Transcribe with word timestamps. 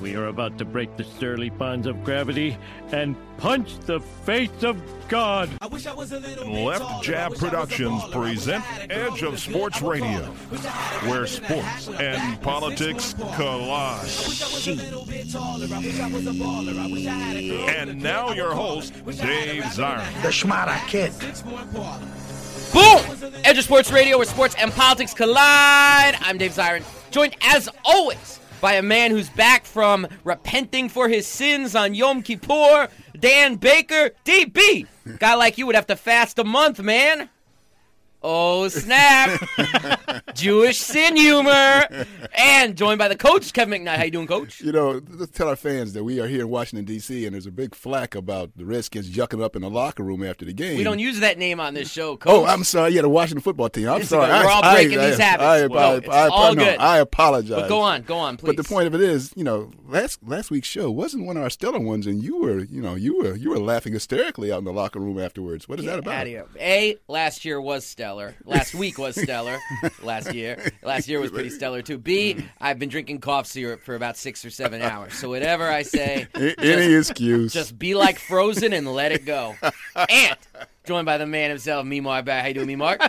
We 0.00 0.16
are 0.16 0.26
about 0.26 0.58
to 0.58 0.64
break 0.64 0.96
the 0.96 1.04
surly 1.04 1.50
bonds 1.50 1.86
of 1.86 2.02
gravity 2.02 2.58
and 2.90 3.14
punch 3.36 3.78
the 3.78 4.00
face 4.00 4.64
of 4.64 4.82
God. 5.06 5.48
Left 5.62 7.04
Jab 7.04 7.36
Productions 7.36 8.02
present 8.10 8.64
Edge 8.90 9.22
of 9.22 9.38
Sports 9.38 9.80
Radio, 9.82 10.24
where 11.06 11.28
sports 11.28 11.86
and 11.86 12.42
politics 12.42 13.14
collide. 13.36 14.08
And 17.76 18.02
now 18.02 18.32
your 18.32 18.52
host, 18.52 18.94
Dave 19.04 19.62
Zirin. 19.62 20.22
The 20.22 20.32
Schmata 20.32 20.84
Kid. 20.88 21.12
Boom! 22.72 23.32
Edge 23.44 23.58
of 23.58 23.64
Sports 23.64 23.92
Radio, 23.92 24.16
where 24.16 24.26
sports 24.26 24.56
and 24.58 24.72
politics 24.72 25.14
collide. 25.14 26.16
I'm 26.18 26.36
Dave 26.36 26.50
Zirin, 26.50 26.82
joined 27.12 27.36
as 27.42 27.68
always 27.84 28.40
by 28.64 28.76
a 28.76 28.82
man 28.82 29.10
who's 29.10 29.28
back 29.28 29.66
from 29.66 30.06
repenting 30.24 30.88
for 30.88 31.06
his 31.06 31.26
sins 31.26 31.76
on 31.76 31.92
Yom 31.94 32.22
Kippur, 32.22 32.88
Dan 33.20 33.56
Baker. 33.56 34.12
DB! 34.24 34.86
Guy 35.18 35.34
like 35.34 35.58
you 35.58 35.66
would 35.66 35.74
have 35.74 35.86
to 35.88 35.96
fast 35.96 36.38
a 36.38 36.44
month, 36.44 36.80
man. 36.80 37.28
Oh, 38.26 38.68
snap. 38.68 39.38
Jewish 40.34 40.78
sin 40.78 41.14
humor. 41.14 41.86
And 42.34 42.74
joined 42.74 42.98
by 42.98 43.08
the 43.08 43.16
coach, 43.16 43.52
Kevin 43.52 43.84
McKnight. 43.84 43.96
How 43.98 44.04
you 44.04 44.10
doing, 44.10 44.26
coach? 44.26 44.62
You 44.62 44.72
know, 44.72 45.02
let's 45.10 45.30
tell 45.32 45.46
our 45.46 45.56
fans 45.56 45.92
that 45.92 46.04
we 46.04 46.20
are 46.20 46.26
here 46.26 46.40
in 46.40 46.48
Washington, 46.48 46.86
D.C., 46.86 47.26
and 47.26 47.34
there's 47.34 47.44
a 47.44 47.50
big 47.50 47.74
flack 47.74 48.14
about 48.14 48.50
the 48.56 48.64
Redskins 48.64 49.10
yucking 49.10 49.42
up 49.44 49.56
in 49.56 49.60
the 49.62 49.68
locker 49.68 50.02
room 50.02 50.24
after 50.24 50.46
the 50.46 50.54
game. 50.54 50.78
We 50.78 50.84
don't 50.84 50.98
use 51.00 51.20
that 51.20 51.36
name 51.36 51.60
on 51.60 51.74
this 51.74 51.90
show, 51.92 52.12
oh, 52.12 52.16
coach. 52.16 52.32
Oh, 52.32 52.46
I'm 52.46 52.64
sorry. 52.64 52.92
Yeah, 52.92 53.02
the 53.02 53.10
Washington 53.10 53.42
football 53.42 53.68
team. 53.68 53.88
I'm 53.90 54.00
It's 54.00 54.08
sorry. 54.08 54.30
We're 54.32 54.50
all 54.50 54.64
I- 54.64 54.74
breaking 54.74 54.98
I- 55.00 55.10
these 55.10 55.20
I- 55.20 55.22
habits. 55.22 55.44
I, 55.44 55.66
No, 55.66 56.00
I, 56.10 56.28
all 56.28 56.54
no, 56.54 56.64
good. 56.64 56.78
I 56.78 56.98
apologize. 56.98 57.60
But 57.60 57.68
go 57.68 57.80
on, 57.82 58.02
go 58.02 58.16
on, 58.16 58.38
please. 58.38 58.46
But 58.46 58.56
the 58.56 58.64
point 58.64 58.86
of 58.86 58.94
it 58.94 59.02
is, 59.02 59.34
you 59.36 59.44
know, 59.44 59.70
last 59.86 60.20
last 60.26 60.50
week's 60.50 60.68
show 60.68 60.90
wasn't 60.90 61.26
one 61.26 61.36
of 61.36 61.42
our 61.42 61.50
stellar 61.50 61.78
ones, 61.78 62.06
and 62.06 62.22
you 62.22 62.38
were, 62.40 62.60
you 62.60 62.80
know, 62.80 62.94
you 62.94 63.18
were 63.18 63.34
you 63.36 63.50
were 63.50 63.58
laughing 63.58 63.92
hysterically 63.92 64.50
out 64.50 64.60
in 64.60 64.64
the 64.64 64.72
locker 64.72 64.98
room 64.98 65.20
afterwards. 65.20 65.68
What 65.68 65.78
is 65.78 65.84
that 65.84 65.98
about? 65.98 66.26
A, 66.26 66.96
last 67.06 67.44
year 67.44 67.60
was 67.60 67.84
stellar. 67.84 68.13
Last 68.44 68.74
week 68.74 68.98
was 68.98 69.20
stellar. 69.20 69.58
last 70.02 70.32
year. 70.32 70.72
Last 70.82 71.08
year 71.08 71.20
was 71.20 71.30
pretty 71.30 71.50
stellar, 71.50 71.82
too. 71.82 71.98
B, 71.98 72.34
mm-hmm. 72.34 72.46
I've 72.60 72.78
been 72.78 72.88
drinking 72.88 73.20
cough 73.20 73.46
syrup 73.46 73.82
for 73.82 73.94
about 73.94 74.16
six 74.16 74.44
or 74.44 74.50
seven 74.50 74.82
hours. 74.82 75.14
So 75.14 75.28
whatever 75.28 75.68
I 75.68 75.82
say, 75.82 76.28
Any 76.34 76.94
excuse? 76.94 77.52
just 77.52 77.78
be 77.78 77.94
like 77.94 78.18
Frozen 78.18 78.72
and 78.72 78.92
let 78.92 79.12
it 79.12 79.24
go. 79.24 79.54
And 79.96 80.36
joined 80.84 81.06
by 81.06 81.18
the 81.18 81.26
man 81.26 81.50
himself, 81.50 81.86
me, 81.86 82.00
Mark. 82.00 82.28
How 82.28 82.46
you 82.46 82.54
doing, 82.54 82.66
me, 82.66 82.76
Mark? 82.76 83.00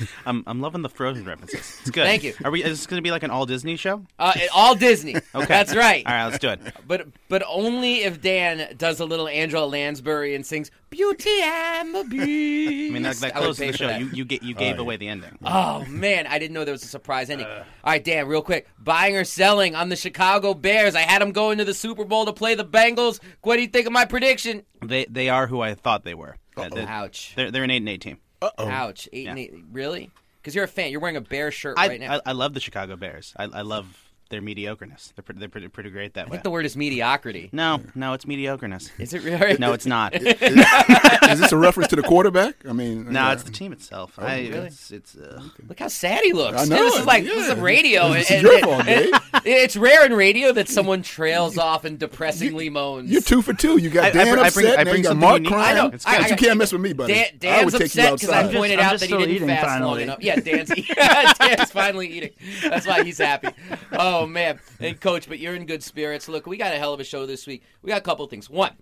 I'm 0.26 0.42
I'm 0.46 0.60
loving 0.60 0.82
the 0.82 0.88
Frozen 0.88 1.24
references. 1.24 1.76
It's 1.80 1.90
good. 1.90 2.04
Thank 2.04 2.22
you. 2.22 2.34
Are 2.44 2.50
we? 2.50 2.62
Is 2.62 2.78
this 2.78 2.86
going 2.86 2.98
to 2.98 3.02
be 3.02 3.10
like 3.10 3.22
an 3.22 3.30
all 3.30 3.46
Disney 3.46 3.76
show? 3.76 4.04
Uh, 4.18 4.32
all 4.54 4.74
Disney. 4.74 5.16
Okay. 5.34 5.46
That's 5.46 5.74
right. 5.74 6.04
All 6.06 6.12
right, 6.12 6.24
let's 6.26 6.38
do 6.38 6.48
it. 6.50 6.60
But 6.86 7.08
but 7.28 7.42
only 7.48 8.02
if 8.02 8.20
Dan 8.20 8.74
does 8.76 9.00
a 9.00 9.04
little 9.04 9.28
Angela 9.28 9.64
Lansbury 9.66 10.34
and 10.34 10.44
sings 10.44 10.70
"Beauty 10.90 11.40
and 11.42 11.94
the 11.94 12.04
Beast." 12.04 12.90
I 12.90 12.92
mean, 12.92 13.02
that, 13.02 13.16
that 13.16 13.34
closes 13.34 13.58
the 13.58 13.72
show. 13.72 13.86
that. 13.86 14.00
You 14.00 14.10
you 14.12 14.24
get 14.24 14.42
you 14.42 14.54
gave 14.54 14.78
away 14.78 14.96
the 14.96 15.08
ending. 15.08 15.38
Oh 15.44 15.84
man, 15.86 16.26
I 16.26 16.38
didn't 16.38 16.52
know 16.54 16.64
there 16.64 16.72
was 16.72 16.82
a 16.84 16.88
surprise 16.88 17.30
ending. 17.30 17.46
All 17.46 17.64
right, 17.84 18.02
Dan, 18.04 18.26
real 18.28 18.42
quick, 18.42 18.68
buying 18.78 19.16
or 19.16 19.24
selling 19.24 19.74
on 19.74 19.88
the 19.88 19.96
Chicago 19.96 20.52
Bears. 20.54 20.94
I 20.94 21.00
had 21.02 21.22
them 21.22 21.32
going 21.32 21.58
to 21.58 21.64
the 21.64 21.74
Super 21.74 22.04
Bowl 22.04 22.26
to 22.26 22.32
play 22.32 22.54
the 22.54 22.64
Bengals. 22.64 23.20
What 23.42 23.56
do 23.56 23.62
you 23.62 23.68
think 23.68 23.86
of 23.86 23.92
my 23.92 24.04
prediction? 24.04 24.62
They 24.82 25.06
they 25.06 25.28
are 25.28 25.46
who 25.46 25.60
I 25.60 25.74
thought 25.74 26.04
they 26.04 26.14
were. 26.14 26.36
Uh, 26.56 26.68
they- 26.68 26.84
Ouch! 26.84 27.32
They're 27.36 27.50
they're 27.50 27.64
an 27.64 27.70
eight 27.70 27.78
and 27.78 27.88
eight 27.88 28.00
team. 28.02 28.18
Ouch! 28.58 29.08
Eight 29.12 29.28
and 29.28 29.38
eight. 29.38 29.52
Really? 29.72 30.10
Because 30.40 30.54
you're 30.54 30.64
a 30.64 30.68
fan. 30.68 30.90
You're 30.90 31.00
wearing 31.00 31.16
a 31.16 31.20
Bear 31.20 31.50
shirt 31.50 31.76
I, 31.78 31.88
right 31.88 32.00
now. 32.00 32.14
I 32.14 32.20
I 32.26 32.32
love 32.32 32.54
the 32.54 32.60
Chicago 32.60 32.96
Bears. 32.96 33.32
I, 33.36 33.44
I 33.44 33.62
love 33.62 34.11
their 34.32 34.42
mediocreness. 34.42 35.12
They're 35.14 35.22
pretty, 35.22 35.38
they're 35.38 35.48
pretty, 35.48 35.68
pretty 35.68 35.90
great 35.90 36.14
that 36.14 36.22
I 36.22 36.24
way. 36.24 36.30
think 36.32 36.42
the 36.42 36.50
word 36.50 36.64
is 36.66 36.76
mediocrity. 36.76 37.48
no, 37.52 37.80
no, 37.94 38.14
it's 38.14 38.24
mediocreness. 38.24 38.90
Is 38.98 39.14
it 39.14 39.22
really? 39.22 39.56
No, 39.58 39.72
it's 39.74 39.86
not. 39.86 40.14
is 40.16 41.40
this 41.40 41.52
a 41.52 41.56
reference 41.56 41.88
to 41.90 41.96
the 41.96 42.02
quarterback? 42.02 42.66
I 42.68 42.72
mean, 42.72 43.12
no, 43.12 43.26
uh, 43.28 43.32
it's 43.34 43.44
the 43.44 43.52
team 43.52 43.72
itself. 43.72 44.18
I, 44.18 44.40
really? 44.48 44.66
It's 44.66 44.90
it's. 44.90 45.14
Uh, 45.16 45.40
Look 45.68 45.78
how 45.78 45.88
sad 45.88 46.22
he 46.24 46.32
looks. 46.32 46.58
I 46.60 46.64
know 46.64 46.76
This 46.84 46.96
it, 46.96 47.00
is 47.00 47.06
like 47.06 47.24
this 47.24 47.48
is 47.48 47.56
yeah. 47.56 47.62
radio. 47.62 48.12
This 48.12 48.30
is 48.30 48.36
and- 48.38 48.42
your 48.42 48.54
and- 48.56 48.64
fault, 48.64 48.84
Dave. 48.86 49.14
It's 49.44 49.76
rare 49.76 50.04
in 50.06 50.12
radio 50.12 50.52
that 50.52 50.68
someone 50.68 51.02
trails 51.02 51.58
off 51.58 51.84
and 51.84 51.98
depressingly 51.98 52.70
moans. 52.70 53.10
You're 53.10 53.20
two 53.22 53.42
for 53.42 53.52
two. 53.54 53.78
You 53.78 53.90
got 53.90 54.04
I- 54.04 54.08
I 54.08 54.10
Dan 54.12 54.26
bring- 54.34 54.44
I 54.44 54.46
upset, 54.48 54.54
bring- 54.54 54.66
I 54.66 54.70
and 54.70 54.78
then 54.78 54.84
bring 54.92 54.96
you 54.98 55.02
got 55.02 55.08
something 55.10 55.20
Mark 55.28 55.36
unique. 55.38 55.52
crying. 55.52 55.78
I 55.78 55.80
know. 55.82 55.86
It's 55.88 56.06
I- 56.06 56.16
good. 56.16 56.26
I- 56.26 56.28
you 56.28 56.36
can't 56.36 56.58
mess 56.58 56.72
with 56.72 56.80
me, 56.80 56.92
buddy. 56.92 57.12
Dan, 57.14 57.24
I 57.24 57.36
Dan's 57.38 57.72
would 57.72 57.80
take 57.80 57.94
you 57.94 58.02
upset 58.02 58.12
because 58.14 58.28
I 58.30 58.38
outside. 58.44 58.54
pointed 58.56 58.78
I'm 58.78 58.84
out 58.86 58.90
just 58.92 59.00
that 59.00 59.06
he 59.06 59.10
still 59.10 59.18
didn't 59.20 59.34
eating, 59.34 59.48
fast 59.48 59.64
long 59.66 59.78
finally. 59.80 60.02
enough. 60.04 60.18
Yeah, 60.22 60.36
Dan's, 60.36 60.68
Dan's 61.38 61.70
finally 61.72 62.06
eating. 62.08 62.30
That's 62.62 62.86
why 62.86 63.02
he's 63.02 63.18
happy. 63.18 63.48
Oh 63.92 64.21
man, 64.26 64.58
and 64.80 65.00
coach, 65.00 65.28
but 65.28 65.38
you're 65.38 65.54
in 65.54 65.66
good 65.66 65.82
spirits. 65.82 66.28
Look, 66.28 66.46
we 66.46 66.56
got 66.56 66.72
a 66.74 66.78
hell 66.78 66.92
of 66.94 67.00
a 67.00 67.04
show 67.04 67.26
this 67.26 67.46
week. 67.46 67.62
We 67.82 67.88
got 67.88 67.98
a 67.98 68.04
couple 68.04 68.26
things. 68.26 68.48
One. 68.50 68.72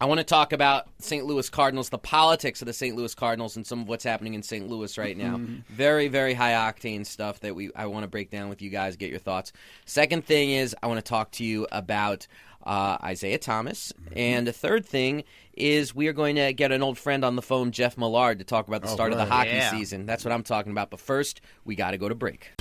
I 0.00 0.04
want 0.04 0.18
to 0.18 0.24
talk 0.24 0.52
about 0.52 0.86
St. 1.00 1.24
Louis 1.26 1.50
Cardinals, 1.50 1.88
the 1.88 1.98
politics 1.98 2.62
of 2.62 2.66
the 2.66 2.72
St. 2.72 2.94
Louis 2.94 3.12
Cardinals, 3.16 3.56
and 3.56 3.66
some 3.66 3.80
of 3.80 3.88
what's 3.88 4.04
happening 4.04 4.34
in 4.34 4.44
St. 4.44 4.68
Louis 4.68 4.96
right 4.96 5.16
now. 5.16 5.40
Very, 5.70 6.06
very 6.06 6.34
high 6.34 6.52
octane 6.52 7.04
stuff 7.04 7.40
that 7.40 7.56
we 7.56 7.72
I 7.74 7.86
want 7.86 8.04
to 8.04 8.06
break 8.08 8.30
down 8.30 8.48
with 8.48 8.62
you 8.62 8.70
guys. 8.70 8.94
Get 8.94 9.10
your 9.10 9.18
thoughts. 9.18 9.52
Second 9.86 10.24
thing 10.24 10.50
is 10.52 10.76
I 10.84 10.86
want 10.86 10.98
to 10.98 11.02
talk 11.08 11.32
to 11.32 11.44
you 11.44 11.66
about 11.72 12.28
uh, 12.64 12.98
Isaiah 13.02 13.38
Thomas, 13.38 13.92
and 14.14 14.46
the 14.46 14.52
third 14.52 14.86
thing 14.86 15.24
is 15.54 15.96
we 15.96 16.06
are 16.06 16.12
going 16.12 16.36
to 16.36 16.52
get 16.52 16.70
an 16.70 16.80
old 16.80 16.96
friend 16.96 17.24
on 17.24 17.34
the 17.34 17.42
phone, 17.42 17.72
Jeff 17.72 17.98
Millard, 17.98 18.38
to 18.38 18.44
talk 18.44 18.68
about 18.68 18.82
the 18.82 18.88
start 18.88 19.10
of 19.10 19.18
the 19.18 19.26
hockey 19.26 19.50
Yeah. 19.50 19.72
season. 19.72 20.06
That's 20.06 20.24
what 20.24 20.30
I'm 20.30 20.44
talking 20.44 20.70
about. 20.70 20.90
But 20.90 21.00
first, 21.00 21.40
we 21.64 21.74
got 21.74 21.90
to 21.90 21.98
go 21.98 22.08
to 22.08 22.14
break. 22.14 22.52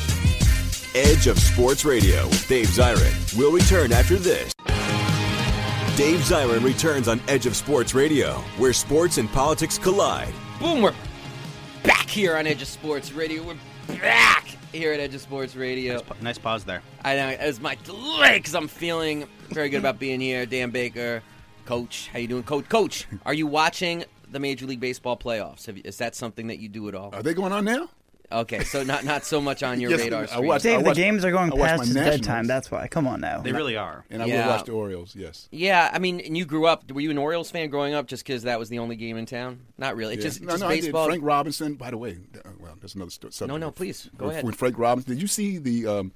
Edge 0.96 1.28
of 1.28 1.38
Sports 1.40 1.86
Radio. 1.86 2.26
With 2.28 2.48
Dave 2.48 2.68
Zirin 2.68 3.38
will 3.38 3.52
return 3.52 3.92
after 3.92 4.16
this. 4.16 4.54
Dave 5.98 6.20
Zirin 6.20 6.64
returns 6.64 7.08
on 7.08 7.20
Edge 7.28 7.46
of 7.46 7.56
Sports 7.56 7.94
Radio, 7.94 8.34
where 8.58 8.74
sports 8.74 9.18
and 9.18 9.30
politics 9.32 9.78
collide. 9.78 10.34
Boom, 10.60 10.82
we're 10.82 10.94
back 11.84 12.08
here 12.08 12.38
on 12.38 12.46
Edge 12.48 12.62
of 12.62 12.68
Sports 12.68 13.12
Radio. 13.12 13.44
We're 13.44 13.58
back 14.00 14.46
here 14.72 14.94
at 14.94 15.00
Edge 15.00 15.16
of 15.16 15.22
Sports 15.22 15.56
Radio. 15.56 16.02
nice 16.22 16.38
pause 16.38 16.64
there. 16.64 16.82
I 17.04 17.16
know 17.16 17.30
it 17.30 17.46
was 17.46 17.60
my 17.60 17.76
delay 17.84 18.38
because 18.38 18.54
I'm 18.56 18.68
feeling 18.68 19.28
very 19.50 19.70
good 19.70 19.80
about 19.80 20.00
being 20.00 20.20
here. 20.22 20.46
Dan 20.46 20.70
Baker, 20.70 21.24
Coach, 21.66 22.10
how 22.14 22.20
you 22.20 22.28
doing, 22.28 22.44
Coach? 22.44 22.70
Coach, 22.70 23.08
are 23.26 23.34
you 23.34 23.48
watching 23.48 24.06
the 24.32 24.40
Major 24.40 24.66
League 24.66 24.80
Baseball 24.80 25.18
playoffs? 25.18 25.66
Have 25.66 25.78
you, 25.78 25.84
is 25.86 25.98
that 25.98 26.16
something 26.16 26.48
that 26.48 26.60
you 26.60 26.70
do 26.70 26.88
at 26.88 26.96
all? 26.96 27.10
Are 27.14 27.24
they 27.24 27.34
going 27.34 27.52
on 27.52 27.66
now? 27.66 27.90
Okay, 28.30 28.64
so 28.66 28.84
not 28.84 29.06
not 29.06 29.24
so 29.24 29.40
much 29.40 29.64
on 29.64 29.80
your 29.80 29.92
Yes, 29.92 30.02
radar 30.02 30.24
I 30.24 30.26
screen. 30.26 30.48
watched- 30.48 30.64
Dave, 30.64 30.82
watch- 30.82 30.96
the 30.96 31.02
games 31.02 31.24
are 31.24 31.32
going 31.32 31.50
I 31.54 31.56
watch 31.56 31.70
past 31.70 31.80
my 31.80 31.86
his 31.86 31.96
nationals. 31.96 32.20
bedtime. 32.20 32.46
That's 32.48 32.70
why. 32.70 32.88
Come 32.90 33.08
on 33.08 33.22
now. 33.22 33.40
They 33.42 33.54
really 33.54 33.78
are. 33.78 34.04
And 34.10 34.22
I 34.22 34.26
Yeah. 34.26 34.46
will 34.48 34.54
watch 34.56 34.66
the 34.66 34.74
Orioles. 34.74 35.16
Yes. 35.16 35.48
Yeah, 35.50 35.90
I 35.94 36.00
mean, 36.00 36.20
and 36.20 36.38
you 36.38 36.44
grew 36.44 36.66
up. 36.66 36.92
Were 36.92 37.00
you 37.00 37.10
an 37.12 37.18
Orioles 37.18 37.50
fan 37.52 37.70
growing 37.70 37.94
up 37.94 38.08
just 38.08 38.26
because 38.26 38.44
that 38.44 38.60
was 38.60 38.68
the 38.68 38.80
only 38.80 38.98
game 38.98 39.16
in 39.18 39.26
town? 39.26 39.60
Not 39.78 39.96
really. 39.96 40.16
It's 40.16 40.24
Yeah. 40.26 40.30
just, 40.30 40.42
no, 40.42 40.50
just 40.50 40.62
no, 40.62 40.68
I 40.68 40.76
did. 40.76 40.82
baseball. 40.86 41.06
Frank 41.06 41.24
Robinson. 41.24 41.76
By 41.76 41.90
the 41.92 41.98
way, 41.98 42.18
uh, 42.44 42.50
well, 42.60 42.76
that's 42.82 42.96
another 42.96 43.12
sto- 43.12 43.30
subject. 43.30 43.48
No, 43.48 43.56
no, 43.58 43.72
please, 43.72 44.10
go 44.18 44.26
When- 44.26 44.34
ahead. 44.34 44.44
When 44.44 44.54
Frank 44.54 44.78
Robinson, 44.78 45.14
did 45.14 45.22
you 45.22 45.28
see 45.30 45.58
the? 45.58 45.88
Um, 45.88 46.12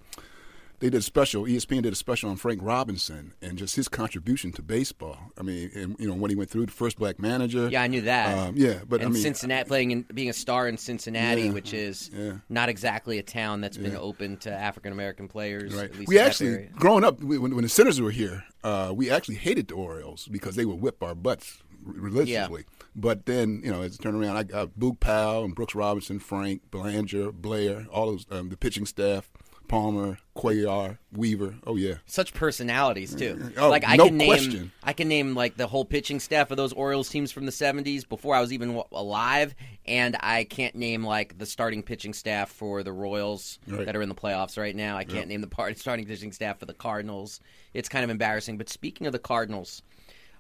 they 0.82 0.90
did 0.90 0.98
a 0.98 1.02
special. 1.02 1.44
ESPN 1.46 1.84
did 1.84 1.94
a 1.94 1.96
special 1.96 2.30
on 2.30 2.36
Frank 2.36 2.60
Robinson 2.62 3.34
and 3.42 3.58
just 3.58 3.76
his 3.76 3.88
contribution 3.88 4.52
to 4.54 4.62
baseball. 4.62 5.18
I 5.38 5.44
mean, 5.44 5.72
and, 5.74 5.96
you 6.00 6.08
know, 6.08 6.16
when 6.16 6.30
he 6.30 6.36
went 6.36 6.50
through 6.50 6.66
the 6.66 6.72
first 6.72 6.98
black 6.98 7.20
manager. 7.20 7.70
yeah, 7.70 7.82
I 7.84 7.88
knew 7.88 8.02
that. 8.02 8.38
Um, 8.38 8.56
yeah, 8.58 8.80
but 8.88 9.00
and 9.02 9.10
I 9.10 9.14
mean, 9.14 9.22
Cincinnati 9.22 9.68
playing 9.68 9.92
and 9.94 10.08
being 10.14 10.30
a 10.30 10.34
star 10.34 10.68
in 10.68 10.78
Cincinnati, 10.78 11.44
Yeah, 11.44 11.52
which 11.54 11.74
is 11.74 12.10
yeah. 12.14 12.34
not 12.50 12.68
exactly 12.68 13.18
a 13.20 13.24
town 13.24 13.62
that's 13.62 13.78
been 13.78 13.94
Yeah. 13.94 14.00
open 14.00 14.38
to 14.38 14.52
African 14.52 14.92
American 14.92 15.28
players. 15.28 15.74
Right. 15.74 15.86
At 15.86 15.96
least 15.98 16.10
We 16.10 16.20
actually, 16.20 16.68
growing 16.76 17.04
up, 17.06 17.22
we, 17.24 17.38
when, 17.38 17.56
when 17.56 17.64
the 17.64 17.70
Senators 17.70 18.02
were 18.02 18.12
here, 18.12 18.44
uh, 18.64 18.92
we 18.94 19.10
actually 19.10 19.36
hated 19.36 19.70
the 19.70 19.76
Orioles 19.76 20.28
because 20.30 20.56
they 20.56 20.66
would 20.66 20.82
whip 20.82 21.02
our 21.04 21.16
butts 21.16 21.62
religiously. 21.84 22.66
But 22.96 23.26
then, 23.26 23.62
you 23.64 23.72
know, 23.72 23.82
as 23.82 23.96
it 23.96 24.02
turned 24.02 24.22
around, 24.22 24.36
I 24.38 24.44
got 24.44 24.70
Boog 24.78 25.00
Powell 25.00 25.46
and 25.46 25.56
Brooks 25.56 25.76
Robinson, 25.76 26.20
Frank, 26.20 26.70
Belanger, 26.72 27.32
Blair, 27.32 27.88
all 27.92 28.08
those, 28.08 28.26
um, 28.30 28.50
the 28.50 28.58
pitching 28.58 28.86
staff, 28.86 29.30
Palmer, 29.72 30.18
Cuellar, 30.36 30.98
Weaver. 31.14 31.56
Oh 31.66 31.78
yeah. 31.78 31.96
Such 32.06 32.34
personalities 32.34 33.16
too. 33.16 33.52
Oh, 33.58 33.70
like 33.70 33.88
I 33.88 33.96
no 33.96 34.08
can 34.08 34.18
name, 34.18 34.28
question. 34.28 34.72
I 34.84 34.92
can 34.92 35.08
name 35.08 35.34
like 35.34 35.56
the 35.56 35.66
whole 35.66 35.86
pitching 35.86 36.20
staff 36.20 36.52
of 36.52 36.58
those 36.58 36.74
Orioles 36.74 37.08
teams 37.08 37.32
from 37.32 37.46
the 37.46 37.54
'70s 37.54 38.08
before 38.08 38.36
I 38.36 38.42
was 38.42 38.52
even 38.52 38.82
alive, 38.92 39.56
and 39.86 40.18
I 40.20 40.44
can't 40.44 40.76
name 40.76 41.06
like 41.06 41.38
the 41.38 41.46
starting 41.46 41.84
pitching 41.84 42.14
staff 42.14 42.52
for 42.52 42.84
the 42.84 42.92
Royals 42.92 43.60
Right. 43.66 43.86
that 43.86 43.96
are 43.96 44.02
in 44.02 44.10
the 44.10 44.16
playoffs 44.16 44.58
right 44.58 44.76
now. 44.76 44.98
I 44.98 45.06
can't 45.06 45.20
Yep. 45.20 45.28
name 45.30 45.42
the 45.42 45.48
part 45.48 45.78
starting 45.78 46.06
pitching 46.06 46.34
staff 46.34 46.60
for 46.60 46.66
the 46.66 46.74
Cardinals. 46.74 47.40
It's 47.74 47.88
kind 47.88 48.04
of 48.04 48.10
embarrassing. 48.10 48.58
But 48.58 48.68
speaking 48.68 49.08
of 49.08 49.14
the 49.14 49.20
Cardinals, 49.20 49.84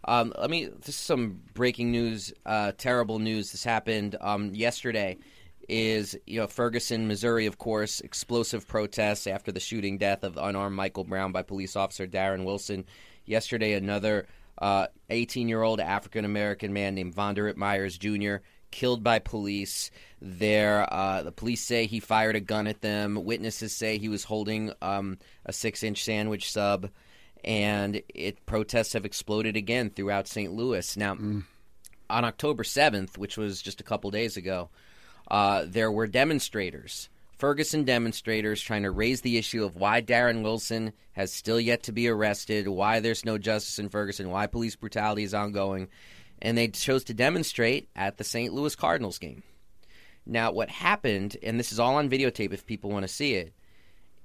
um, 0.05 0.33
let 0.37 0.49
me. 0.49 0.65
This 0.65 0.89
is 0.89 0.95
some 0.97 1.39
breaking 1.53 1.89
news. 1.91 2.33
Uh, 2.45 2.73
terrible 2.77 3.19
news. 3.19 3.53
This 3.53 3.63
happened 3.63 4.17
um, 4.19 4.53
yesterday. 4.53 5.17
Is 5.73 6.17
you 6.27 6.41
know 6.41 6.47
Ferguson, 6.47 7.07
Missouri, 7.07 7.45
of 7.45 7.57
course, 7.57 8.01
explosive 8.01 8.67
protests 8.67 9.25
after 9.25 9.53
the 9.53 9.61
shooting 9.61 9.97
death 9.97 10.25
of 10.25 10.35
unarmed 10.35 10.75
Michael 10.75 11.05
Brown 11.05 11.31
by 11.31 11.43
police 11.43 11.77
officer 11.77 12.05
Darren 12.05 12.43
Wilson. 12.43 12.83
Yesterday, 13.25 13.71
another 13.71 14.27
18 15.09 15.47
year 15.47 15.61
old 15.61 15.79
African 15.79 16.25
American 16.25 16.73
man 16.73 16.93
named 16.93 17.15
Vonderrit 17.15 17.55
Myers 17.55 17.97
Jr. 17.97 18.37
killed 18.69 19.01
by 19.01 19.19
police. 19.19 19.91
There, 20.21 20.93
uh, 20.93 21.23
the 21.23 21.31
police 21.31 21.63
say 21.63 21.85
he 21.85 22.01
fired 22.01 22.35
a 22.35 22.41
gun 22.41 22.67
at 22.67 22.81
them. 22.81 23.23
Witnesses 23.23 23.73
say 23.73 23.97
he 23.97 24.09
was 24.09 24.25
holding 24.25 24.73
um, 24.81 25.19
a 25.45 25.53
six 25.53 25.83
inch 25.83 26.03
sandwich 26.03 26.51
sub 26.51 26.89
and 27.43 28.01
it 28.13 28.45
protests 28.45 28.93
have 28.93 29.05
exploded 29.05 29.55
again 29.55 29.89
throughout 29.89 30.27
St. 30.27 30.53
Louis. 30.53 30.95
Now, 30.95 31.13
on 31.13 32.25
October 32.25 32.63
7th, 32.63 33.17
which 33.17 33.37
was 33.37 33.61
just 33.61 33.81
a 33.81 33.85
couple 33.85 34.11
days 34.11 34.37
ago, 34.37 34.69
uh, 35.31 35.63
there 35.65 35.91
were 35.91 36.07
demonstrators, 36.07 37.09
Ferguson 37.37 37.85
demonstrators, 37.85 38.61
trying 38.61 38.83
to 38.83 38.91
raise 38.91 39.21
the 39.21 39.37
issue 39.37 39.63
of 39.63 39.77
why 39.77 40.01
Darren 40.01 40.43
Wilson 40.43 40.91
has 41.13 41.31
still 41.31 41.59
yet 41.59 41.83
to 41.83 41.93
be 41.93 42.07
arrested, 42.09 42.67
why 42.67 42.99
there's 42.99 43.25
no 43.25 43.37
justice 43.37 43.79
in 43.79 43.89
Ferguson, 43.89 44.29
why 44.29 44.45
police 44.45 44.75
brutality 44.75 45.23
is 45.23 45.33
ongoing, 45.33 45.87
and 46.41 46.57
they 46.57 46.67
chose 46.67 47.05
to 47.05 47.13
demonstrate 47.13 47.87
at 47.95 48.17
the 48.17 48.25
St. 48.25 48.53
Louis 48.53 48.75
Cardinals 48.75 49.17
game. 49.17 49.41
Now, 50.25 50.51
what 50.51 50.69
happened, 50.69 51.37
and 51.41 51.57
this 51.57 51.71
is 51.71 51.79
all 51.79 51.95
on 51.95 52.09
videotape 52.09 52.53
if 52.53 52.65
people 52.65 52.91
want 52.91 53.03
to 53.03 53.07
see 53.07 53.35
it, 53.35 53.53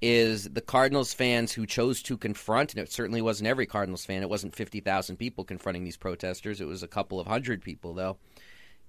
is 0.01 0.43
the 0.43 0.61
Cardinals 0.61 1.13
fans 1.13 1.53
who 1.53 1.65
chose 1.65 2.03
to 2.03 2.17
confront, 2.17 2.73
and 2.73 2.83
it 2.83 2.91
certainly 2.91 3.21
wasn't 3.21 3.47
every 3.47 3.65
Cardinals 3.65 4.05
fan. 4.05 4.23
It 4.23 4.29
wasn't 4.29 4.55
50,000 4.55 5.15
people 5.15 5.45
confronting 5.45 5.85
these 5.85 5.97
protesters. 5.97 6.59
It 6.59 6.67
was 6.67 6.83
a 6.83 6.87
couple 6.87 7.17
of 7.17 7.27
hundred 7.27 7.63
people, 7.63 7.93
though. 7.93 8.17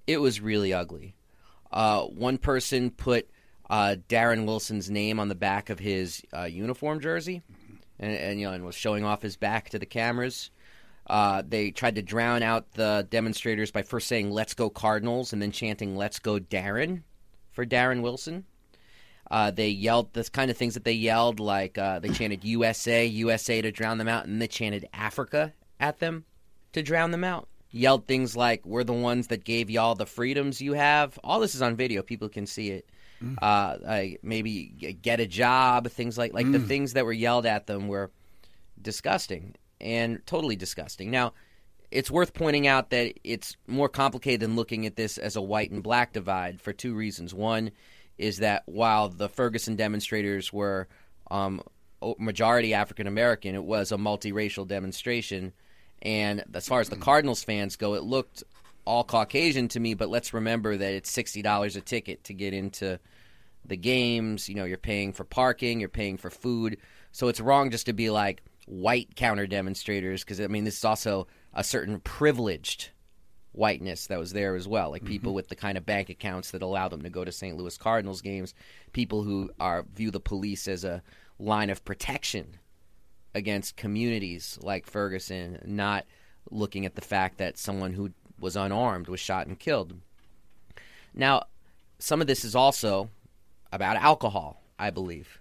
It 0.05 0.19
was 0.19 0.41
really 0.41 0.73
ugly. 0.73 1.15
Uh, 1.71 2.03
one 2.03 2.37
person 2.37 2.89
put 2.91 3.29
uh, 3.69 3.95
Darren 4.07 4.45
Wilson's 4.45 4.89
name 4.89 5.19
on 5.19 5.27
the 5.29 5.35
back 5.35 5.69
of 5.69 5.79
his 5.79 6.23
uh, 6.35 6.43
uniform 6.43 6.99
jersey, 6.99 7.43
and, 7.99 8.13
and 8.13 8.39
you 8.39 8.47
know, 8.47 8.53
and 8.53 8.65
was 8.65 8.75
showing 8.75 9.03
off 9.03 9.21
his 9.21 9.37
back 9.37 9.69
to 9.69 9.79
the 9.79 9.85
cameras. 9.85 10.51
Uh, 11.07 11.41
they 11.47 11.71
tried 11.71 11.95
to 11.95 12.01
drown 12.01 12.43
out 12.43 12.71
the 12.73 13.07
demonstrators 13.09 13.71
by 13.71 13.81
first 13.81 14.07
saying 14.07 14.31
"Let's 14.31 14.53
go 14.53 14.69
Cardinals" 14.69 15.33
and 15.33 15.41
then 15.41 15.51
chanting 15.51 15.95
"Let's 15.95 16.19
go 16.19 16.39
Darren" 16.39 17.03
for 17.51 17.65
Darren 17.65 18.01
Wilson. 18.01 18.45
Uh, 19.29 19.51
they 19.51 19.69
yelled 19.69 20.13
the 20.13 20.23
kind 20.23 20.49
of 20.49 20.57
things 20.57 20.73
that 20.73 20.83
they 20.83 20.93
yelled, 20.93 21.39
like 21.39 21.77
uh, 21.77 21.99
they 21.99 22.09
chanted 22.09 22.43
USA, 22.43 23.05
USA 23.05 23.61
to 23.61 23.71
drown 23.71 23.97
them 23.97 24.07
out, 24.07 24.25
and 24.25 24.41
they 24.41 24.47
chanted 24.47 24.87
Africa 24.93 25.53
at 25.79 25.99
them 25.99 26.25
to 26.73 26.81
drown 26.81 27.11
them 27.11 27.23
out. 27.23 27.48
Yelled 27.71 28.07
things 28.07 28.35
like, 28.35 28.65
We're 28.65 28.83
the 28.83 28.93
ones 28.93 29.27
that 29.27 29.43
gave 29.43 29.69
y'all 29.69 29.95
the 29.95 30.05
freedoms 30.05 30.61
you 30.61 30.73
have. 30.73 31.19
All 31.23 31.39
this 31.39 31.55
is 31.55 31.61
on 31.61 31.75
video, 31.75 32.01
people 32.01 32.29
can 32.29 32.45
see 32.45 32.71
it. 32.71 32.89
Uh, 33.41 33.77
like 33.81 34.19
maybe 34.23 34.97
get 35.01 35.19
a 35.19 35.27
job, 35.27 35.89
things 35.89 36.17
like 36.17 36.33
like 36.33 36.49
the 36.51 36.59
things 36.59 36.93
that 36.93 37.05
were 37.05 37.11
yelled 37.11 37.45
at 37.45 37.67
them 37.67 37.89
were 37.89 38.11
disgusting 38.81 39.55
and 39.81 40.25
totally 40.25 40.55
disgusting. 40.55 41.11
Now, 41.11 41.33
it's 41.91 42.11
worth 42.11 42.33
pointing 42.33 42.67
out 42.67 42.91
that 42.91 43.19
it's 43.23 43.57
more 43.67 43.89
complicated 43.89 44.41
than 44.41 44.55
looking 44.55 44.85
at 44.85 44.95
this 44.95 45.17
as 45.17 45.35
a 45.35 45.41
white 45.41 45.71
and 45.71 45.81
black 45.81 46.13
divide 46.13 46.61
for 46.61 46.71
two 46.71 46.93
reasons. 46.93 47.33
One 47.33 47.71
is 48.17 48.37
that 48.37 48.63
while 48.67 49.09
the 49.09 49.29
Ferguson 49.29 49.75
demonstrators 49.75 50.53
were 50.53 50.87
um, 51.31 51.61
majority 52.17 52.73
African 52.73 53.07
American, 53.07 53.55
it 53.55 53.63
was 53.63 53.91
a 53.91 53.97
multiracial 53.97 54.67
demonstration. 54.67 55.53
And 56.01 56.43
as 56.53 56.67
far 56.67 56.79
as 56.79 56.89
the 56.89 56.95
Cardinals 56.95 57.43
fans 57.43 57.75
go, 57.75 57.93
it 57.95 58.03
looked 58.03 58.43
all 58.85 59.03
Caucasian 59.03 59.67
to 59.69 59.79
me, 59.79 59.93
but 59.93 60.09
let's 60.09 60.33
remember 60.33 60.77
that 60.77 60.93
it's 60.93 61.11
$60 61.11 61.75
a 61.75 61.81
ticket 61.81 62.23
to 62.25 62.33
get 62.33 62.53
into 62.53 62.99
the 63.65 63.77
games. 63.77 64.49
You 64.49 64.55
know, 64.55 64.65
you're 64.65 64.77
paying 64.77 65.13
for 65.13 65.23
parking, 65.23 65.79
you're 65.79 65.89
paying 65.89 66.17
for 66.17 66.29
food. 66.29 66.77
So 67.11 67.27
it's 67.27 67.41
wrong 67.41 67.71
just 67.71 67.87
to 67.87 67.93
be 67.93 68.09
like 68.09 68.41
white 68.65 69.15
counter 69.15 69.47
demonstrators 69.47 70.23
because, 70.23 70.39
I 70.39 70.47
mean, 70.47 70.63
this 70.63 70.77
is 70.77 70.85
also 70.85 71.27
a 71.53 71.63
certain 71.63 71.99
privileged 71.99 72.89
whiteness 73.51 74.07
that 74.07 74.19
was 74.19 74.31
there 74.31 74.55
as 74.55 74.67
well. 74.67 74.91
Like 74.91 75.03
people 75.03 75.31
mm-hmm. 75.31 75.37
with 75.37 75.49
the 75.49 75.55
kind 75.55 75.77
of 75.77 75.85
bank 75.85 76.09
accounts 76.09 76.51
that 76.51 76.61
allow 76.61 76.87
them 76.87 77.01
to 77.01 77.09
go 77.09 77.25
to 77.25 77.31
St. 77.31 77.57
Louis 77.57 77.77
Cardinals 77.77 78.21
games, 78.21 78.53
people 78.93 79.23
who 79.23 79.49
are 79.59 79.85
view 79.93 80.11
the 80.11 80.19
police 80.19 80.67
as 80.67 80.83
a 80.83 81.01
line 81.39 81.69
of 81.69 81.83
protection 81.83 82.58
against 83.39 83.75
communities 83.75 84.59
like 84.61 84.85
Ferguson, 84.85 85.59
not 85.65 86.05
looking 86.51 86.85
at 86.85 86.93
the 86.93 87.01
fact 87.01 87.39
that 87.39 87.57
someone 87.57 87.93
who 87.93 88.11
was 88.39 88.55
unarmed 88.55 89.07
was 89.07 89.19
shot 89.19 89.47
and 89.47 89.57
killed. 89.57 89.95
Now, 91.13 91.45
some 91.97 92.21
of 92.21 92.27
this 92.27 92.45
is 92.45 92.55
also 92.55 93.09
about 93.71 93.97
alcohol, 93.97 94.61
I 94.77 94.91
believe. 94.91 95.39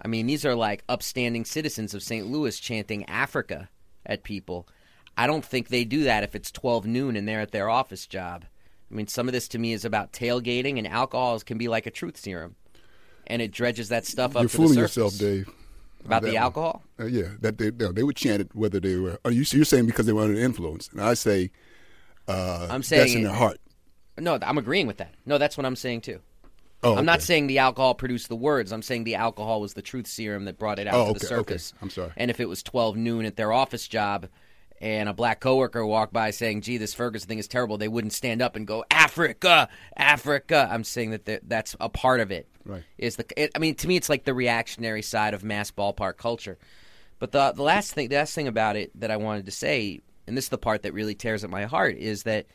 I 0.00 0.08
mean, 0.08 0.26
these 0.26 0.44
are 0.44 0.54
like 0.54 0.84
upstanding 0.88 1.44
citizens 1.44 1.94
of 1.94 2.02
St. 2.02 2.26
Louis 2.26 2.58
chanting 2.58 3.08
Africa 3.08 3.68
at 4.06 4.22
people. 4.22 4.68
I 5.16 5.26
don't 5.26 5.44
think 5.44 5.68
they 5.68 5.84
do 5.84 6.04
that 6.04 6.24
if 6.24 6.34
it's 6.34 6.50
12 6.50 6.86
noon 6.86 7.16
and 7.16 7.26
they're 7.26 7.40
at 7.40 7.52
their 7.52 7.68
office 7.68 8.06
job. 8.06 8.44
I 8.90 8.94
mean, 8.94 9.06
some 9.06 9.28
of 9.28 9.32
this 9.32 9.48
to 9.48 9.58
me 9.58 9.72
is 9.72 9.84
about 9.84 10.12
tailgating, 10.12 10.78
and 10.78 10.86
alcohol 10.86 11.38
can 11.40 11.58
be 11.58 11.68
like 11.68 11.86
a 11.86 11.90
truth 11.90 12.16
serum. 12.16 12.56
And 13.26 13.40
it 13.40 13.50
dredges 13.50 13.88
that 13.88 14.04
stuff 14.06 14.36
up 14.36 14.42
You're 14.42 14.48
to 14.50 14.56
fooling 14.56 14.78
yourself, 14.78 15.16
Dave. 15.18 15.48
About 16.04 16.22
the 16.22 16.36
alcohol? 16.36 16.82
Uh, 17.00 17.06
yeah, 17.06 17.28
that 17.40 17.58
they 17.58 17.70
they 17.70 18.02
would 18.02 18.16
chant 18.16 18.40
it 18.42 18.54
whether 18.54 18.80
they 18.80 18.96
were. 18.96 19.18
Are 19.24 19.30
you 19.30 19.44
you're 19.50 19.64
saying 19.64 19.86
because 19.86 20.06
they 20.06 20.12
were 20.12 20.22
under 20.22 20.38
influence? 20.38 20.88
And 20.88 21.00
I 21.00 21.14
say, 21.14 21.50
uh, 22.28 22.68
I'm 22.70 22.80
that's 22.80 22.88
saying 22.88 23.18
in 23.18 23.22
their 23.24 23.32
heart. 23.32 23.58
No, 24.18 24.38
I'm 24.42 24.58
agreeing 24.58 24.86
with 24.86 24.98
that. 24.98 25.14
No, 25.26 25.38
that's 25.38 25.56
what 25.56 25.66
I'm 25.66 25.76
saying 25.76 26.02
too. 26.02 26.20
Oh, 26.82 26.96
I'm 26.96 27.06
not 27.06 27.22
saying 27.22 27.46
the 27.46 27.58
alcohol 27.58 27.94
produced 27.94 28.28
the 28.28 28.36
words. 28.36 28.70
I'm 28.70 28.82
saying 28.82 29.04
the 29.04 29.14
alcohol 29.14 29.60
was 29.62 29.72
the 29.72 29.80
truth 29.80 30.06
serum 30.06 30.44
that 30.44 30.58
brought 30.58 30.78
it 30.78 30.86
out 30.86 30.94
Oh, 30.94 31.04
to 31.04 31.10
okay, 31.12 31.18
the 31.20 31.26
okay. 31.26 31.26
surface. 31.26 31.72
I'm 31.80 31.88
sorry. 31.88 32.12
And 32.16 32.30
if 32.30 32.40
it 32.40 32.48
was 32.48 32.62
12 32.62 32.96
noon 32.98 33.24
at 33.24 33.36
their 33.36 33.52
office 33.52 33.88
job 33.88 34.28
and 34.80 35.08
a 35.08 35.12
black 35.14 35.40
coworker 35.40 35.84
walked 35.86 36.12
by 36.12 36.30
saying, 36.30 36.62
gee, 36.62 36.78
this 36.78 36.94
Ferguson 36.94 37.28
thing 37.28 37.38
is 37.38 37.48
terrible, 37.48 37.78
they 37.78 37.88
wouldn't 37.88 38.12
stand 38.12 38.42
up 38.42 38.56
and 38.56 38.66
go, 38.66 38.84
Africa, 38.90 39.68
Africa. 39.96 40.68
I'm 40.70 40.84
saying 40.84 41.10
that 41.10 41.26
th- 41.26 41.42
that's 41.46 41.76
a 41.80 41.88
part 41.88 42.20
of 42.20 42.30
it. 42.30 42.48
Right. 42.64 42.82
Is 42.98 43.16
the, 43.16 43.24
it, 43.36 43.50
I 43.54 43.58
mean, 43.58 43.74
to 43.76 43.88
me, 43.88 43.96
it's 43.96 44.08
like 44.08 44.24
the 44.24 44.34
reactionary 44.34 45.02
side 45.02 45.34
of 45.34 45.44
mass 45.44 45.70
ballpark 45.70 46.16
culture. 46.16 46.58
But 47.18 47.32
the, 47.32 47.52
the 47.52 47.62
last 47.62 47.92
thing, 47.92 48.08
the 48.08 48.16
last 48.16 48.34
thing 48.34 48.48
about 48.48 48.76
it 48.76 48.90
that 49.00 49.10
I 49.10 49.16
wanted 49.16 49.46
to 49.46 49.52
say, 49.52 50.00
and 50.26 50.36
this 50.36 50.46
is 50.46 50.50
the 50.50 50.58
part 50.58 50.82
that 50.82 50.92
really 50.92 51.14
tears 51.14 51.44
at 51.44 51.50
my 51.50 51.64
heart, 51.64 51.96
is 51.96 52.24
that 52.24 52.46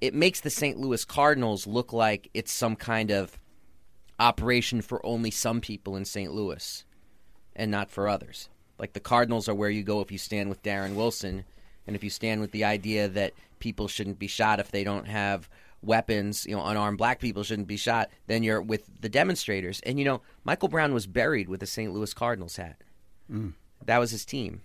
it 0.00 0.14
makes 0.14 0.40
the 0.40 0.50
St. 0.50 0.78
Louis 0.78 1.04
Cardinals 1.04 1.66
look 1.66 1.92
like 1.92 2.28
it's 2.34 2.52
some 2.52 2.76
kind 2.76 3.10
of 3.10 3.38
operation 4.18 4.82
for 4.82 5.04
only 5.04 5.30
some 5.30 5.60
people 5.60 5.96
in 5.96 6.04
St. 6.04 6.32
Louis 6.32 6.84
and 7.54 7.70
not 7.70 7.90
for 7.90 8.08
others. 8.08 8.48
Like 8.78 8.92
the 8.92 9.00
Cardinals 9.00 9.48
are 9.48 9.54
where 9.54 9.70
you 9.70 9.82
go 9.82 10.00
if 10.00 10.12
you 10.12 10.18
stand 10.18 10.48
with 10.48 10.62
Darren 10.62 10.94
Wilson 10.94 11.44
and 11.86 11.96
if 11.96 12.04
you 12.04 12.10
stand 12.10 12.40
with 12.40 12.50
the 12.50 12.64
idea 12.64 13.08
that 13.08 13.32
people 13.58 13.88
shouldn't 13.88 14.18
be 14.18 14.26
shot 14.26 14.60
if 14.60 14.70
they 14.70 14.84
don't 14.84 15.06
have 15.06 15.48
weapons, 15.82 16.44
you 16.46 16.54
know, 16.54 16.64
unarmed 16.64 16.98
black 16.98 17.20
people 17.20 17.42
shouldn't 17.42 17.68
be 17.68 17.76
shot, 17.76 18.10
then 18.26 18.42
you're 18.42 18.60
with 18.60 18.88
the 19.00 19.08
demonstrators. 19.08 19.80
And 19.80 19.98
you 19.98 20.04
know, 20.04 20.20
Michael 20.44 20.68
Brown 20.68 20.92
was 20.92 21.06
buried 21.06 21.48
with 21.48 21.62
a 21.62 21.66
St. 21.66 21.92
Louis 21.92 22.12
Cardinals 22.12 22.56
hat. 22.56 22.76
Mm. 23.30 23.54
That 23.84 23.98
was 23.98 24.10
his 24.10 24.24
team. 24.24 24.62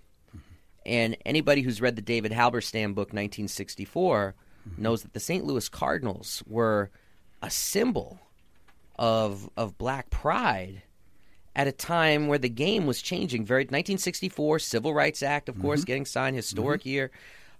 And 0.85 1.15
anybody 1.25 1.61
who's 1.61 1.81
read 1.81 1.95
the 1.95 2.01
David 2.01 2.31
Halberstam 2.31 2.95
book 2.95 3.09
1964 3.09 4.35
mm-hmm. 4.67 4.81
knows 4.81 5.03
that 5.03 5.13
the 5.13 5.19
St. 5.19 5.45
Louis 5.45 5.69
Cardinals 5.69 6.41
were 6.47 6.89
a 7.41 7.49
symbol 7.49 8.19
of 8.97 9.49
of 9.55 9.77
black 9.77 10.09
pride 10.09 10.83
at 11.55 11.67
a 11.67 11.71
time 11.71 12.27
where 12.27 12.37
the 12.37 12.49
game 12.49 12.85
was 12.85 13.01
changing 13.01 13.45
very 13.45 13.63
1964 13.63 14.59
Civil 14.59 14.93
Rights 14.93 15.21
Act 15.23 15.49
of 15.49 15.59
course 15.59 15.81
mm-hmm. 15.81 15.87
getting 15.87 16.05
signed 16.05 16.35
historic 16.35 16.81
mm-hmm. 16.81 16.89
year 16.89 17.11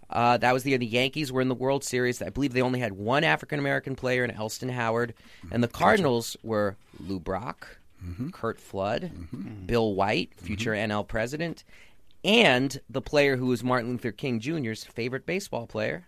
uh, 0.10 0.38
that 0.38 0.54
was 0.54 0.64
the 0.64 0.72
year 0.72 0.78
the 0.78 0.86
Yankees 0.86 1.32
were 1.32 1.40
in 1.40 1.48
the 1.48 1.56
World 1.56 1.86
Series. 1.86 2.22
I 2.22 2.30
believe 2.30 2.52
they 2.52 2.62
only 2.62 2.82
had 2.82 2.92
one 2.92 3.24
African 3.24 3.60
American 3.60 3.96
player 3.96 4.26
in 4.26 4.32
Elston 4.32 4.68
Howard, 4.68 5.14
mm-hmm. 5.40 5.54
and 5.54 5.64
the 5.64 5.70
Cardinals 5.70 6.36
were 6.44 6.76
Lou 7.00 7.18
Brock, 7.18 7.78
Curt 8.32 8.60
Flood, 8.60 9.12
mm. 9.34 9.68
Bill 9.68 9.94
White, 9.94 10.34
future 10.36 10.72
NL 10.72 11.08
president, 11.08 11.64
and 12.24 12.80
the 12.90 13.02
player 13.02 13.38
who 13.38 13.48
was 13.48 13.64
Martin 13.64 13.92
Luther 13.92 14.12
King 14.12 14.40
Jr.'s 14.40 14.84
favorite 14.84 15.26
baseball 15.26 15.68
player, 15.68 16.08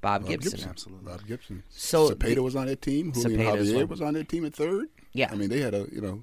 Bob, 0.00 0.22
Bob 0.22 0.30
Gibson. 0.30 0.50
Gibson. 0.52 0.70
Absolutely. 0.70 1.04
Bob 1.06 1.26
Gibson. 1.26 1.62
So 1.70 2.10
Cepeda 2.10 2.34
the- 2.36 2.42
was 2.42 2.56
on 2.56 2.66
that 2.66 2.82
team. 2.82 3.12
Julian 3.12 3.40
Cepeda 3.40 3.58
Javier 3.58 3.74
well. 3.76 3.86
was 3.86 4.00
on 4.00 4.14
that 4.14 4.28
team 4.28 4.44
at 4.44 4.54
third. 4.54 4.88
Yeah. 5.12 5.28
I 5.30 5.34
mean, 5.36 5.48
they 5.48 5.60
had 5.60 5.74
a 5.74 5.86
you 5.92 6.00
know, 6.00 6.22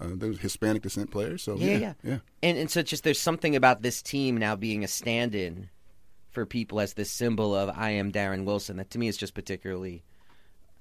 Uh, 0.00 0.08
there 0.14 0.32
Hispanic 0.32 0.82
descent 0.82 1.10
players. 1.10 1.42
So 1.42 1.56
Yeah, 1.56 1.66
yeah, 1.66 1.78
yeah. 1.78 1.92
yeah. 2.02 2.18
And 2.42 2.58
and 2.58 2.70
so 2.70 2.82
just 2.82 3.04
there's 3.04 3.20
something 3.20 3.54
about 3.54 3.82
this 3.82 4.00
team 4.02 4.36
now 4.36 4.56
being 4.56 4.82
a 4.82 4.88
stand-in 4.88 5.68
for 6.30 6.46
people 6.46 6.80
as 6.80 6.94
this 6.94 7.10
symbol 7.10 7.54
of 7.54 7.70
I 7.76 7.90
am 7.90 8.12
Darren 8.12 8.44
Wilson 8.44 8.76
that 8.78 8.90
to 8.90 8.98
me 8.98 9.08
is 9.08 9.16
just 9.16 9.34
particularly. 9.34 10.04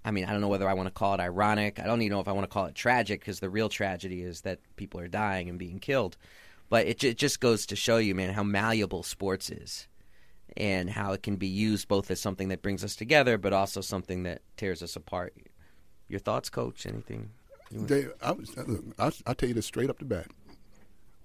I 0.05 0.11
mean, 0.11 0.23
I 0.23 0.31
don't 0.31 0.39
know 0.39 0.47
whether 0.47 0.69
I 0.69 0.73
want 0.73 0.88
to 0.88 0.93
call 0.93 1.13
it 1.15 1.19
ironic. 1.19 1.77
I 1.77 1.85
don't 1.85 2.01
even 2.01 2.13
know 2.13 2.21
if 2.21 2.29
I 2.29 2.31
want 2.31 2.49
to 2.49 2.53
call 2.53 2.65
it 2.67 2.75
tragic 2.75 3.19
because 3.19 3.41
the 3.41 3.49
real 3.49 3.67
tragedy 3.67 4.21
is 4.21 4.41
that 4.41 4.59
people 4.77 5.01
are 5.01 5.09
dying 5.09 5.49
and 5.49 5.59
being 5.59 5.79
killed. 5.79 6.15
But 6.69 6.88
it, 6.88 7.03
it 7.03 7.17
just 7.17 7.41
goes 7.41 7.65
to 7.65 7.75
show 7.75 7.97
you, 7.97 8.15
man, 8.15 8.33
how 8.33 8.43
malleable 8.43 9.03
sports 9.03 9.49
is 9.49 9.89
and 10.55 10.89
how 10.89 11.11
it 11.11 11.21
can 11.21 11.35
be 11.35 11.47
used 11.47 11.89
both 11.89 12.09
as 12.11 12.21
something 12.21 12.47
that 12.47 12.61
brings 12.61 12.83
us 12.83 12.95
together, 12.95 13.38
but 13.38 13.51
also 13.51 13.81
something 13.81 14.23
that 14.23 14.41
tears 14.55 14.81
us 14.81 14.95
apart. 14.95 15.35
Your 16.07 16.19
thoughts, 16.19 16.49
Coach? 16.49 16.85
Anything? 16.85 17.31
Dave, 17.85 18.11
I 18.21 18.31
was, 18.31 18.55
look, 18.57 18.83
I'll, 18.97 19.11
I'll 19.27 19.35
tell 19.35 19.49
you 19.49 19.55
this 19.55 19.65
straight 19.65 19.89
up 19.89 19.99
the 19.99 20.05
bat. 20.05 20.27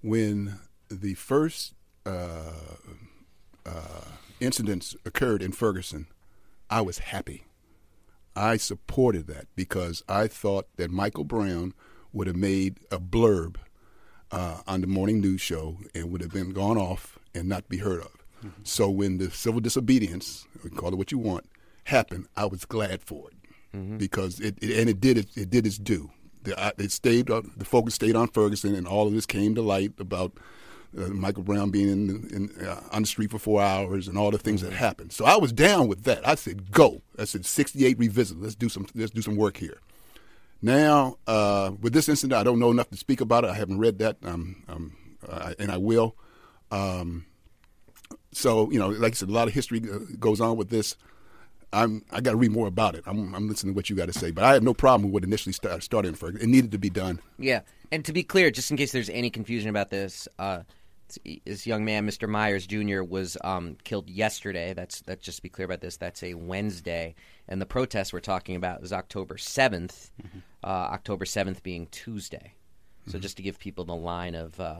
When 0.01 0.59
the 0.89 1.15
first 1.15 1.73
uh, 2.05 2.51
uh, 3.65 4.05
incidents 4.39 4.95
occurred 5.05 5.41
in 5.41 5.51
Ferguson, 5.51 6.07
I 6.69 6.81
was 6.81 6.99
happy. 6.99 7.45
I 8.35 8.57
supported 8.57 9.27
that 9.27 9.47
because 9.55 10.03
I 10.07 10.27
thought 10.27 10.67
that 10.77 10.91
Michael 10.91 11.23
Brown 11.23 11.73
would 12.13 12.27
have 12.27 12.35
made 12.35 12.79
a 12.91 12.99
blurb 12.99 13.55
uh, 14.31 14.61
on 14.67 14.81
the 14.81 14.87
morning 14.87 15.21
news 15.21 15.41
show 15.41 15.77
and 15.95 16.11
would 16.11 16.21
have 16.21 16.31
been 16.31 16.51
gone 16.53 16.77
off 16.77 17.17
and 17.33 17.47
not 17.49 17.67
be 17.69 17.77
heard 17.77 18.01
of. 18.01 18.11
So 18.63 18.89
when 18.89 19.17
the 19.17 19.31
civil 19.31 19.59
disobedience, 19.61 20.45
call 20.75 20.89
it 20.89 20.97
what 20.97 21.11
you 21.11 21.17
want, 21.17 21.49
happened, 21.85 22.27
I 22.35 22.45
was 22.45 22.65
glad 22.65 23.01
for 23.01 23.29
it 23.29 23.97
because 23.97 24.39
it, 24.39 24.57
it 24.61 24.77
and 24.79 24.89
it 24.89 24.99
did 25.01 25.17
it, 25.17 25.27
it 25.35 25.49
did 25.49 25.65
its 25.65 25.77
due. 25.77 26.11
The, 26.45 26.73
it 26.77 26.91
stayed 26.91 27.27
the 27.27 27.65
focus 27.65 27.95
stayed 27.95 28.15
on 28.15 28.27
Ferguson, 28.27 28.75
and 28.75 28.87
all 28.87 29.07
of 29.07 29.13
this 29.13 29.25
came 29.25 29.55
to 29.55 29.61
light 29.61 29.93
about 29.99 30.33
uh, 30.97 31.07
Michael 31.07 31.43
Brown 31.43 31.71
being 31.71 31.89
in, 31.89 32.29
in 32.59 32.65
uh, 32.65 32.81
on 32.91 33.03
the 33.03 33.07
street 33.07 33.31
for 33.31 33.39
four 33.39 33.61
hours 33.61 34.07
and 34.07 34.17
all 34.17 34.31
the 34.31 34.37
things 34.37 34.61
that 34.61 34.73
happened. 34.73 35.11
So 35.11 35.25
I 35.25 35.37
was 35.37 35.51
down 35.51 35.87
with 35.87 36.03
that. 36.03 36.27
I 36.27 36.35
said, 36.35 36.71
"Go!" 36.71 37.01
I 37.19 37.25
said, 37.25 37.45
"68 37.45 37.99
revisit. 37.99 38.41
Let's 38.41 38.55
do 38.55 38.69
some 38.69 38.87
let's 38.95 39.11
do 39.11 39.21
some 39.21 39.35
work 39.35 39.57
here." 39.57 39.79
Now, 40.61 41.17
uh, 41.27 41.71
with 41.81 41.93
this 41.93 42.09
incident, 42.09 42.39
I 42.39 42.43
don't 42.43 42.59
know 42.59 42.71
enough 42.71 42.89
to 42.89 42.97
speak 42.97 43.21
about 43.21 43.43
it. 43.43 43.49
I 43.49 43.55
haven't 43.55 43.77
read 43.77 43.99
that, 43.99 44.17
um, 44.23 44.63
um, 44.67 44.95
uh, 45.27 45.53
and 45.59 45.71
I 45.71 45.77
will. 45.77 46.15
Um, 46.71 47.25
so, 48.31 48.71
you 48.71 48.79
know, 48.79 48.89
like 48.89 49.13
I 49.13 49.15
said, 49.15 49.29
a 49.29 49.33
lot 49.33 49.47
of 49.47 49.53
history 49.53 49.81
uh, 49.81 49.99
goes 50.19 50.41
on 50.41 50.57
with 50.57 50.69
this. 50.69 50.95
I'm 51.75 52.03
I 52.11 52.21
got 52.21 52.31
to 52.31 52.37
read 52.37 52.51
more 52.51 52.67
about 52.67 52.95
it. 52.95 53.03
I'm, 53.05 53.33
I'm 53.35 53.47
listening 53.47 53.73
to 53.73 53.75
what 53.75 53.89
you 53.89 53.95
got 53.95 54.07
to 54.07 54.13
say, 54.13 54.31
but 54.31 54.43
I 54.43 54.53
have 54.53 54.63
no 54.63 54.73
problem 54.73 55.03
with 55.03 55.13
what 55.13 55.23
initially 55.23 55.53
start, 55.53 55.83
started 55.83 56.09
in 56.09 56.15
Ferguson. 56.15 56.47
It 56.47 56.51
needed 56.51 56.71
to 56.71 56.77
be 56.77 56.89
done. 56.89 57.19
Yeah, 57.37 57.61
and 57.91 58.03
to 58.05 58.13
be 58.13 58.23
clear, 58.23 58.49
just 58.51 58.71
in 58.71 58.77
case 58.77 58.91
there's 58.91 59.09
any 59.09 59.29
confusion 59.29 59.69
about 59.69 59.89
this, 59.89 60.27
uh, 60.39 60.61
this 61.45 61.67
young 61.67 61.85
man, 61.85 62.07
Mr. 62.07 62.27
Myers 62.27 62.65
Jr., 62.65 63.03
was 63.03 63.37
um, 63.43 63.77
killed 63.83 64.09
yesterday. 64.09 64.73
That's 64.73 65.01
that's 65.01 65.23
just 65.23 65.37
to 65.37 65.43
be 65.43 65.49
clear 65.49 65.65
about 65.65 65.81
this. 65.81 65.97
That's 65.97 66.23
a 66.23 66.33
Wednesday, 66.33 67.15
and 67.47 67.61
the 67.61 67.65
protest 67.65 68.13
we're 68.13 68.21
talking 68.21 68.55
about 68.55 68.81
is 68.83 68.93
October 68.93 69.35
7th. 69.35 70.11
Uh, 70.63 70.89
October 70.93 71.25
seventh 71.25 71.61
being 71.61 71.85
Tuesday. 71.91 72.55
So 73.07 73.19
just 73.19 73.37
to 73.37 73.43
give 73.43 73.59
people 73.59 73.85
the 73.85 73.95
line 73.95 74.33
of, 74.33 74.59
uh, 74.59 74.79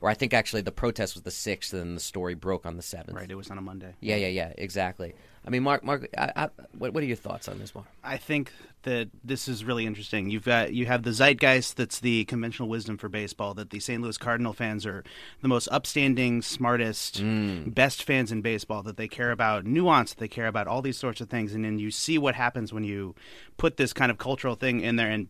or 0.00 0.08
I 0.08 0.14
think 0.14 0.32
actually 0.32 0.62
the 0.62 0.72
protest 0.72 1.14
was 1.14 1.22
the 1.22 1.30
sixth, 1.30 1.72
and 1.72 1.96
the 1.96 2.00
story 2.00 2.34
broke 2.34 2.66
on 2.66 2.76
the 2.76 2.82
seventh. 2.82 3.16
Right, 3.16 3.30
it 3.30 3.34
was 3.34 3.50
on 3.50 3.58
a 3.58 3.62
Monday. 3.62 3.94
Yeah, 4.00 4.16
yeah, 4.16 4.28
yeah, 4.28 4.52
exactly. 4.56 5.14
I 5.44 5.50
mean, 5.50 5.62
Mark, 5.62 5.82
Mark, 5.82 6.08
I, 6.16 6.32
I, 6.36 6.48
what, 6.76 6.92
what 6.92 7.02
are 7.02 7.06
your 7.06 7.16
thoughts 7.16 7.48
on 7.48 7.58
this, 7.58 7.74
Mark? 7.74 7.86
I 8.04 8.16
think 8.18 8.52
that 8.82 9.08
this 9.24 9.48
is 9.48 9.64
really 9.64 9.86
interesting. 9.86 10.30
You've 10.30 10.44
got 10.44 10.72
you 10.72 10.86
have 10.86 11.02
the 11.02 11.10
zeitgeist 11.10 11.76
that's 11.76 12.00
the 12.00 12.24
conventional 12.26 12.68
wisdom 12.68 12.96
for 12.96 13.08
baseball 13.08 13.54
that 13.54 13.70
the 13.70 13.80
St. 13.80 14.02
Louis 14.02 14.18
Cardinal 14.18 14.52
fans 14.52 14.86
are 14.86 15.04
the 15.42 15.48
most 15.48 15.68
upstanding, 15.72 16.42
smartest, 16.42 17.22
mm. 17.22 17.74
best 17.74 18.02
fans 18.04 18.30
in 18.30 18.40
baseball 18.40 18.82
that 18.84 18.96
they 18.96 19.08
care 19.08 19.30
about 19.30 19.64
nuance, 19.64 20.14
they 20.14 20.28
care 20.28 20.46
about 20.46 20.66
all 20.66 20.82
these 20.82 20.98
sorts 20.98 21.20
of 21.20 21.28
things 21.28 21.54
and 21.54 21.64
then 21.64 21.78
you 21.78 21.90
see 21.90 22.18
what 22.18 22.34
happens 22.34 22.72
when 22.72 22.84
you 22.84 23.14
put 23.56 23.76
this 23.76 23.92
kind 23.92 24.10
of 24.10 24.18
cultural 24.18 24.54
thing 24.54 24.80
in 24.80 24.96
there 24.96 25.10
and 25.10 25.28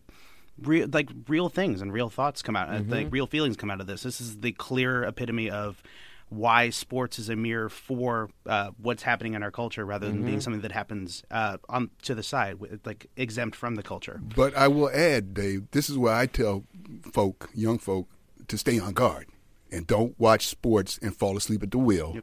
real 0.63 0.87
like 0.91 1.09
real 1.27 1.49
things 1.49 1.81
and 1.81 1.91
real 1.91 2.09
thoughts 2.09 2.41
come 2.41 2.55
out, 2.55 2.69
uh, 2.69 2.81
like 2.87 3.07
real 3.11 3.27
feelings 3.27 3.57
come 3.57 3.71
out 3.71 3.81
of 3.81 3.87
this. 3.87 4.03
This 4.03 4.21
is 4.21 4.39
the 4.39 4.51
clear 4.51 5.03
epitome 5.03 5.49
of 5.49 5.81
why 6.29 6.69
sports 6.69 7.17
is 7.17 7.27
a 7.27 7.35
mirror 7.35 7.69
for 7.69 8.29
uh, 8.45 8.69
what's 8.77 9.01
happening 9.01 9.33
in 9.33 9.41
our 9.41 9.49
culture, 9.49 9.83
rather 9.83 10.07
than 10.07 10.23
being 10.23 10.39
something 10.39 10.61
that 10.61 10.71
happens 10.71 11.23
uh, 11.31 11.57
on 11.67 11.89
to 12.03 12.13
the 12.13 12.21
side, 12.21 12.57
like 12.85 13.07
exempt 13.15 13.55
from 13.55 13.73
the 13.75 13.81
culture. 13.81 14.21
But 14.35 14.55
I 14.55 14.67
will 14.67 14.91
add, 14.91 15.33
Dave, 15.33 15.71
this 15.71 15.89
is 15.89 15.97
where 15.97 16.13
I 16.13 16.27
tell 16.27 16.65
folk, 17.11 17.49
young 17.55 17.79
folk, 17.79 18.07
to 18.47 18.57
stay 18.59 18.79
on 18.79 18.93
guard 18.93 19.27
and 19.71 19.87
don't 19.87 20.19
watch 20.19 20.47
sports 20.47 20.99
and 21.01 21.15
fall 21.15 21.35
asleep 21.35 21.63
at 21.63 21.71
the 21.71 21.79
wheel 21.79 22.17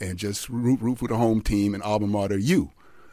and 0.00 0.16
just 0.16 0.48
root, 0.48 0.80
root 0.80 0.98
for 0.98 1.08
the 1.08 1.16
home 1.18 1.42
team 1.42 1.74
and 1.74 1.82
alma 1.82 2.06
mater 2.06 2.38
you. 2.38 2.72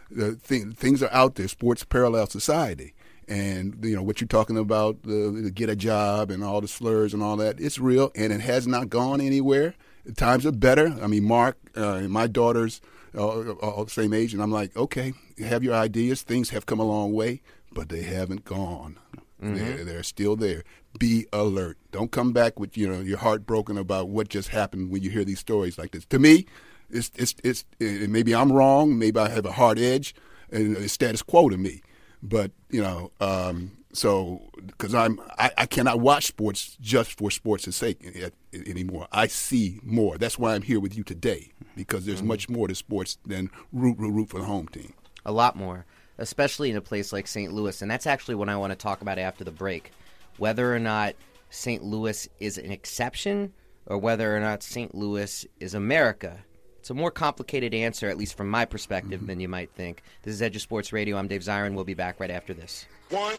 The 0.09 0.35
thing, 0.35 0.71
things 0.71 1.03
are 1.03 1.11
out 1.11 1.35
there. 1.35 1.49
Sports 1.49 1.83
parallel 1.83 2.27
society. 2.27 2.93
And 3.27 3.83
you 3.83 3.95
know 3.95 4.03
what 4.03 4.21
you're 4.21 4.27
talking 4.27 4.57
about, 4.57 5.03
the, 5.03 5.41
the 5.43 5.51
get 5.51 5.69
a 5.69 5.75
job 5.75 6.31
and 6.31 6.43
all 6.43 6.61
the 6.61 6.67
slurs 6.67 7.13
and 7.13 7.21
all 7.21 7.35
that. 7.37 7.59
It's 7.59 7.77
real, 7.77 8.11
and 8.15 8.31
it 8.31 8.41
has 8.41 8.67
not 8.67 8.89
gone 8.89 9.19
anywhere. 9.19 9.75
Times 10.15 10.45
are 10.45 10.53
better. 10.53 10.95
I 11.01 11.07
mean, 11.07 11.25
Mark 11.25 11.57
uh, 11.75 11.95
and 11.95 12.09
my 12.09 12.27
daughters 12.27 12.79
are 13.13 13.51
all 13.51 13.83
the 13.83 13.91
same 13.91 14.13
age, 14.13 14.33
and 14.33 14.41
I'm 14.41 14.51
like, 14.51 14.75
okay, 14.77 15.13
have 15.39 15.63
your 15.63 15.73
ideas. 15.73 16.21
Things 16.21 16.51
have 16.51 16.65
come 16.65 16.79
a 16.79 16.85
long 16.85 17.11
way, 17.11 17.41
but 17.73 17.89
they 17.89 18.03
haven't 18.03 18.45
gone. 18.45 18.97
They're, 19.39 19.85
they're 19.85 20.03
still 20.03 20.35
there. 20.35 20.63
Be 20.97 21.27
alert. 21.31 21.77
Don't 21.91 22.11
come 22.11 22.33
back 22.33 22.59
with 22.59 22.77
you 22.77 22.87
know 22.87 23.01
your 23.01 23.19
heart 23.19 23.45
broken 23.45 23.77
about 23.77 24.09
what 24.09 24.29
just 24.29 24.49
happened 24.49 24.89
when 24.89 25.03
you 25.03 25.09
hear 25.09 25.23
these 25.23 25.39
stories 25.39 25.77
like 25.77 25.91
this. 25.91 26.05
To 26.05 26.17
me, 26.17 26.47
it's 26.89 27.11
it's 27.15 27.35
it's 27.43 27.65
it, 27.79 28.09
maybe 28.09 28.33
I'm 28.33 28.51
wrong. 28.51 28.97
Maybe 28.97 29.19
I 29.19 29.29
have 29.29 29.45
a 29.45 29.51
hard 29.51 29.77
edge, 29.77 30.15
and 30.49 30.75
it's 30.77 30.93
status 30.93 31.21
quo 31.21 31.49
to 31.49 31.57
me. 31.57 31.81
But 32.21 32.51
you 32.69 32.81
know, 32.81 33.11
um, 33.21 33.77
so 33.93 34.41
because 34.65 34.93
I'm 34.93 35.19
I, 35.37 35.51
I 35.57 35.65
cannot 35.65 35.99
watch 35.99 36.25
sports 36.27 36.77
just 36.81 37.17
for 37.17 37.31
sports' 37.31 37.75
sake 37.75 38.05
anymore. 38.53 39.07
I 39.11 39.27
see 39.27 39.79
more. 39.83 40.17
That's 40.17 40.37
why 40.37 40.55
I'm 40.55 40.61
here 40.63 40.79
with 40.79 40.95
you 40.97 41.03
today 41.03 41.51
because 41.75 42.05
there's 42.05 42.23
much 42.23 42.49
more 42.49 42.67
to 42.67 42.75
sports 42.75 43.17
than 43.25 43.49
root 43.71 43.97
root 43.99 44.11
root 44.11 44.29
for 44.29 44.39
the 44.39 44.45
home 44.45 44.67
team. 44.67 44.93
a 45.25 45.31
lot 45.31 45.55
more, 45.55 45.85
especially 46.17 46.69
in 46.71 46.77
a 46.77 46.81
place 46.81 47.13
like 47.13 47.27
St. 47.27 47.51
Louis. 47.53 47.81
And 47.81 47.91
that's 47.91 48.07
actually 48.07 48.35
what 48.35 48.49
I 48.49 48.55
want 48.55 48.71
to 48.71 48.77
talk 48.77 49.01
about 49.01 49.19
after 49.19 49.43
the 49.43 49.51
break. 49.51 49.91
Whether 50.37 50.73
or 50.73 50.79
not 50.79 51.15
St. 51.49 51.83
Louis 51.83 52.27
is 52.39 52.57
an 52.57 52.71
exception 52.71 53.53
or 53.85 53.97
whether 53.97 54.35
or 54.35 54.39
not 54.39 54.63
St. 54.63 54.93
Louis 54.93 55.45
is 55.59 55.73
America. 55.73 56.39
It's 56.87 56.91
a 56.91 56.93
more 56.93 57.11
complicated 57.11 57.73
answer, 57.73 58.07
at 58.07 58.15
least 58.15 58.37
from 58.37 58.49
my 58.49 58.63
perspective, 58.63 59.19
mm-hmm. 59.19 59.27
than 59.27 59.39
you 59.41 59.49
might 59.49 59.69
think. 59.71 60.03
This 60.21 60.33
is 60.33 60.41
Edge 60.41 60.55
of 60.55 60.61
Sports 60.61 60.93
Radio. 60.93 61.17
I'm 61.17 61.27
Dave 61.27 61.41
Zirin. 61.41 61.73
We'll 61.73 61.83
be 61.83 61.95
back 61.95 62.17
right 62.17 62.31
after 62.31 62.53
this. 62.53 62.85
One, 63.09 63.35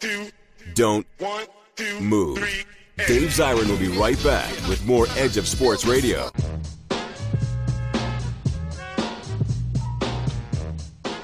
two, 0.00 0.30
Don't 0.74 1.06
one, 1.18 1.46
two, 1.76 2.00
move. 2.00 2.38
three. 2.38 3.06
Dave 3.06 3.28
Zirin 3.28 3.68
will 3.68 3.78
be 3.78 3.96
right 3.96 4.20
back 4.24 4.50
with 4.68 4.84
more 4.86 5.06
Edge 5.10 5.36
of 5.36 5.46
Sports 5.46 5.86
Radio. 5.86 6.30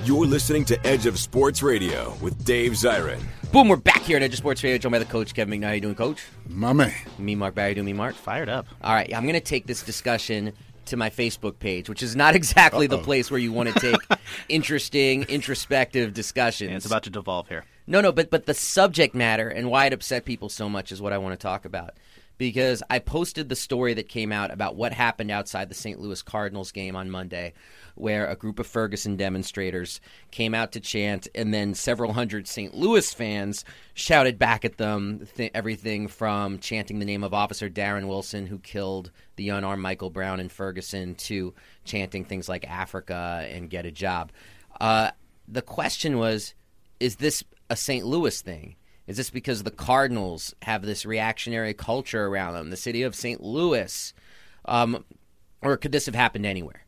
You're 0.04 0.26
listening 0.26 0.64
to 0.66 0.86
Edge 0.86 1.06
of 1.06 1.18
Sports 1.18 1.64
Radio 1.64 2.14
with 2.22 2.44
Dave 2.44 2.74
Zirin. 2.74 3.20
Boom, 3.50 3.68
we're 3.68 3.74
back 3.74 4.02
here 4.02 4.18
at 4.18 4.22
Edge 4.22 4.34
of 4.34 4.38
Sports 4.38 4.62
Radio, 4.62 4.78
joined 4.78 4.92
by 4.92 5.00
the 5.00 5.04
coach, 5.04 5.34
Kevin 5.34 5.60
McNair. 5.60 5.66
How 5.66 5.72
you 5.72 5.80
doing, 5.80 5.94
coach? 5.96 6.22
My 6.48 6.72
man. 6.72 6.94
Me, 7.18 7.34
Mark 7.34 7.56
Barry. 7.56 7.74
doing 7.74 7.86
me, 7.86 7.92
Mark? 7.92 8.14
Fired 8.14 8.48
up. 8.48 8.66
All 8.84 8.94
right, 8.94 9.12
I'm 9.12 9.24
going 9.24 9.34
to 9.34 9.40
take 9.40 9.66
this 9.66 9.82
discussion 9.82 10.52
to 10.86 10.96
my 10.96 11.10
Facebook 11.10 11.58
page, 11.58 11.88
which 11.88 12.02
is 12.02 12.14
not 12.16 12.34
exactly 12.36 12.86
the 12.86 12.98
place 12.98 13.30
where 13.30 13.40
you 13.40 13.52
want 13.52 13.72
to 13.72 13.80
take 13.92 14.18
interesting, 14.48 15.24
introspective 15.24 16.14
discussions. 16.14 16.70
Yeah, 16.70 16.76
it's 16.76 16.86
about 16.86 17.04
to 17.04 17.10
devolve 17.10 17.48
here. 17.48 17.64
No, 17.86 18.00
no, 18.00 18.12
but 18.12 18.30
but 18.30 18.46
the 18.46 18.54
subject 18.54 19.14
matter 19.14 19.48
and 19.48 19.70
why 19.70 19.86
it 19.86 19.92
upset 19.92 20.24
people 20.24 20.48
so 20.48 20.68
much 20.68 20.90
is 20.90 21.02
what 21.02 21.12
I 21.12 21.18
want 21.18 21.38
to 21.38 21.42
talk 21.42 21.64
about. 21.64 21.94
Because 22.36 22.82
I 22.90 22.98
posted 22.98 23.48
the 23.48 23.56
story 23.56 23.94
that 23.94 24.08
came 24.08 24.32
out 24.32 24.50
about 24.50 24.74
what 24.74 24.92
happened 24.92 25.30
outside 25.30 25.68
the 25.68 25.74
St. 25.74 26.00
Louis 26.00 26.20
Cardinals 26.20 26.72
game 26.72 26.96
on 26.96 27.10
Monday, 27.10 27.52
where 27.94 28.26
a 28.26 28.34
group 28.34 28.58
of 28.58 28.66
Ferguson 28.66 29.16
demonstrators 29.16 30.00
came 30.30 30.54
out 30.54 30.72
to 30.72 30.80
chant, 30.80 31.28
and 31.34 31.54
then 31.54 31.74
several 31.74 32.12
hundred 32.12 32.48
St. 32.48 32.74
Louis 32.74 33.12
fans 33.14 33.64
shouted 33.94 34.38
back 34.38 34.64
at 34.64 34.78
them 34.78 35.26
th- 35.36 35.52
everything 35.54 36.08
from 36.08 36.58
chanting 36.58 36.98
the 36.98 37.04
name 37.04 37.22
of 37.22 37.32
Officer 37.32 37.70
Darren 37.70 38.08
Wilson, 38.08 38.46
who 38.46 38.58
killed 38.58 39.10
the 39.36 39.50
unarmed 39.50 39.82
Michael 39.82 40.10
Brown 40.10 40.40
in 40.40 40.48
Ferguson, 40.48 41.14
to 41.14 41.54
chanting 41.84 42.24
things 42.24 42.48
like 42.48 42.68
Africa 42.68 43.46
and 43.48 43.70
get 43.70 43.86
a 43.86 43.92
job. 43.92 44.32
Uh, 44.80 45.10
the 45.46 45.62
question 45.62 46.18
was 46.18 46.54
is 47.00 47.16
this 47.16 47.44
a 47.70 47.76
St. 47.76 48.04
Louis 48.04 48.40
thing? 48.40 48.76
Is 49.06 49.16
this 49.16 49.30
because 49.30 49.62
the 49.62 49.70
Cardinals 49.70 50.54
have 50.62 50.82
this 50.82 51.04
reactionary 51.04 51.74
culture 51.74 52.26
around 52.26 52.54
them, 52.54 52.70
the 52.70 52.76
city 52.76 53.02
of 53.02 53.14
St. 53.14 53.42
Louis? 53.42 54.14
Um, 54.64 55.04
or 55.60 55.76
could 55.76 55.92
this 55.92 56.06
have 56.06 56.14
happened 56.14 56.46
anywhere? 56.46 56.86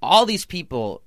All 0.00 0.26
these 0.26 0.44
people 0.44 1.02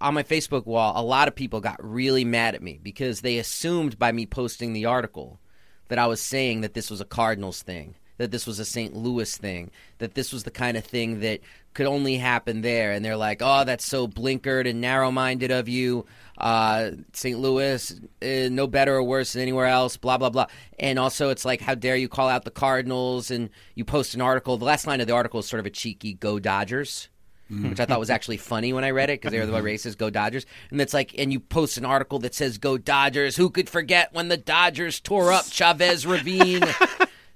on 0.00 0.14
my 0.14 0.22
Facebook 0.22 0.66
wall, 0.66 0.92
a 0.96 1.02
lot 1.02 1.28
of 1.28 1.34
people 1.34 1.60
got 1.60 1.82
really 1.82 2.24
mad 2.24 2.54
at 2.54 2.62
me 2.62 2.78
because 2.82 3.20
they 3.20 3.38
assumed 3.38 3.98
by 3.98 4.12
me 4.12 4.26
posting 4.26 4.72
the 4.72 4.84
article 4.84 5.40
that 5.88 5.98
I 5.98 6.06
was 6.06 6.20
saying 6.20 6.60
that 6.62 6.74
this 6.74 6.90
was 6.90 7.00
a 7.00 7.06
Cardinals 7.06 7.62
thing, 7.62 7.94
that 8.18 8.30
this 8.30 8.46
was 8.46 8.58
a 8.58 8.64
St. 8.64 8.94
Louis 8.94 9.36
thing, 9.36 9.70
that 9.98 10.14
this 10.14 10.32
was 10.32 10.44
the 10.44 10.50
kind 10.50 10.76
of 10.76 10.84
thing 10.84 11.20
that 11.20 11.40
could 11.74 11.86
only 11.86 12.16
happen 12.16 12.62
there. 12.62 12.92
And 12.92 13.04
they're 13.04 13.16
like, 13.16 13.42
oh, 13.42 13.64
that's 13.64 13.84
so 13.84 14.08
blinkered 14.08 14.68
and 14.68 14.80
narrow 14.80 15.10
minded 15.10 15.50
of 15.50 15.68
you. 15.68 16.06
Uh, 16.38 16.92
St. 17.12 17.38
Louis, 17.38 18.00
uh, 18.22 18.48
no 18.50 18.66
better 18.66 18.94
or 18.94 19.02
worse 19.02 19.34
than 19.34 19.42
anywhere 19.42 19.66
else, 19.66 19.96
blah, 19.96 20.18
blah, 20.18 20.30
blah. 20.30 20.46
And 20.78 20.98
also, 20.98 21.30
it's 21.30 21.44
like, 21.44 21.60
how 21.60 21.74
dare 21.74 21.96
you 21.96 22.08
call 22.08 22.28
out 22.28 22.44
the 22.44 22.50
Cardinals 22.50 23.30
and 23.30 23.50
you 23.74 23.84
post 23.84 24.14
an 24.14 24.20
article. 24.20 24.56
The 24.56 24.64
last 24.64 24.86
line 24.86 25.00
of 25.00 25.06
the 25.06 25.14
article 25.14 25.40
is 25.40 25.46
sort 25.46 25.60
of 25.60 25.66
a 25.66 25.70
cheeky 25.70 26.14
go 26.14 26.38
Dodgers. 26.38 27.08
Which 27.48 27.78
I 27.78 27.84
thought 27.84 28.00
was 28.00 28.10
actually 28.10 28.38
funny 28.38 28.72
when 28.72 28.82
I 28.82 28.90
read 28.90 29.08
it 29.08 29.20
because 29.20 29.30
they 29.30 29.38
were 29.38 29.46
the 29.46 29.52
racist 29.60 29.98
go 29.98 30.10
Dodgers, 30.10 30.44
and 30.72 30.80
it's 30.80 30.92
like, 30.92 31.16
and 31.16 31.32
you 31.32 31.38
post 31.38 31.78
an 31.78 31.84
article 31.84 32.18
that 32.18 32.34
says 32.34 32.58
"Go 32.58 32.76
Dodgers." 32.76 33.36
Who 33.36 33.50
could 33.50 33.70
forget 33.70 34.12
when 34.12 34.26
the 34.26 34.36
Dodgers 34.36 34.98
tore 34.98 35.30
up 35.30 35.44
Chavez 35.52 36.04
Ravine? 36.04 36.64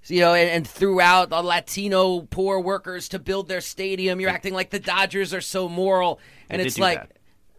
You 0.07 0.21
know, 0.21 0.35
and, 0.35 0.49
and 0.51 0.67
threw 0.67 1.01
out 1.01 1.31
the 1.31 1.43
Latino 1.43 2.23
poor 2.23 2.61
workers 2.61 3.09
to 3.11 3.19
build 3.19 3.49
their 3.49 3.61
stadium. 3.61 4.21
You're 4.21 4.31
acting 4.31 4.55
like 4.55 4.71
the 4.71 4.79
Dodgers 4.79 5.35
are 5.35 5.41
so 5.41 5.69
moral, 5.69 6.21
and 6.49 6.63
it's 6.63 6.77
do 6.77 6.83
like, 6.83 6.99
that. 6.99 7.13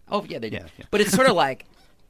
oh 0.09 0.25
yeah, 0.27 0.39
they 0.39 0.49
did. 0.49 0.61
Yeah, 0.61 0.67
yeah. 0.77 0.85
But 0.91 1.01
it's 1.01 1.11
sort 1.11 1.27
of 1.27 1.35
like, 1.35 1.65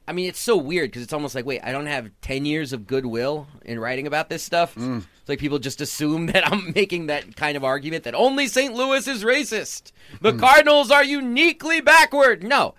I 0.08 0.12
mean, 0.12 0.28
it's 0.28 0.40
so 0.40 0.56
weird 0.56 0.90
because 0.90 1.02
it's 1.02 1.12
almost 1.12 1.34
like, 1.34 1.44
wait, 1.44 1.60
I 1.62 1.72
don't 1.72 1.86
have 1.86 2.10
ten 2.20 2.44
years 2.46 2.72
of 2.72 2.86
goodwill 2.86 3.46
in 3.64 3.78
writing 3.78 4.06
about 4.06 4.30
this 4.30 4.42
stuff. 4.42 4.74
Mm. 4.74 5.04
It's 5.20 5.28
like 5.28 5.38
people 5.38 5.58
just 5.58 5.80
assume 5.80 6.26
that 6.28 6.50
I'm 6.50 6.72
making 6.74 7.06
that 7.06 7.36
kind 7.36 7.56
of 7.56 7.64
argument 7.64 8.04
that 8.04 8.14
only 8.14 8.46
St. 8.48 8.74
Louis 8.74 9.06
is 9.06 9.24
racist. 9.24 9.92
The 10.20 10.32
mm. 10.32 10.40
Cardinals 10.40 10.90
are 10.90 11.04
uniquely 11.04 11.80
backward. 11.80 12.42
No, 12.42 12.74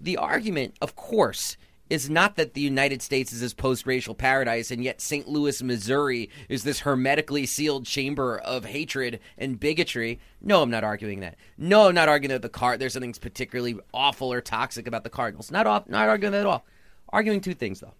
the 0.00 0.16
argument, 0.16 0.76
of 0.80 0.96
course, 0.96 1.56
is 1.90 2.10
not 2.10 2.36
that 2.36 2.54
the 2.54 2.60
United 2.60 3.02
States 3.02 3.32
is 3.32 3.40
this 3.40 3.54
post-racial 3.54 4.14
paradise, 4.14 4.70
and 4.70 4.82
yet 4.82 5.00
St. 5.00 5.28
Louis, 5.28 5.62
Missouri, 5.62 6.30
is 6.48 6.64
this 6.64 6.80
hermetically 6.80 7.46
sealed 7.46 7.86
chamber 7.86 8.38
of 8.38 8.64
hatred 8.64 9.20
and 9.36 9.58
bigotry. 9.58 10.20
No, 10.40 10.62
I'm 10.62 10.70
not 10.70 10.84
arguing 10.84 11.20
that. 11.20 11.36
No, 11.56 11.88
I'm 11.88 11.94
not 11.94 12.08
arguing 12.08 12.32
that 12.32 12.42
the 12.42 12.48
card 12.48 12.80
there's 12.80 12.92
something 12.92 13.14
particularly 13.14 13.78
awful 13.92 14.32
or 14.32 14.40
toxic 14.40 14.86
about 14.86 15.04
the 15.04 15.10
Cardinals. 15.10 15.50
Not 15.50 15.66
off, 15.66 15.88
not 15.88 16.08
arguing 16.08 16.32
that 16.32 16.40
at 16.40 16.46
all. 16.46 16.64
Arguing 17.10 17.40
two 17.40 17.54
things 17.54 17.80
though. 17.80 17.94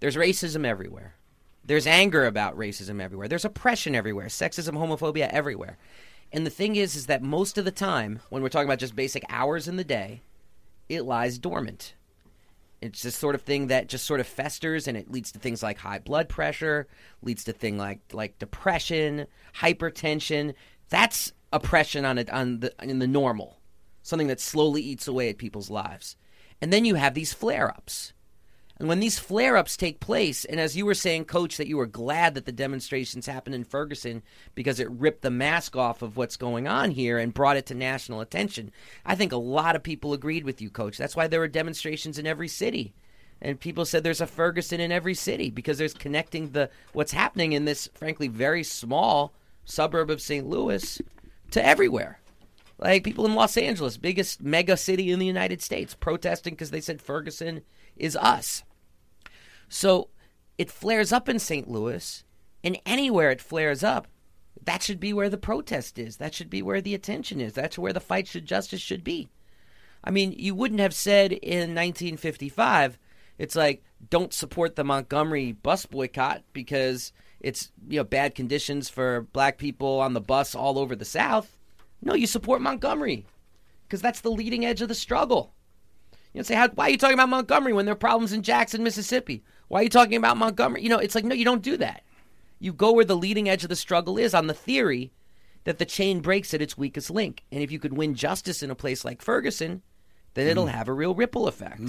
There's 0.00 0.16
racism 0.16 0.64
everywhere. 0.64 1.14
There's 1.64 1.86
anger 1.86 2.24
about 2.24 2.56
racism 2.56 3.02
everywhere. 3.02 3.28
There's 3.28 3.44
oppression 3.44 3.94
everywhere. 3.94 4.28
Sexism, 4.28 4.72
homophobia 4.72 5.28
everywhere. 5.28 5.76
And 6.32 6.46
the 6.46 6.50
thing 6.50 6.76
is, 6.76 6.96
is 6.96 7.06
that 7.06 7.22
most 7.22 7.58
of 7.58 7.64
the 7.64 7.70
time, 7.70 8.20
when 8.30 8.42
we're 8.42 8.48
talking 8.48 8.68
about 8.68 8.78
just 8.78 8.96
basic 8.96 9.24
hours 9.28 9.68
in 9.68 9.76
the 9.76 9.84
day, 9.84 10.22
it 10.88 11.02
lies 11.02 11.38
dormant. 11.38 11.94
It's 12.80 13.02
this 13.02 13.16
sort 13.16 13.34
of 13.34 13.42
thing 13.42 13.68
that 13.68 13.88
just 13.88 14.06
sort 14.06 14.20
of 14.20 14.26
festers, 14.26 14.86
and 14.86 14.96
it 14.96 15.10
leads 15.10 15.32
to 15.32 15.38
things 15.38 15.62
like 15.62 15.78
high 15.78 15.98
blood 15.98 16.28
pressure, 16.28 16.86
leads 17.22 17.44
to 17.44 17.52
thing 17.52 17.76
like 17.76 18.00
like 18.12 18.38
depression, 18.38 19.26
hypertension. 19.56 20.54
That's 20.88 21.32
oppression 21.52 22.04
on 22.04 22.18
it 22.18 22.30
on 22.30 22.60
the 22.60 22.72
in 22.80 23.00
the 23.00 23.06
normal, 23.06 23.60
something 24.02 24.28
that 24.28 24.40
slowly 24.40 24.82
eats 24.82 25.08
away 25.08 25.28
at 25.28 25.38
people's 25.38 25.70
lives. 25.70 26.16
And 26.60 26.72
then 26.72 26.84
you 26.84 26.94
have 26.94 27.14
these 27.14 27.32
flare 27.32 27.68
ups. 27.68 28.12
And 28.78 28.88
when 28.88 29.00
these 29.00 29.18
flare 29.18 29.56
ups 29.56 29.76
take 29.76 29.98
place, 29.98 30.44
and 30.44 30.60
as 30.60 30.76
you 30.76 30.86
were 30.86 30.94
saying, 30.94 31.24
Coach, 31.24 31.56
that 31.56 31.66
you 31.66 31.76
were 31.76 31.86
glad 31.86 32.34
that 32.34 32.46
the 32.46 32.52
demonstrations 32.52 33.26
happened 33.26 33.56
in 33.56 33.64
Ferguson 33.64 34.22
because 34.54 34.78
it 34.78 34.90
ripped 34.90 35.22
the 35.22 35.30
mask 35.30 35.74
off 35.74 36.00
of 36.00 36.16
what's 36.16 36.36
going 36.36 36.68
on 36.68 36.92
here 36.92 37.18
and 37.18 37.34
brought 37.34 37.56
it 37.56 37.66
to 37.66 37.74
national 37.74 38.20
attention. 38.20 38.70
I 39.04 39.16
think 39.16 39.32
a 39.32 39.36
lot 39.36 39.74
of 39.74 39.82
people 39.82 40.12
agreed 40.12 40.44
with 40.44 40.62
you, 40.62 40.70
Coach. 40.70 40.96
That's 40.96 41.16
why 41.16 41.26
there 41.26 41.40
were 41.40 41.48
demonstrations 41.48 42.18
in 42.18 42.26
every 42.26 42.46
city. 42.46 42.94
And 43.42 43.58
people 43.58 43.84
said 43.84 44.04
there's 44.04 44.20
a 44.20 44.26
Ferguson 44.28 44.80
in 44.80 44.92
every 44.92 45.14
city 45.14 45.50
because 45.50 45.78
there's 45.78 45.94
connecting 45.94 46.50
the 46.50 46.70
what's 46.92 47.12
happening 47.12 47.52
in 47.52 47.64
this, 47.64 47.88
frankly, 47.94 48.28
very 48.28 48.62
small 48.62 49.32
suburb 49.64 50.08
of 50.08 50.20
St. 50.20 50.46
Louis 50.46 51.02
to 51.50 51.64
everywhere. 51.64 52.20
Like 52.78 53.02
people 53.02 53.26
in 53.26 53.34
Los 53.34 53.56
Angeles, 53.56 53.96
biggest 53.96 54.40
mega 54.40 54.76
city 54.76 55.10
in 55.10 55.18
the 55.18 55.26
United 55.26 55.62
States, 55.62 55.94
protesting 55.94 56.54
because 56.54 56.70
they 56.70 56.80
said 56.80 57.02
Ferguson 57.02 57.62
is 57.96 58.16
us. 58.16 58.62
So 59.68 60.08
it 60.56 60.70
flares 60.70 61.12
up 61.12 61.28
in 61.28 61.38
St. 61.38 61.68
Louis, 61.68 62.24
and 62.64 62.78
anywhere 62.84 63.30
it 63.30 63.40
flares 63.40 63.84
up, 63.84 64.08
that 64.64 64.82
should 64.82 65.00
be 65.00 65.12
where 65.12 65.30
the 65.30 65.38
protest 65.38 65.98
is. 65.98 66.16
That 66.16 66.34
should 66.34 66.50
be 66.50 66.62
where 66.62 66.80
the 66.80 66.94
attention 66.94 67.40
is. 67.40 67.52
That's 67.52 67.78
where 67.78 67.92
the 67.92 68.00
fight 68.00 68.26
should 68.26 68.44
justice 68.44 68.80
should 68.80 69.04
be. 69.04 69.28
I 70.02 70.10
mean, 70.10 70.32
you 70.36 70.54
wouldn't 70.54 70.80
have 70.80 70.94
said 70.94 71.32
in 71.32 71.74
1955, 71.74 72.98
it's 73.38 73.56
like 73.56 73.82
don't 74.10 74.32
support 74.32 74.76
the 74.76 74.84
Montgomery 74.84 75.52
bus 75.52 75.86
boycott 75.86 76.42
because 76.52 77.12
it's 77.40 77.70
you 77.88 77.98
know 77.98 78.04
bad 78.04 78.34
conditions 78.34 78.88
for 78.88 79.22
black 79.32 79.58
people 79.58 80.00
on 80.00 80.12
the 80.12 80.20
bus 80.20 80.54
all 80.54 80.78
over 80.78 80.96
the 80.96 81.04
South. 81.04 81.56
No, 82.02 82.14
you 82.14 82.26
support 82.26 82.60
Montgomery 82.60 83.26
because 83.86 84.02
that's 84.02 84.20
the 84.20 84.30
leading 84.30 84.64
edge 84.64 84.82
of 84.82 84.88
the 84.88 84.94
struggle. 84.94 85.54
You 86.32 86.40
know, 86.40 86.42
say, 86.42 86.54
how, 86.54 86.68
why 86.68 86.88
are 86.88 86.90
you 86.90 86.98
talking 86.98 87.14
about 87.14 87.28
Montgomery 87.28 87.72
when 87.72 87.86
there 87.86 87.94
are 87.94 87.96
problems 87.96 88.32
in 88.32 88.42
Jackson, 88.42 88.82
Mississippi? 88.82 89.42
Why 89.68 89.80
are 89.80 89.82
you 89.84 89.88
talking 89.88 90.16
about 90.16 90.36
Montgomery? 90.36 90.82
You 90.82 90.88
know, 90.88 90.98
it's 90.98 91.14
like, 91.14 91.24
no, 91.24 91.34
you 91.34 91.44
don't 91.44 91.62
do 91.62 91.76
that. 91.76 92.02
You 92.58 92.72
go 92.72 92.92
where 92.92 93.04
the 93.04 93.16
leading 93.16 93.48
edge 93.48 93.62
of 93.62 93.68
the 93.68 93.76
struggle 93.76 94.18
is 94.18 94.34
on 94.34 94.46
the 94.46 94.54
theory 94.54 95.12
that 95.64 95.78
the 95.78 95.84
chain 95.84 96.20
breaks 96.20 96.52
at 96.54 96.62
its 96.62 96.76
weakest 96.78 97.10
link. 97.10 97.44
And 97.52 97.62
if 97.62 97.70
you 97.70 97.78
could 97.78 97.92
win 97.96 98.14
justice 98.14 98.62
in 98.62 98.70
a 98.70 98.74
place 98.74 99.04
like 99.04 99.22
Ferguson, 99.22 99.82
then 100.34 100.46
it'll 100.46 100.66
have 100.66 100.88
a 100.88 100.92
real 100.92 101.14
ripple 101.14 101.46
effect. 101.46 101.80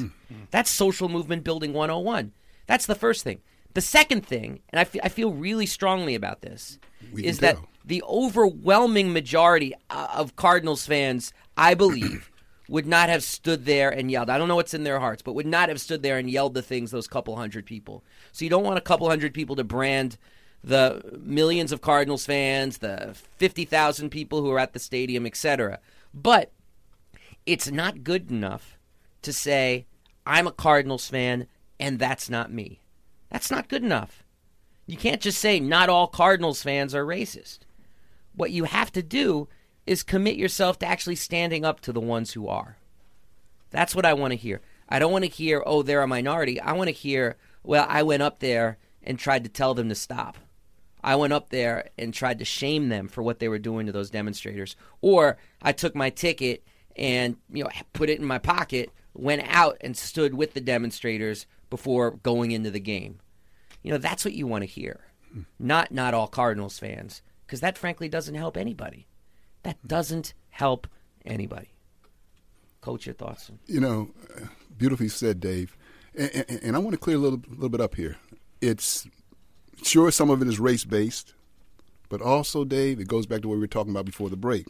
That's 0.52 0.70
social 0.70 1.10
movement 1.10 1.44
building 1.44 1.74
101. 1.74 2.34
That's 2.68 2.86
the 2.86 2.96
first 2.96 3.24
thing. 3.24 3.42
The 3.74 3.82
second 3.82 4.26
thing, 4.26 4.62
and 4.70 4.80
I 4.80 4.84
fe- 4.84 5.00
I 5.04 5.10
feel 5.10 5.32
really 5.32 5.65
strongly 5.68 6.15
about 6.15 6.42
this, 6.42 6.80
We 7.13 7.24
is 7.26 7.39
that 7.39 7.58
the 7.86 8.04
overwhelming 8.04 9.13
majority 9.13 9.74
uh, 9.89 10.08
of 10.13 10.36
Cardinals 10.36 10.86
fans, 10.88 11.32
I 11.56 11.76
believe, 11.76 12.32
would 12.69 12.86
not 12.86 13.10
have 13.10 13.23
stood 13.23 13.65
there 13.65 13.89
and 13.89 14.12
yelled. 14.12 14.29
I 14.29 14.38
don't 14.38 14.47
know 14.47 14.55
what's 14.55 14.75
in 14.75 14.84
their 14.84 14.99
hearts, 14.99 15.23
but 15.23 15.34
would 15.34 15.47
not 15.47 15.69
have 15.69 15.82
stood 15.82 16.03
there 16.03 16.17
and 16.17 16.29
yelled 16.29 16.53
the 16.53 16.62
things 16.62 16.91
those 16.91 17.08
couple 17.08 17.36
hundred 17.36 17.65
people. 17.65 18.03
So 18.32 18.45
you 18.45 18.49
don't 18.49 18.63
want 18.63 18.77
a 18.77 18.82
couple 18.82 19.10
hundred 19.10 19.34
people 19.34 19.55
to 19.55 19.63
brand 19.63 20.17
the 20.63 21.19
millions 21.19 21.71
of 21.71 21.82
Cardinals 21.82 22.25
fans, 22.25 22.77
the 22.77 23.15
50,000 23.38 24.10
people 24.10 24.41
who 24.41 24.51
are 24.51 24.60
at 24.60 24.73
the 24.73 24.79
stadium, 24.79 25.25
etc. 25.25 25.79
But 26.13 26.51
it's 27.45 27.71
not 27.71 28.03
good 28.03 28.29
enough 28.29 28.77
to 29.23 29.34
say, 29.34 29.86
I'm 30.25 30.47
a 30.47 30.51
Cardinals 30.51 31.08
fan 31.08 31.47
and 31.79 31.97
that's 31.97 32.29
not 32.29 32.51
me. 32.51 32.82
That's 33.32 33.49
not 33.49 33.69
good 33.69 33.84
enough. 33.84 34.23
You 34.86 34.97
can't 34.97 35.21
just 35.21 35.39
say, 35.39 35.60
not 35.60 35.89
all 35.89 36.08
Cardinals 36.08 36.62
fans 36.62 36.93
are 36.93 37.05
racist. 37.05 37.60
What 38.36 38.51
you 38.51 38.65
have 38.65 38.91
to 38.91 39.01
do 39.01 39.47
is 39.89 40.04
commit 40.04 40.36
yourself 40.36 40.78
to 40.78 40.86
actually 40.86 41.15
standing 41.15 41.65
up 41.65 41.80
to 41.80 41.91
the 41.91 41.99
ones 41.99 42.34
who 42.34 42.47
are. 42.47 42.78
That's 43.71 43.95
what 43.95 44.06
I 44.06 44.13
want 44.13 44.34
to 44.34 44.38
hear. 44.38 44.62
I 44.88 44.99
don't 44.99 45.12
want 45.12 45.25
to 45.25 45.32
hear, 45.32 45.63
oh, 45.65 45.82
they're 45.82 46.04
a 46.04 46.08
minority. 46.08 46.62
I 46.62 46.73
want 46.73 46.89
to 46.89 46.93
hear, 46.93 47.38
well, 47.63 47.88
I 47.89 48.04
went 48.04 48.21
up 48.21 48.38
there 48.39 48.78
and 49.02 49.17
tried 49.17 49.43
to 49.45 49.49
tell 49.49 49.73
them 49.73 49.89
to 49.89 49.95
stop. 49.95 50.38
I 51.04 51.15
went 51.15 51.34
up 51.34 51.49
there 51.49 51.89
and 51.97 52.13
tried 52.13 52.38
to 52.38 52.45
shame 52.45 52.89
them 52.89 53.08
for 53.08 53.23
what 53.23 53.39
they 53.39 53.49
were 53.49 53.58
doing 53.58 53.88
to 53.88 53.91
those 53.91 54.12
demonstrators. 54.12 54.75
Or 55.02 55.38
I 55.60 55.71
took 55.71 55.95
my 55.95 56.12
ticket 56.12 56.63
and 56.95 57.38
you 57.52 57.63
know 57.63 57.71
put 57.93 58.12
it 58.12 58.19
in 58.19 58.25
my 58.25 58.38
pocket, 58.38 58.91
went 59.15 59.41
out 59.47 59.78
and 59.82 59.97
stood 59.97 60.36
with 60.36 60.54
the 60.54 60.62
demonstrators 60.62 61.47
before 61.71 62.12
going 62.12 62.52
into 62.52 62.69
the 62.69 62.80
game. 62.80 63.21
You 63.82 63.91
know, 63.91 63.97
that's 63.97 64.23
what 64.23 64.36
you 64.36 64.45
want 64.45 64.62
to 64.62 64.67
hear. 64.67 64.99
Hmm. 65.34 65.41
Not 65.58 65.91
not 65.91 66.13
all 66.13 66.28
Cardinals 66.28 66.78
fans 66.78 67.23
because 67.47 67.62
that 67.62 67.78
frankly 67.78 68.08
doesn't 68.08 68.36
help 68.36 68.56
anybody. 68.56 69.08
That 69.63 69.78
doesn't 69.88 70.34
help 70.50 70.88
anybody. 71.26 71.69
Coach, 72.82 73.06
your 73.06 73.15
thoughts? 73.15 73.52
You 73.67 73.80
know, 73.80 74.10
beautifully 74.78 75.10
said, 75.10 75.39
Dave. 75.39 75.76
And, 76.15 76.45
and, 76.48 76.60
and 76.63 76.76
I 76.76 76.80
want 76.80 76.93
to 76.93 76.98
clear 76.98 77.17
a 77.17 77.19
little, 77.19 77.41
little 77.50 77.69
bit 77.69 77.82
up 77.82 77.95
here. 77.95 78.17
It's 78.62 79.08
sure 79.84 80.12
some 80.12 80.30
of 80.30 80.41
it 80.41 80.48
is 80.48 80.60
race 80.60 80.86
based, 80.86 81.34
but 82.10 82.22
also, 82.22 82.63
Dave, 82.63 83.00
it 83.00 83.08
goes 83.08 83.26
back 83.26 83.41
to 83.41 83.48
what 83.48 83.56
we 83.56 83.60
were 83.60 83.67
talking 83.67 83.91
about 83.91 84.06
before 84.06 84.30
the 84.30 84.38
break. 84.38 84.65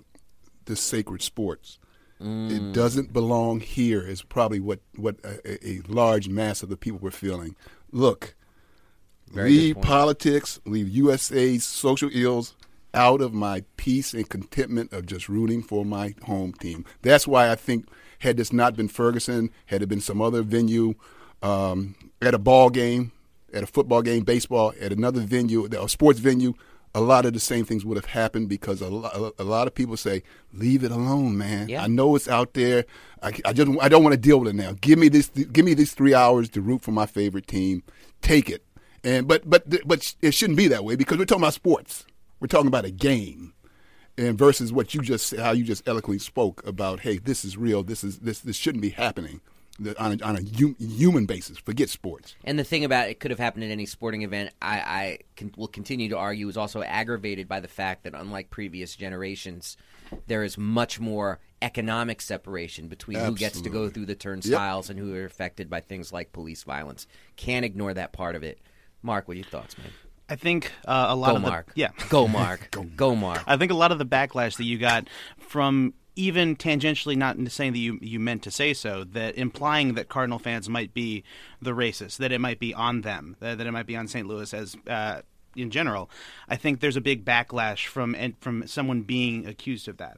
This 0.65 0.81
sacred 0.81 1.21
sports. 1.21 1.79
It 2.19 2.23
mm. 2.23 2.73
doesn't 2.73 3.13
belong 3.13 3.61
here. 3.61 4.01
Is 4.01 4.21
probably 4.21 4.59
what 4.59 4.81
what 4.97 5.15
a, 5.23 5.65
a 5.65 5.81
large 5.87 6.27
mass 6.27 6.61
of 6.61 6.67
the 6.67 6.75
people 6.75 6.99
were 6.99 7.11
feeling. 7.11 7.55
Look, 7.93 8.35
Very 9.31 9.51
leave 9.51 9.79
politics, 9.79 10.59
leave 10.65 10.89
USA's 10.89 11.63
social 11.63 12.09
ills 12.11 12.55
out 12.93 13.21
of 13.21 13.33
my 13.33 13.63
peace 13.77 14.13
and 14.13 14.27
contentment 14.27 14.93
of 14.93 15.05
just 15.05 15.29
rooting 15.29 15.61
for 15.61 15.85
my 15.85 16.15
home 16.23 16.53
team. 16.53 16.85
That's 17.01 17.27
why 17.27 17.51
I 17.51 17.55
think 17.55 17.87
had 18.19 18.37
this 18.37 18.51
not 18.51 18.75
been 18.75 18.87
Ferguson, 18.87 19.51
had 19.67 19.81
it 19.81 19.87
been 19.87 20.01
some 20.01 20.21
other 20.21 20.41
venue, 20.41 20.95
um, 21.41 21.95
at 22.21 22.33
a 22.33 22.39
ball 22.39 22.69
game, 22.69 23.11
at 23.53 23.63
a 23.63 23.67
football 23.67 24.01
game, 24.01 24.23
baseball, 24.23 24.73
at 24.79 24.91
another 24.91 25.21
venue, 25.21 25.65
a 25.65 25.89
sports 25.89 26.19
venue, 26.19 26.53
a 26.95 27.01
lot 27.01 27.25
of 27.25 27.33
the 27.33 27.39
same 27.39 27.65
things 27.65 27.85
would 27.85 27.97
have 27.97 28.05
happened 28.05 28.49
because 28.49 28.81
a, 28.81 28.89
lo- 28.89 29.31
a 29.37 29.43
lot 29.43 29.67
of 29.67 29.75
people 29.75 29.95
say, 29.95 30.23
"Leave 30.53 30.83
it 30.83 30.91
alone, 30.91 31.37
man. 31.37 31.69
Yeah. 31.69 31.83
I 31.83 31.87
know 31.87 32.15
it's 32.15 32.27
out 32.27 32.53
there. 32.53 32.85
I, 33.21 33.31
I 33.45 33.53
just 33.53 33.71
I 33.79 33.89
don't 33.89 34.03
want 34.03 34.13
to 34.13 34.19
deal 34.19 34.39
with 34.39 34.49
it 34.49 34.55
now. 34.55 34.73
Give 34.81 34.97
me 34.97 35.07
this 35.07 35.27
give 35.29 35.65
me 35.65 35.75
these 35.75 35.93
three 35.93 36.15
hours 36.15 36.49
to 36.49 36.61
root 36.61 36.81
for 36.81 36.91
my 36.91 37.05
favorite 37.05 37.47
team. 37.47 37.83
Take 38.21 38.49
it." 38.49 38.63
And 39.03 39.27
but 39.27 39.47
but 39.47 39.87
but 39.87 40.15
it 40.21 40.33
shouldn't 40.33 40.57
be 40.57 40.67
that 40.69 40.83
way 40.83 40.95
because 40.95 41.17
we're 41.17 41.25
talking 41.25 41.43
about 41.43 41.53
sports. 41.53 42.05
We're 42.39 42.47
talking 42.47 42.67
about 42.67 42.85
a 42.85 42.91
game, 42.91 43.53
and 44.17 44.37
versus 44.37 44.71
what 44.71 44.93
you 44.93 45.01
just 45.01 45.35
how 45.35 45.51
you 45.51 45.63
just 45.63 45.87
eloquently 45.87 46.19
spoke 46.19 46.65
about. 46.65 47.01
Hey, 47.01 47.17
this 47.17 47.43
is 47.43 47.57
real. 47.57 47.83
This 47.83 48.03
is 48.03 48.19
this 48.19 48.39
this 48.39 48.55
shouldn't 48.55 48.81
be 48.81 48.89
happening 48.89 49.41
on 49.97 50.19
a, 50.19 50.25
on 50.25 50.35
a 50.35 50.41
hum, 50.57 50.75
human 50.79 51.25
basis. 51.25 51.57
Forget 51.57 51.89
sports. 51.89 52.35
And 52.43 52.59
the 52.59 52.63
thing 52.63 52.83
about 52.83 53.09
it 53.09 53.19
could 53.19 53.31
have 53.31 53.39
happened 53.39 53.63
at 53.63 53.71
any 53.71 53.85
sporting 53.85 54.23
event, 54.23 54.51
I, 54.61 54.79
I 54.79 55.17
can, 55.35 55.53
will 55.57 55.67
continue 55.67 56.09
to 56.09 56.17
argue, 56.17 56.47
is 56.49 56.57
also 56.57 56.81
aggravated 56.81 57.47
by 57.47 57.59
the 57.59 57.67
fact 57.67 58.03
that 58.03 58.13
unlike 58.13 58.49
previous 58.49 58.95
generations, 58.95 59.77
there 60.27 60.43
is 60.43 60.57
much 60.57 60.99
more 60.99 61.39
economic 61.61 62.21
separation 62.21 62.87
between 62.87 63.19
who 63.19 63.35
gets 63.35 63.61
to 63.61 63.69
go 63.69 63.89
through 63.89 64.05
the 64.05 64.15
turnstiles 64.15 64.89
and 64.89 64.99
who 64.99 65.13
are 65.15 65.25
affected 65.25 65.69
by 65.69 65.81
things 65.81 66.11
like 66.11 66.31
police 66.33 66.63
violence. 66.63 67.07
Can't 67.35 67.65
ignore 67.65 67.93
that 67.93 68.13
part 68.13 68.35
of 68.35 68.43
it. 68.43 68.59
Mark, 69.01 69.27
what 69.27 69.35
are 69.35 69.39
your 69.39 69.45
thoughts, 69.45 69.77
man? 69.77 69.87
I 70.29 70.35
think 70.35 70.71
uh, 70.87 71.07
a 71.09 71.15
lot 71.15 71.31
Go, 71.31 71.35
of 71.37 71.41
the 71.43 71.63
yeah, 71.75 71.89
Go, 72.09 72.27
Mark. 72.27 72.75
go. 72.95 73.15
Mark. 73.15 73.43
I 73.47 73.57
think 73.57 73.71
a 73.71 73.75
lot 73.75 73.91
of 73.91 73.97
the 73.97 74.05
backlash 74.05 74.57
that 74.57 74.65
you 74.65 74.77
got 74.77 75.07
from 75.39 75.93
even 76.15 76.55
tangentially 76.55 77.15
not 77.15 77.37
saying 77.51 77.71
that 77.73 77.79
you 77.79 77.97
you 78.01 78.19
meant 78.19 78.43
to 78.43 78.51
say 78.51 78.73
so, 78.73 79.03
that 79.03 79.35
implying 79.35 79.93
that 79.95 80.09
Cardinal 80.09 80.37
fans 80.39 80.69
might 80.69 80.93
be 80.93 81.23
the 81.61 81.71
racist 81.71 82.17
that 82.17 82.31
it 82.31 82.39
might 82.39 82.59
be 82.59 82.73
on 82.73 83.01
them, 83.01 83.37
that, 83.39 83.57
that 83.57 83.65
it 83.65 83.71
might 83.71 83.87
be 83.87 83.95
on 83.95 84.07
St. 84.07 84.27
Louis 84.27 84.53
as 84.53 84.75
uh, 84.87 85.21
in 85.55 85.71
general. 85.71 86.09
I 86.47 86.55
think 86.55 86.79
there's 86.79 86.95
a 86.95 87.01
big 87.01 87.25
backlash 87.25 87.85
from 87.87 88.15
and 88.15 88.37
from 88.39 88.67
someone 88.67 89.01
being 89.01 89.45
accused 89.45 89.87
of 89.87 89.97
that. 89.97 90.17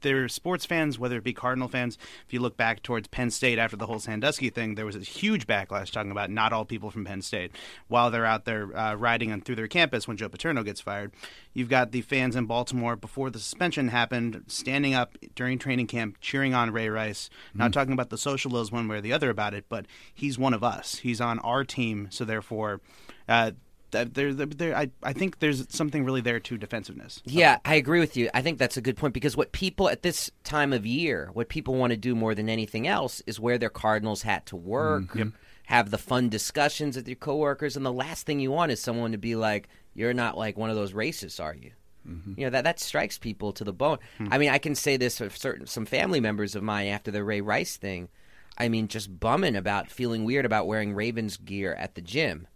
There 0.00 0.24
are 0.24 0.28
sports 0.28 0.66
fans, 0.66 0.98
whether 0.98 1.16
it 1.16 1.24
be 1.24 1.32
Cardinal 1.32 1.68
fans. 1.68 1.98
If 2.26 2.32
you 2.32 2.40
look 2.40 2.56
back 2.56 2.82
towards 2.82 3.08
Penn 3.08 3.30
State 3.30 3.58
after 3.58 3.76
the 3.76 3.86
whole 3.86 3.98
Sandusky 3.98 4.50
thing, 4.50 4.74
there 4.74 4.86
was 4.86 4.96
a 4.96 5.00
huge 5.00 5.46
backlash 5.46 5.90
talking 5.90 6.10
about 6.10 6.30
not 6.30 6.52
all 6.52 6.64
people 6.64 6.90
from 6.90 7.04
Penn 7.04 7.22
State 7.22 7.52
while 7.88 8.10
they're 8.10 8.26
out 8.26 8.44
there 8.44 8.76
uh, 8.76 8.94
riding 8.94 9.32
on 9.32 9.40
through 9.40 9.56
their 9.56 9.68
campus 9.68 10.06
when 10.06 10.16
Joe 10.16 10.28
Paterno 10.28 10.62
gets 10.62 10.80
fired. 10.80 11.12
You've 11.52 11.68
got 11.68 11.92
the 11.92 12.02
fans 12.02 12.36
in 12.36 12.46
Baltimore 12.46 12.96
before 12.96 13.30
the 13.30 13.38
suspension 13.38 13.88
happened, 13.88 14.44
standing 14.46 14.94
up 14.94 15.16
during 15.34 15.58
training 15.58 15.86
camp, 15.88 16.18
cheering 16.20 16.54
on 16.54 16.70
Ray 16.72 16.88
Rice. 16.88 17.30
Not 17.54 17.72
talking 17.72 17.92
about 17.92 18.10
the 18.10 18.18
social 18.18 18.54
ills 18.54 18.70
one 18.70 18.86
way 18.86 18.98
or 18.98 19.00
the 19.00 19.12
other 19.12 19.30
about 19.30 19.54
it, 19.54 19.64
but 19.68 19.86
he's 20.14 20.38
one 20.38 20.54
of 20.54 20.62
us. 20.62 20.96
He's 20.96 21.20
on 21.20 21.38
our 21.40 21.64
team, 21.64 22.08
so 22.10 22.24
therefore. 22.24 22.80
Uh, 23.28 23.52
there, 23.90 24.04
there, 24.04 24.46
there, 24.46 24.76
I, 24.76 24.90
I 25.02 25.12
think 25.12 25.38
there's 25.38 25.66
something 25.74 26.04
really 26.04 26.20
there 26.20 26.40
to 26.40 26.58
defensiveness. 26.58 27.22
Yeah, 27.24 27.58
I 27.64 27.74
agree 27.74 28.00
with 28.00 28.16
you. 28.16 28.30
I 28.34 28.42
think 28.42 28.58
that's 28.58 28.76
a 28.76 28.80
good 28.80 28.96
point 28.96 29.14
because 29.14 29.36
what 29.36 29.52
people 29.52 29.88
at 29.88 30.02
this 30.02 30.30
time 30.44 30.72
of 30.72 30.86
year, 30.86 31.30
what 31.32 31.48
people 31.48 31.74
want 31.74 31.92
to 31.92 31.96
do 31.96 32.14
more 32.14 32.34
than 32.34 32.48
anything 32.48 32.86
else 32.86 33.22
is 33.26 33.40
wear 33.40 33.58
their 33.58 33.70
Cardinals 33.70 34.22
hat 34.22 34.46
to 34.46 34.56
work, 34.56 35.04
mm-hmm. 35.04 35.30
have 35.66 35.90
the 35.90 35.98
fun 35.98 36.28
discussions 36.28 36.96
with 36.96 37.08
your 37.08 37.16
coworkers, 37.16 37.76
and 37.76 37.84
the 37.84 37.92
last 37.92 38.26
thing 38.26 38.40
you 38.40 38.50
want 38.50 38.72
is 38.72 38.80
someone 38.80 39.12
to 39.12 39.18
be 39.18 39.34
like, 39.34 39.68
"You're 39.94 40.14
not 40.14 40.36
like 40.36 40.56
one 40.56 40.70
of 40.70 40.76
those 40.76 40.92
racists, 40.92 41.42
are 41.42 41.54
you?" 41.54 41.72
Mm-hmm. 42.08 42.34
You 42.36 42.46
know 42.46 42.50
that 42.50 42.64
that 42.64 42.80
strikes 42.80 43.18
people 43.18 43.52
to 43.52 43.64
the 43.64 43.72
bone. 43.72 43.98
Hmm. 44.18 44.28
I 44.30 44.38
mean, 44.38 44.50
I 44.50 44.58
can 44.58 44.74
say 44.74 44.96
this 44.96 45.20
of 45.20 45.36
certain 45.36 45.66
some 45.66 45.86
family 45.86 46.20
members 46.20 46.54
of 46.54 46.62
mine 46.62 46.88
after 46.88 47.10
the 47.10 47.24
Ray 47.24 47.40
Rice 47.40 47.76
thing. 47.76 48.08
I 48.56 48.68
mean, 48.68 48.88
just 48.88 49.20
bumming 49.20 49.56
about 49.56 49.90
feeling 49.90 50.24
weird 50.24 50.44
about 50.44 50.66
wearing 50.66 50.92
Ravens 50.92 51.36
gear 51.36 51.74
at 51.74 51.94
the 51.94 52.00
gym, 52.00 52.48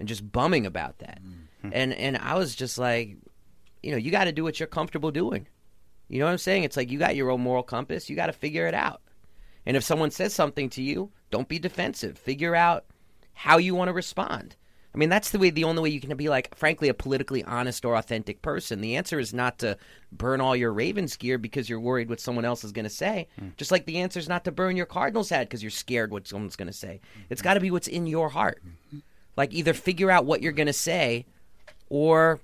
and 0.00 0.08
just 0.08 0.32
bumming 0.32 0.66
about 0.66 0.98
that. 0.98 1.20
Mm-hmm. 1.22 1.70
And 1.72 1.92
and 1.92 2.18
I 2.18 2.34
was 2.34 2.56
just 2.56 2.78
like, 2.78 3.16
you 3.82 3.92
know, 3.92 3.96
you 3.98 4.10
got 4.10 4.24
to 4.24 4.32
do 4.32 4.42
what 4.42 4.58
you're 4.58 4.66
comfortable 4.66 5.12
doing. 5.12 5.46
You 6.08 6.18
know 6.18 6.24
what 6.24 6.32
I'm 6.32 6.38
saying? 6.38 6.64
It's 6.64 6.76
like 6.76 6.90
you 6.90 6.98
got 6.98 7.14
your 7.14 7.30
own 7.30 7.42
moral 7.42 7.62
compass. 7.62 8.10
You 8.10 8.16
got 8.16 8.26
to 8.26 8.32
figure 8.32 8.66
it 8.66 8.74
out. 8.74 9.02
And 9.64 9.76
if 9.76 9.84
someone 9.84 10.10
says 10.10 10.34
something 10.34 10.68
to 10.70 10.82
you, 10.82 11.12
don't 11.30 11.48
be 11.48 11.60
defensive. 11.60 12.18
Figure 12.18 12.56
out 12.56 12.86
how 13.32 13.58
you 13.58 13.76
want 13.76 13.88
to 13.88 13.92
respond. 13.92 14.56
I 14.92 14.98
mean, 14.98 15.08
that's 15.08 15.30
the 15.30 15.38
way. 15.38 15.50
The 15.50 15.64
only 15.64 15.82
way 15.82 15.90
you 15.90 16.00
can 16.00 16.16
be 16.16 16.28
like, 16.28 16.52
frankly, 16.56 16.88
a 16.88 16.94
politically 16.94 17.44
honest 17.44 17.84
or 17.84 17.94
authentic 17.94 18.42
person. 18.42 18.80
The 18.80 18.96
answer 18.96 19.20
is 19.20 19.32
not 19.32 19.60
to 19.60 19.76
burn 20.10 20.40
all 20.40 20.56
your 20.56 20.72
Ravens 20.72 21.16
gear 21.16 21.38
because 21.38 21.68
you're 21.68 21.78
worried 21.78 22.08
what 22.08 22.18
someone 22.18 22.44
else 22.44 22.64
is 22.64 22.72
going 22.72 22.86
to 22.86 22.90
say. 22.90 23.28
Hmm. 23.38 23.48
Just 23.56 23.70
like 23.70 23.86
the 23.86 23.98
answer 23.98 24.18
is 24.18 24.28
not 24.28 24.44
to 24.46 24.52
burn 24.52 24.76
your 24.76 24.86
Cardinals 24.86 25.30
hat 25.30 25.42
because 25.42 25.62
you're 25.62 25.70
scared 25.70 26.10
what 26.10 26.26
someone's 26.26 26.56
going 26.56 26.66
to 26.66 26.72
say. 26.72 27.00
It's 27.28 27.42
got 27.42 27.54
to 27.54 27.60
be 27.60 27.70
what's 27.70 27.86
in 27.86 28.08
your 28.08 28.30
heart. 28.30 28.60
Hmm. 28.62 28.70
Like 29.40 29.54
either 29.54 29.72
figure 29.72 30.10
out 30.10 30.26
what 30.26 30.42
you're 30.42 30.52
going 30.52 30.66
to 30.66 30.72
say, 30.74 31.24
or 31.88 32.40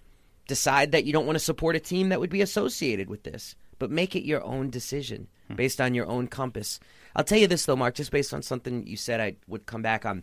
decide 0.49 0.93
that 0.93 1.05
you 1.05 1.13
don't 1.13 1.27
want 1.27 1.37
to 1.37 1.45
support 1.45 1.77
a 1.77 1.79
team 1.79 2.09
that 2.09 2.21
would 2.21 2.31
be 2.31 2.41
associated 2.41 3.11
with 3.11 3.23
this. 3.23 3.55
But 3.79 3.91
make 3.91 4.17
it 4.17 4.25
your 4.25 4.43
own 4.43 4.71
decision 4.71 5.29
based 5.55 5.79
on 5.79 5.95
your 5.95 6.07
own 6.07 6.27
compass. 6.27 6.81
I'll 7.15 7.23
tell 7.23 7.37
you 7.37 7.49
this 7.49 7.67
though, 7.67 7.77
Mark, 7.77 7.97
just 7.97 8.11
based 8.11 8.33
on 8.33 8.41
something 8.41 8.87
you 8.87 8.97
said, 8.97 9.21
I 9.21 9.37
would 9.47 9.67
come 9.67 9.83
back 9.83 10.07
on. 10.07 10.23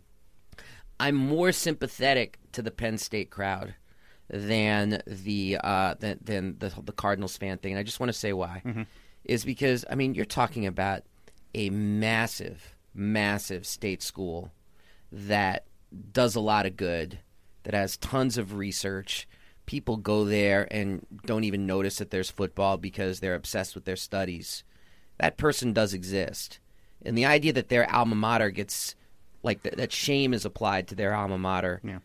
I'm 1.00 1.14
more 1.14 1.52
sympathetic 1.52 2.40
to 2.54 2.64
the 2.64 2.72
Penn 2.72 2.98
State 2.98 3.30
crowd 3.30 3.76
than 4.32 5.04
the 5.06 5.60
uh, 5.64 5.94
than, 6.00 6.18
than 6.24 6.56
the 6.58 6.74
the 6.84 6.92
Cardinals 6.92 7.38
fan 7.38 7.60
thing, 7.60 7.74
and 7.74 7.80
I 7.80 7.84
just 7.84 8.00
want 8.00 8.12
to 8.12 8.18
say 8.18 8.34
why. 8.34 8.64
Is 9.26 9.46
because 9.46 9.86
I 9.88 9.94
mean 9.94 10.16
you're 10.16 10.26
talking 10.26 10.66
about 10.66 11.04
a 11.54 11.70
massive, 11.70 12.76
massive 12.96 13.68
state 13.68 14.02
school 14.02 14.52
that 15.12 15.66
does 16.12 16.36
a 16.36 16.39
lot 16.39 16.65
of 16.65 16.77
good, 16.77 17.19
that 17.63 17.73
has 17.73 17.97
tons 17.97 18.38
of 18.38 18.56
research. 18.56 19.27
People 19.65 19.97
go 19.97 20.25
there 20.25 20.67
and 20.71 21.06
don't 21.25 21.43
even 21.45 21.65
notice 21.65 21.97
that 21.97 22.12
there's 22.12 22.29
football 22.32 22.77
because 22.77 23.19
they're 23.19 23.36
obsessed 23.36 23.75
with 23.75 23.86
their 23.86 23.95
studies. 23.95 24.63
That 25.19 25.38
person 25.38 25.71
does 25.73 25.93
exist. 25.93 26.60
And 27.06 27.17
the 27.17 27.25
idea 27.25 27.53
that 27.53 27.69
their 27.69 27.89
alma 27.93 28.15
mater 28.15 28.49
gets, 28.49 28.95
like, 29.43 29.63
th- 29.63 29.75
that 29.75 29.91
shame 29.91 30.34
is 30.34 30.45
applied 30.45 30.88
to 30.88 30.95
their 30.95 31.13
alma 31.13 31.38
mater 31.38 31.79
Yeah. 31.84 31.99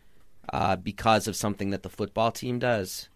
uh, 0.52 0.76
because 0.76 1.26
of 1.26 1.36
something 1.36 1.70
that 1.70 1.82
the 1.82 1.88
football 1.88 2.30
team 2.30 2.58
does. 2.58 3.08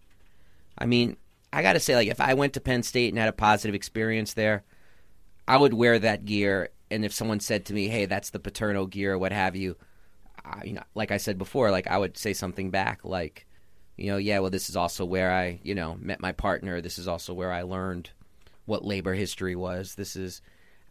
I 0.77 0.85
mean, 0.85 1.17
I 1.51 1.61
got 1.61 1.73
to 1.73 1.79
say, 1.79 1.95
like, 1.95 2.07
if 2.09 2.19
I 2.19 2.33
went 2.33 2.53
to 2.53 2.61
Penn 2.61 2.83
State 2.83 3.09
and 3.09 3.19
had 3.19 3.29
a 3.29 3.33
positive 3.33 3.75
experience 3.75 4.33
there, 4.33 4.63
I 5.47 5.57
would 5.57 5.73
wear 5.73 5.99
that 5.99 6.25
gear. 6.25 6.69
And 6.89 7.05
if 7.05 7.13
someone 7.13 7.39
said 7.39 7.65
to 7.65 7.73
me, 7.73 7.87
"Hey, 7.87 8.05
that's 8.05 8.29
the 8.31 8.39
Paterno 8.39 8.85
gear," 8.85 9.13
or 9.13 9.17
what 9.17 9.31
have 9.31 9.55
you, 9.55 9.77
I, 10.45 10.63
you 10.65 10.73
know, 10.73 10.83
like 10.95 11.11
I 11.11 11.17
said 11.17 11.37
before, 11.37 11.71
like 11.71 11.87
I 11.87 11.97
would 11.97 12.17
say 12.17 12.33
something 12.33 12.69
back, 12.69 13.01
like, 13.03 13.45
you 13.97 14.07
know, 14.11 14.17
yeah, 14.17 14.39
well, 14.39 14.49
this 14.49 14.69
is 14.69 14.75
also 14.75 15.05
where 15.05 15.31
I, 15.31 15.59
you 15.63 15.75
know, 15.75 15.97
met 15.99 16.19
my 16.19 16.31
partner. 16.31 16.81
This 16.81 16.97
is 16.97 17.07
also 17.07 17.33
where 17.33 17.51
I 17.51 17.61
learned 17.61 18.09
what 18.65 18.83
labor 18.85 19.13
history 19.13 19.55
was. 19.55 19.95
This 19.95 20.15
is, 20.15 20.41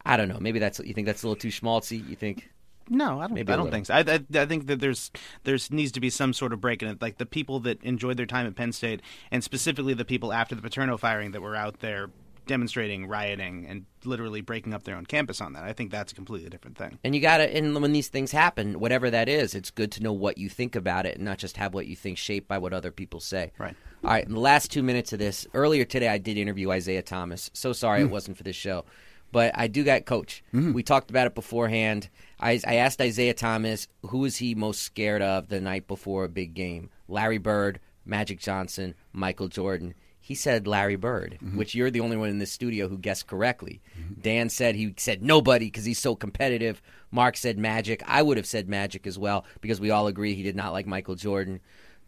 I 0.05 0.17
don't 0.17 0.29
know. 0.29 0.39
Maybe 0.39 0.59
that's 0.59 0.79
you 0.79 0.93
think 0.93 1.07
that's 1.07 1.23
a 1.23 1.27
little 1.27 1.39
too 1.39 1.49
schmaltzy. 1.49 2.07
You 2.07 2.15
think? 2.15 2.49
No, 2.89 3.19
I 3.19 3.27
don't. 3.27 3.35
Maybe 3.35 3.53
I 3.53 3.55
don't 3.55 3.71
think 3.71 3.85
so. 3.85 3.93
I, 3.93 3.99
I, 3.99 4.19
I 4.35 4.45
think 4.45 4.67
that 4.67 4.79
there's 4.79 5.11
there's 5.43 5.71
needs 5.71 5.91
to 5.93 6.01
be 6.01 6.09
some 6.09 6.33
sort 6.33 6.51
of 6.53 6.59
break 6.59 6.81
in 6.81 6.89
it. 6.89 7.01
Like 7.01 7.17
the 7.17 7.25
people 7.25 7.59
that 7.61 7.81
enjoyed 7.83 8.17
their 8.17 8.25
time 8.25 8.45
at 8.45 8.55
Penn 8.55 8.73
State, 8.73 9.01
and 9.31 9.43
specifically 9.43 9.93
the 9.93 10.05
people 10.05 10.33
after 10.33 10.55
the 10.55 10.61
Paterno 10.61 10.97
firing 10.97 11.31
that 11.31 11.41
were 11.41 11.55
out 11.55 11.79
there 11.79 12.09
demonstrating, 12.45 13.07
rioting, 13.07 13.65
and 13.67 13.85
literally 14.03 14.41
breaking 14.41 14.73
up 14.73 14.83
their 14.83 14.95
own 14.95 15.05
campus 15.05 15.41
on 15.41 15.53
that. 15.53 15.63
I 15.63 15.73
think 15.73 15.91
that's 15.91 16.11
a 16.11 16.15
completely 16.15 16.49
different 16.49 16.77
thing. 16.77 16.99
And 17.03 17.15
you 17.15 17.21
got 17.21 17.37
to, 17.37 17.55
and 17.55 17.79
when 17.81 17.93
these 17.93 18.07
things 18.07 18.31
happen, 18.31 18.79
whatever 18.79 19.09
that 19.09 19.29
is, 19.29 19.55
it's 19.55 19.71
good 19.71 19.91
to 19.93 20.03
know 20.03 20.13
what 20.13 20.37
you 20.37 20.49
think 20.49 20.75
about 20.75 21.05
it 21.05 21.15
and 21.15 21.25
not 21.25 21.37
just 21.37 21.57
have 21.57 21.73
what 21.73 21.87
you 21.87 21.95
think 21.95 22.17
shaped 22.17 22.47
by 22.47 22.57
what 22.57 22.73
other 22.73 22.91
people 22.91 23.19
say. 23.19 23.51
Right. 23.57 23.75
All 24.03 24.09
right. 24.11 24.25
In 24.25 24.33
the 24.33 24.39
last 24.39 24.71
two 24.71 24.83
minutes 24.83 25.13
of 25.13 25.19
this, 25.19 25.47
earlier 25.53 25.85
today, 25.85 26.09
I 26.09 26.17
did 26.17 26.37
interview 26.37 26.71
Isaiah 26.71 27.01
Thomas. 27.01 27.49
So 27.53 27.73
sorry 27.73 28.01
it 28.01 28.07
mm. 28.07 28.11
wasn't 28.11 28.37
for 28.37 28.43
this 28.43 28.55
show. 28.55 28.85
But 29.31 29.51
I 29.55 29.67
do 29.67 29.83
got 29.83 30.05
coach. 30.05 30.43
Mm-hmm. 30.53 30.73
We 30.73 30.83
talked 30.83 31.09
about 31.09 31.25
it 31.25 31.33
beforehand. 31.33 32.09
I, 32.39 32.59
I 32.67 32.75
asked 32.75 33.01
Isaiah 33.01 33.33
Thomas 33.33 33.87
who 34.03 34.25
is 34.25 34.37
he 34.37 34.53
most 34.53 34.83
scared 34.83 35.23
of 35.23 35.49
the 35.49 35.59
night 35.59 35.87
before 35.87 36.23
a 36.23 36.29
big 36.29 36.53
game. 36.53 36.91
Larry 37.07 37.39
Bird, 37.39 37.79
Magic 38.05 38.39
Johnson, 38.39 38.93
Michael 39.11 39.47
Jordan. 39.47 39.95
He 40.25 40.35
said 40.35 40.67
Larry 40.67 40.95
Bird, 40.95 41.37
which 41.53 41.75
you're 41.75 41.91
the 41.91 41.99
only 41.99 42.15
one 42.15 42.29
in 42.29 42.39
this 42.39 42.49
studio 42.49 42.87
who 42.87 42.97
guessed 42.97 43.27
correctly. 43.27 43.81
Dan 44.21 44.47
said 44.47 44.73
he 44.75 44.93
said 44.95 45.21
nobody 45.21 45.65
because 45.65 45.83
he's 45.83 45.99
so 45.99 46.15
competitive. 46.15 46.81
Mark 47.11 47.35
said 47.35 47.57
Magic. 47.57 48.01
I 48.07 48.21
would 48.21 48.37
have 48.37 48.45
said 48.45 48.69
Magic 48.69 49.05
as 49.05 49.19
well 49.19 49.43
because 49.59 49.81
we 49.81 49.91
all 49.91 50.07
agree 50.07 50.33
he 50.33 50.41
did 50.41 50.55
not 50.55 50.71
like 50.71 50.87
Michael 50.87 51.15
Jordan. 51.15 51.59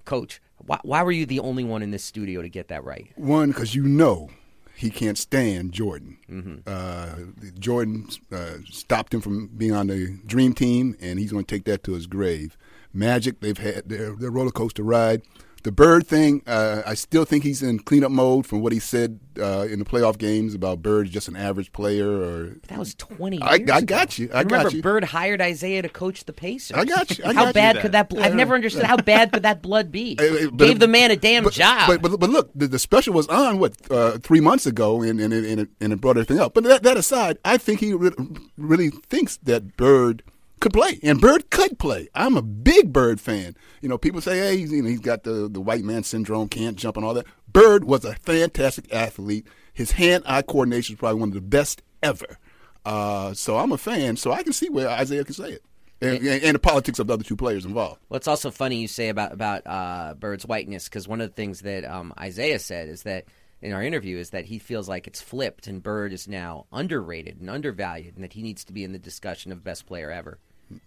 Coach, 0.06 0.42
why, 0.66 0.80
why 0.84 1.04
were 1.04 1.12
you 1.12 1.26
the 1.26 1.42
only 1.42 1.66
one 1.66 1.82
in 1.84 1.92
this 1.92 2.06
studio 2.06 2.42
to 2.42 2.48
get 2.48 2.70
that 2.70 2.86
right? 2.86 3.12
One, 3.18 3.50
because 3.50 3.76
you 3.76 3.84
know 3.84 4.30
he 4.76 4.90
can't 4.90 5.18
stand 5.18 5.74
Jordan. 5.74 6.64
Uh, 6.66 7.16
Jordan 7.60 8.08
uh, 8.32 8.60
stopped 8.70 9.14
him 9.14 9.20
from 9.20 9.48
being 9.48 9.74
on 9.74 9.88
the 9.88 10.18
Dream 10.26 10.54
Team, 10.54 10.96
and 11.02 11.20
he's 11.20 11.34
going 11.34 11.44
to 11.44 11.54
take 11.54 11.66
that 11.66 11.84
to 11.84 11.92
his 11.92 12.08
grave. 12.08 12.58
Magic, 12.94 13.42
they've 13.42 13.58
had 13.58 13.90
their, 13.90 14.16
their 14.16 14.32
roller 14.32 14.52
coaster 14.52 14.84
ride. 14.84 15.22
The 15.66 15.72
Bird 15.72 16.06
thing, 16.06 16.44
uh, 16.46 16.84
I 16.86 16.94
still 16.94 17.26
think 17.26 17.44
he's 17.44 17.64
in 17.64 17.80
cleanup 17.80 18.12
mode 18.12 18.46
from 18.46 18.62
what 18.62 18.72
he 18.72 18.78
said 18.78 19.20
uh, 19.42 19.62
in 19.68 19.80
the 19.80 19.86
playoff 19.86 20.20
games 20.20 20.54
about 20.54 20.84
Bird's 20.84 21.10
just 21.10 21.28
an 21.28 21.36
average 21.36 21.74
player. 21.74 22.08
Or 22.08 22.58
That 22.68 22.78
was 22.78 22.94
20 22.94 23.42
I- 23.42 23.56
years 23.56 23.72
I 23.72 23.78
ago. 23.80 23.86
got 23.88 24.20
you. 24.20 24.30
I 24.32 24.42
And 24.42 24.52
remember, 24.52 24.70
got 24.70 24.74
you. 24.76 24.82
Bird 24.84 25.04
hired 25.06 25.42
Isaiah 25.42 25.82
to 25.82 25.90
coach 25.90 26.26
the 26.26 26.34
Pacers. 26.34 26.78
I 26.78 26.86
got 26.86 27.18
you. 27.18 27.26
I 27.26 27.34
how 27.34 27.46
got 27.46 27.48
you. 27.48 27.54
bad 27.54 27.80
could 27.80 27.92
that? 27.94 28.10
bl- 28.10 28.20
I've 28.22 28.36
never 28.36 28.54
understood 28.54 28.84
how 28.84 28.98
bad 28.98 29.32
could 29.32 29.42
that 29.42 29.64
blood 29.64 29.92
be. 29.92 30.16
But- 30.56 30.58
Gave 30.58 30.78
the 30.78 30.88
man 30.88 31.10
a 31.10 31.16
damn 31.16 31.44
but, 31.44 31.54
job. 31.54 31.88
But, 31.88 32.04
but 32.04 32.20
but 32.20 32.30
look, 32.30 32.52
the, 32.54 32.68
the 32.68 32.78
special 32.78 33.16
was 33.16 33.28
on 33.28 33.58
what 33.58 33.74
uh, 33.90 34.20
three 34.20 34.42
months 34.42 34.68
ago, 34.68 35.02
and 35.02 35.20
and, 35.20 35.34
and, 35.34 35.60
it, 35.62 35.70
and 35.82 35.92
it 35.94 36.00
brought 36.00 36.16
everything 36.18 36.40
up. 36.40 36.54
But 36.54 36.64
that, 36.66 36.84
that 36.84 36.96
aside, 36.96 37.40
I 37.44 37.58
think 37.58 37.80
he 37.80 37.92
re- 37.94 38.12
really 38.56 38.92
thinks 39.10 39.38
that 39.38 39.76
Bird 39.78 40.22
could 40.60 40.74
play, 40.74 41.00
and 41.04 41.22
Bird 41.22 41.50
could 41.50 41.78
play. 41.78 42.08
I'm 42.16 42.38
a 42.38 42.42
big 42.42 42.92
Bird 42.94 43.20
fan. 43.22 43.56
You 43.82 43.90
know, 43.90 43.98
people 43.98 44.22
say, 44.22 44.38
hey, 44.38 44.58
he's, 44.58 44.72
you 44.72 44.82
know, 44.82 44.90
he's 44.90 45.00
got 45.00 45.24
the, 45.24 45.48
the 45.50 45.62
white 45.62 45.84
man 45.84 46.04
syndrome, 46.04 46.48
can't 46.48 46.78
jump 46.78 46.98
and 46.98 47.06
all 47.06 47.14
that. 47.14 47.28
Bird 47.48 47.86
was 47.86 48.04
a 48.06 48.16
fantastic 48.16 48.94
athlete. 48.94 49.48
His 49.74 49.92
hand-eye 49.92 50.44
coordination 50.44 50.96
is 50.96 51.00
probably 51.00 51.20
one 51.20 51.30
of 51.30 51.36
the 51.36 51.42
best 51.42 51.82
ever. 52.02 52.38
Uh, 52.86 53.34
so 53.34 53.58
I'm 53.58 53.72
a 53.72 53.78
fan, 53.78 54.16
so 54.18 54.32
I 54.32 54.44
can 54.44 54.54
see 54.54 54.70
where 54.70 54.90
Isaiah 54.90 55.24
can 55.24 55.34
say 55.34 55.52
it. 55.52 55.64
And, 56.02 56.18
and, 56.20 56.44
and 56.44 56.56
the 56.56 56.60
politics 56.60 57.00
of 57.00 57.08
the 57.08 57.14
other 57.14 57.24
two 57.24 57.38
players 57.38 57.66
involved. 57.66 58.00
Well, 58.10 58.18
it's 58.18 58.28
also 58.28 58.52
funny 58.52 58.76
you 58.76 58.88
say 58.88 59.10
about 59.10 59.32
about 59.32 59.66
uh, 59.66 60.14
Bird's 60.14 60.46
whiteness 60.46 60.86
because 60.86 61.08
one 61.08 61.22
of 61.22 61.30
the 61.30 61.34
things 61.34 61.62
that 61.62 61.86
um, 61.86 62.14
Isaiah 62.20 62.60
said 62.60 62.90
is 62.90 63.04
that 63.04 63.26
in 63.62 63.72
our 63.74 63.82
interview 63.84 64.18
is 64.18 64.32
that 64.32 64.46
he 64.46 64.60
feels 64.60 64.88
like 64.88 65.08
it's 65.08 65.22
flipped 65.22 65.68
and 65.68 65.82
Bird 65.82 66.14
is 66.14 66.28
now 66.28 66.66
underrated 66.72 67.40
and 67.40 67.50
undervalued 67.50 68.16
and 68.16 68.24
that 68.24 68.34
he 68.34 68.42
needs 68.42 68.64
to 68.66 68.74
be 68.74 68.84
in 68.84 68.92
the 68.92 69.00
discussion 69.00 69.52
of 69.52 69.64
best 69.64 69.86
player 69.86 70.12
ever. 70.12 70.40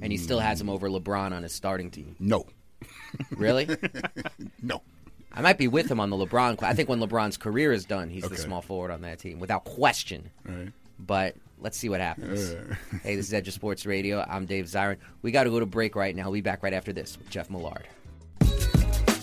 And 0.03 0.11
he 0.13 0.19
still 0.19 0.41
has 0.41 0.61
him 0.61 0.69
over 0.69 0.89
LeBron 0.89 1.33
on 1.33 1.43
his 1.45 1.53
starting 1.53 1.91
team. 1.91 2.17
No, 2.19 2.45
Really? 3.31 3.69
no. 4.63 4.83
I 5.33 5.41
might 5.43 5.59
be 5.59 5.69
with 5.69 5.91
him 5.91 6.01
on 6.01 6.11
the 6.11 6.17
LeBron. 6.17 6.63
I 6.63 6.75
think 6.75 6.89
when 6.89 7.01
LeBron's 7.01 7.37
career 7.37 7.73
is 7.73 7.85
done, 7.85 8.09
he's 8.09 8.29
the 8.29 8.37
small 8.37 8.63
forward 8.63 8.91
on 8.91 9.03
that 9.03 9.19
team 9.19 9.39
without 9.39 9.65
question. 9.65 10.31
Right. 10.45 10.73
But 10.99 11.37
let's 11.61 11.77
see 11.77 11.89
what 11.89 12.01
happens. 12.01 12.51
Uh. 12.51 12.75
hey, 13.03 13.15
this 13.15 13.27
is 13.27 13.35
Edge 13.35 13.47
of 13.47 13.55
Sports 13.55 13.87
Radio. 13.87 14.25
I'm 14.29 14.47
Dave 14.47 14.65
Zirin. 14.65 14.97
We 15.23 15.31
got 15.31 15.45
to 15.45 15.51
go 15.51 15.61
to 15.61 15.67
break 15.67 15.95
right 15.97 16.17
now. 16.17 16.25
We'll 16.25 16.33
be 16.35 16.41
back 16.41 16.63
right 16.63 16.73
after 16.73 16.93
this 16.93 17.19
with 17.19 17.31
Jeff 17.31 17.51
Millard. 17.51 17.87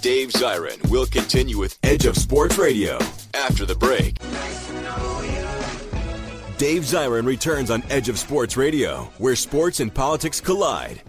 Dave 0.06 0.30
Zirin 0.30 0.88
will 0.92 1.08
continue 1.08 1.58
with 1.58 1.80
Edge 1.82 2.06
of 2.06 2.16
Sports 2.16 2.60
Radio 2.60 3.00
after 3.34 3.66
the 3.66 3.74
break. 3.74 4.20
Dave 6.60 6.84
Zirin 6.84 7.26
returns 7.26 7.72
on 7.72 7.82
Edge 7.90 8.08
of 8.08 8.20
Sports 8.20 8.56
Radio, 8.56 9.06
where 9.18 9.36
sports 9.36 9.80
and 9.80 9.92
politics 9.92 10.40
collide. 10.40 11.02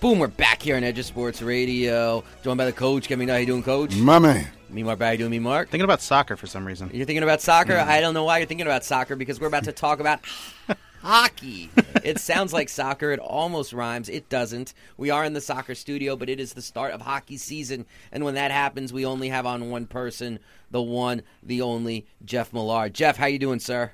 Boom, 0.00 0.18
we're 0.18 0.26
back 0.26 0.60
here 0.60 0.74
on 0.74 0.82
Edge 0.82 0.98
of 0.98 1.04
Sports 1.04 1.40
Radio. 1.40 2.24
Joined 2.42 2.58
by 2.58 2.64
the 2.64 2.72
coach. 2.72 3.06
Get 3.06 3.16
me 3.16 3.26
know 3.26 3.34
how 3.34 3.38
you 3.38 3.46
doing, 3.46 3.62
coach? 3.62 3.94
My 3.94 4.18
man. 4.18 4.48
Me, 4.70 4.82
Mark. 4.82 5.00
How 5.00 5.10
you 5.10 5.18
doing, 5.18 5.30
me, 5.30 5.38
Mark? 5.38 5.68
Thinking 5.68 5.84
about 5.84 6.02
soccer 6.02 6.36
for 6.36 6.48
some 6.48 6.66
reason. 6.66 6.90
You're 6.92 7.06
thinking 7.06 7.22
about 7.22 7.40
soccer? 7.40 7.76
I 7.76 8.00
don't 8.00 8.14
know 8.14 8.24
why 8.24 8.38
you're 8.38 8.48
thinking 8.48 8.66
about 8.66 8.82
soccer 8.82 9.14
because 9.14 9.40
we're 9.40 9.46
about 9.46 9.64
to 9.64 9.72
talk 9.72 10.00
about 10.00 10.18
hockey. 11.02 11.70
It 12.04 12.18
sounds 12.18 12.52
like 12.52 12.68
soccer. 12.68 13.10
It 13.12 13.18
almost 13.20 13.72
rhymes. 13.72 14.08
It 14.08 14.28
doesn't. 14.28 14.74
We 14.96 15.10
are 15.10 15.24
in 15.24 15.32
the 15.32 15.40
soccer 15.40 15.74
studio, 15.74 16.16
but 16.16 16.28
it 16.28 16.40
is 16.40 16.52
the 16.54 16.62
start 16.62 16.92
of 16.92 17.02
hockey 17.02 17.36
season. 17.36 17.86
And 18.12 18.24
when 18.24 18.34
that 18.34 18.50
happens, 18.50 18.92
we 18.92 19.04
only 19.04 19.28
have 19.28 19.46
on 19.46 19.70
one 19.70 19.86
person, 19.86 20.38
the 20.70 20.82
one, 20.82 21.22
the 21.42 21.62
only, 21.62 22.06
Jeff 22.24 22.52
Millard. 22.52 22.94
Jeff, 22.94 23.16
how 23.16 23.26
you 23.26 23.38
doing, 23.38 23.60
sir? 23.60 23.92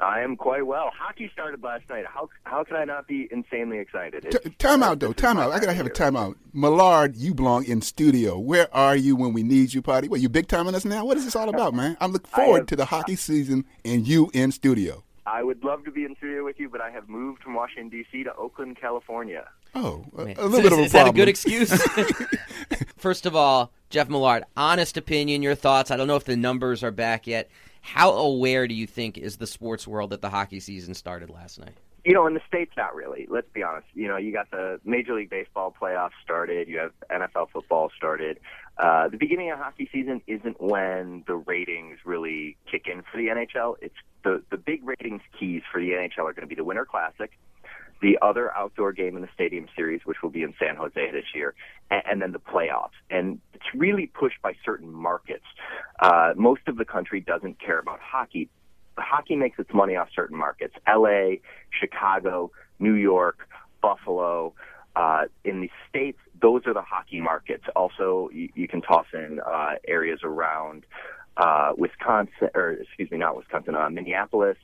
I 0.00 0.20
am 0.20 0.36
quite 0.36 0.64
well. 0.64 0.92
Hockey 0.96 1.28
started 1.32 1.60
last 1.64 1.88
night. 1.90 2.04
How 2.06 2.28
how 2.44 2.62
can 2.62 2.76
I 2.76 2.84
not 2.84 3.08
be 3.08 3.26
insanely 3.32 3.78
excited? 3.78 4.24
It's- 4.26 4.42
T- 4.44 4.50
time 4.50 4.80
out, 4.80 5.00
though. 5.00 5.08
this 5.08 5.16
Time 5.16 5.38
out. 5.38 5.50
I 5.50 5.58
gotta 5.58 5.72
have 5.72 5.86
a 5.86 5.88
of 5.88 5.94
time 5.96 6.14
out. 6.16 6.36
Millard, 6.52 7.16
you 7.16 7.34
belong 7.34 7.64
in 7.64 7.82
studio. 7.82 8.38
Where 8.38 8.72
are 8.72 8.94
you 8.94 9.16
when 9.16 9.32
we 9.32 9.42
need 9.42 9.74
you, 9.74 9.82
party? 9.82 10.06
What, 10.06 10.20
you 10.20 10.28
big 10.28 10.46
timing 10.46 10.76
us 10.76 10.84
now? 10.84 11.04
What 11.04 11.16
is 11.16 11.24
this 11.24 11.34
all 11.34 11.48
about, 11.54 11.74
man? 11.74 11.96
I'm 12.00 12.12
looking 12.12 12.30
forward 12.30 12.58
have- 12.58 12.66
to 12.68 12.76
the 12.76 12.84
hockey 12.84 13.16
season 13.16 13.64
and 13.84 14.06
you 14.06 14.30
in 14.34 14.52
studio. 14.52 15.02
I 15.32 15.42
would 15.42 15.64
love 15.64 15.84
to 15.84 15.90
be 15.90 16.04
in 16.04 16.16
studio 16.16 16.44
with 16.44 16.58
you, 16.58 16.68
but 16.68 16.80
I 16.80 16.90
have 16.90 17.08
moved 17.08 17.42
from 17.42 17.54
Washington 17.54 17.88
D.C. 17.88 18.24
to 18.24 18.34
Oakland, 18.34 18.78
California. 18.80 19.48
Oh, 19.74 20.04
a, 20.16 20.22
a 20.22 20.24
little 20.26 20.54
is, 20.54 20.62
bit 20.62 20.72
of 20.72 20.78
a 20.78 20.82
is 20.82 20.92
that 20.92 20.98
a 20.98 21.02
problem. 21.04 21.16
good 21.16 21.28
excuse? 21.28 21.82
First 22.96 23.26
of 23.26 23.36
all, 23.36 23.72
Jeff 23.90 24.08
Millard, 24.08 24.44
honest 24.56 24.96
opinion, 24.96 25.42
your 25.42 25.54
thoughts. 25.54 25.90
I 25.90 25.96
don't 25.96 26.06
know 26.06 26.16
if 26.16 26.24
the 26.24 26.36
numbers 26.36 26.82
are 26.82 26.90
back 26.90 27.26
yet. 27.26 27.50
How 27.80 28.12
aware 28.12 28.66
do 28.66 28.74
you 28.74 28.86
think 28.86 29.16
is 29.16 29.36
the 29.36 29.46
sports 29.46 29.86
world 29.86 30.10
that 30.10 30.20
the 30.20 30.30
hockey 30.30 30.60
season 30.60 30.94
started 30.94 31.30
last 31.30 31.58
night? 31.58 31.74
You 32.04 32.14
know, 32.14 32.26
in 32.26 32.34
the 32.34 32.40
states, 32.46 32.72
not 32.76 32.94
really. 32.94 33.26
Let's 33.30 33.48
be 33.52 33.62
honest. 33.62 33.86
You 33.94 34.08
know, 34.08 34.16
you 34.16 34.32
got 34.32 34.50
the 34.50 34.80
Major 34.84 35.14
League 35.14 35.30
Baseball 35.30 35.74
playoffs 35.80 36.12
started. 36.22 36.68
You 36.68 36.78
have 36.78 36.92
NFL 37.10 37.50
football 37.50 37.90
started. 37.96 38.40
Uh, 38.78 39.08
the 39.08 39.16
beginning 39.16 39.50
of 39.50 39.58
hockey 39.58 39.88
season 39.92 40.22
isn't 40.26 40.60
when 40.60 41.24
the 41.26 41.34
ratings 41.34 41.98
really 42.04 42.56
kick 42.70 42.86
in 42.86 43.02
for 43.02 43.16
the 43.16 43.26
NHL. 43.26 43.74
It's 43.80 43.94
the 44.22 44.42
the 44.50 44.56
big 44.56 44.86
ratings 44.86 45.22
keys 45.38 45.62
for 45.72 45.80
the 45.80 45.90
NHL 45.90 46.20
are 46.20 46.32
going 46.32 46.42
to 46.42 46.46
be 46.46 46.54
the 46.54 46.64
Winter 46.64 46.84
Classic, 46.84 47.32
the 48.00 48.18
other 48.22 48.54
outdoor 48.56 48.92
game 48.92 49.16
in 49.16 49.22
the 49.22 49.28
Stadium 49.34 49.66
Series, 49.74 50.02
which 50.04 50.18
will 50.22 50.30
be 50.30 50.42
in 50.42 50.54
San 50.60 50.76
Jose 50.76 51.10
this 51.10 51.24
year, 51.34 51.54
and, 51.90 52.02
and 52.08 52.22
then 52.22 52.32
the 52.32 52.38
playoffs. 52.38 52.90
And 53.10 53.40
it's 53.52 53.66
really 53.74 54.06
pushed 54.06 54.40
by 54.42 54.54
certain 54.64 54.92
markets. 54.92 55.46
Uh, 55.98 56.34
most 56.36 56.62
of 56.68 56.76
the 56.76 56.84
country 56.84 57.20
doesn't 57.20 57.58
care 57.60 57.80
about 57.80 57.98
hockey. 58.00 58.48
Hockey 58.96 59.34
makes 59.34 59.58
its 59.58 59.70
money 59.74 59.96
off 59.96 60.08
certain 60.14 60.38
markets: 60.38 60.74
L.A., 60.86 61.40
Chicago, 61.80 62.52
New 62.78 62.94
York, 62.94 63.48
Buffalo. 63.82 64.54
Uh, 64.96 65.26
in 65.44 65.60
the 65.60 65.70
states, 65.88 66.18
those 66.40 66.66
are 66.66 66.74
the 66.74 66.82
hockey 66.82 67.20
markets. 67.20 67.64
Also, 67.76 68.30
you, 68.32 68.48
you 68.54 68.68
can 68.68 68.80
toss 68.82 69.06
in 69.12 69.40
uh, 69.44 69.74
areas 69.86 70.20
around 70.22 70.84
uh, 71.36 71.72
Wisconsin, 71.76 72.50
or 72.54 72.70
excuse 72.72 73.10
me, 73.10 73.18
not 73.18 73.36
Wisconsin, 73.36 73.74
uh, 73.74 73.88
Minneapolis 73.90 74.56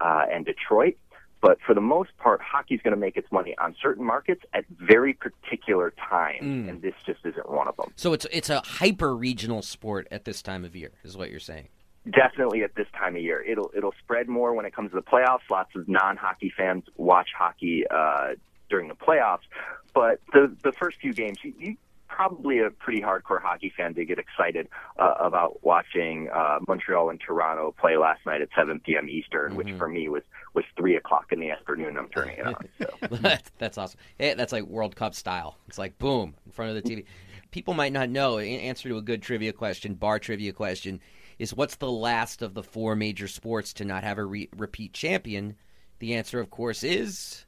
uh, 0.00 0.24
and 0.30 0.44
Detroit. 0.44 0.96
But 1.40 1.58
for 1.64 1.72
the 1.72 1.80
most 1.80 2.10
part, 2.18 2.40
hockey's 2.40 2.80
going 2.82 2.94
to 2.94 3.00
make 3.00 3.16
its 3.16 3.30
money 3.30 3.54
on 3.58 3.76
certain 3.80 4.04
markets 4.04 4.42
at 4.54 4.64
very 4.70 5.12
particular 5.14 5.92
times, 6.10 6.42
Mm. 6.42 6.68
and 6.68 6.82
this 6.82 6.94
just 7.06 7.20
isn't 7.24 7.48
one 7.48 7.68
of 7.68 7.76
them. 7.76 7.92
So 7.94 8.12
it's 8.12 8.26
it's 8.32 8.50
a 8.50 8.60
hyper 8.64 9.14
regional 9.14 9.62
sport 9.62 10.08
at 10.10 10.24
this 10.24 10.42
time 10.42 10.64
of 10.64 10.74
year, 10.74 10.90
is 11.04 11.16
what 11.16 11.30
you're 11.30 11.38
saying. 11.38 11.68
Definitely 12.10 12.64
at 12.64 12.74
this 12.74 12.88
time 12.98 13.14
of 13.14 13.22
year, 13.22 13.40
it'll 13.42 13.70
it'll 13.76 13.94
spread 14.02 14.28
more 14.28 14.52
when 14.52 14.66
it 14.66 14.74
comes 14.74 14.90
to 14.90 14.96
the 14.96 15.02
playoffs. 15.02 15.48
Lots 15.48 15.70
of 15.76 15.86
non-hockey 15.88 16.52
fans 16.56 16.84
watch 16.96 17.28
hockey 17.38 17.84
uh, 17.88 18.30
during 18.68 18.88
the 18.88 18.94
playoffs, 18.94 19.46
but 19.94 20.20
the 20.32 20.54
the 20.62 20.72
first 20.72 20.98
few 21.00 21.12
games, 21.12 21.38
you, 21.42 21.54
you 21.58 21.76
probably 22.08 22.58
a 22.58 22.70
pretty 22.70 23.00
hardcore 23.00 23.40
hockey 23.40 23.72
fan 23.76 23.94
to 23.94 24.04
get 24.04 24.18
excited 24.18 24.68
uh, 24.98 25.14
about 25.20 25.62
watching 25.62 26.28
uh, 26.34 26.58
Montreal 26.66 27.10
and 27.10 27.20
Toronto 27.20 27.74
play 27.78 27.96
last 27.96 28.24
night 28.26 28.40
at 28.40 28.48
7 28.56 28.80
p.m. 28.80 29.08
Eastern, 29.08 29.54
which 29.54 29.70
for 29.72 29.88
me 29.88 30.08
was 30.08 30.22
was 30.54 30.64
three 30.76 30.96
o'clock 30.96 31.26
in 31.30 31.38
the 31.38 31.50
afternoon. 31.50 31.96
I'm 31.96 32.08
turning 32.08 32.38
it 32.38 32.46
on. 32.46 32.56
So. 32.80 33.38
that's 33.58 33.78
awesome. 33.78 34.00
Hey, 34.18 34.34
that's 34.34 34.52
like 34.52 34.64
World 34.64 34.96
Cup 34.96 35.14
style. 35.14 35.58
It's 35.68 35.78
like 35.78 35.98
boom 35.98 36.34
in 36.44 36.52
front 36.52 36.76
of 36.76 36.82
the 36.82 36.90
TV. 36.90 37.04
People 37.50 37.74
might 37.74 37.92
not 37.92 38.10
know. 38.10 38.38
In 38.38 38.60
answer 38.60 38.88
to 38.88 38.96
a 38.96 39.02
good 39.02 39.22
trivia 39.22 39.52
question, 39.52 39.94
bar 39.94 40.18
trivia 40.18 40.52
question, 40.52 41.00
is 41.38 41.54
what's 41.54 41.76
the 41.76 41.90
last 41.90 42.42
of 42.42 42.54
the 42.54 42.62
four 42.62 42.96
major 42.96 43.28
sports 43.28 43.72
to 43.74 43.84
not 43.84 44.02
have 44.02 44.18
a 44.18 44.24
re- 44.24 44.48
repeat 44.56 44.92
champion? 44.92 45.54
The 46.00 46.14
answer, 46.14 46.40
of 46.40 46.50
course, 46.50 46.82
is 46.82 47.44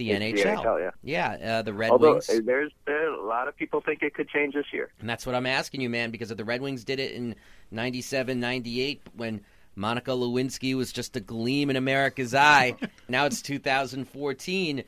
the 0.00 0.10
It's 0.12 0.42
the 0.42 0.48
NHL. 0.48 0.64
NHL, 0.64 0.92
yeah. 1.04 1.36
yeah, 1.38 1.58
uh, 1.58 1.62
the 1.62 1.74
Red 1.74 1.90
Although 1.90 2.12
Wings. 2.14 2.28
uh, 2.30 2.40
there's, 2.44 2.72
a 2.88 3.22
lot 3.22 3.48
of 3.48 3.56
people 3.56 3.80
think 3.80 4.02
it 4.02 4.14
could 4.14 4.28
change 4.28 4.54
this 4.54 4.66
year. 4.72 4.90
And 4.98 5.08
that's 5.08 5.26
what 5.26 5.34
I'm 5.34 5.46
asking 5.46 5.82
you, 5.82 5.90
man, 5.90 6.10
because 6.10 6.30
if 6.30 6.36
the 6.38 6.44
Red 6.44 6.62
Wings 6.62 6.84
did 6.84 6.98
it 6.98 7.12
in 7.12 7.34
97, 7.70 8.40
98, 8.40 9.02
when 9.14 9.42
Monica 9.76 10.12
Lewinsky 10.12 10.74
was 10.74 10.90
just 10.92 11.16
a 11.16 11.20
gleam 11.20 11.68
in 11.70 11.76
America's 11.76 12.34
eye, 12.34 12.74
now 13.08 13.26
it's 13.26 13.42
2014. 13.42 14.84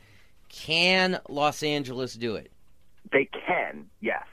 Can 0.49 1.21
Los 1.29 1.63
Angeles 1.63 2.15
do 2.15 2.37
it? 2.37 2.51
They 3.11 3.29
can, 3.47 3.87
yes. 4.01 4.25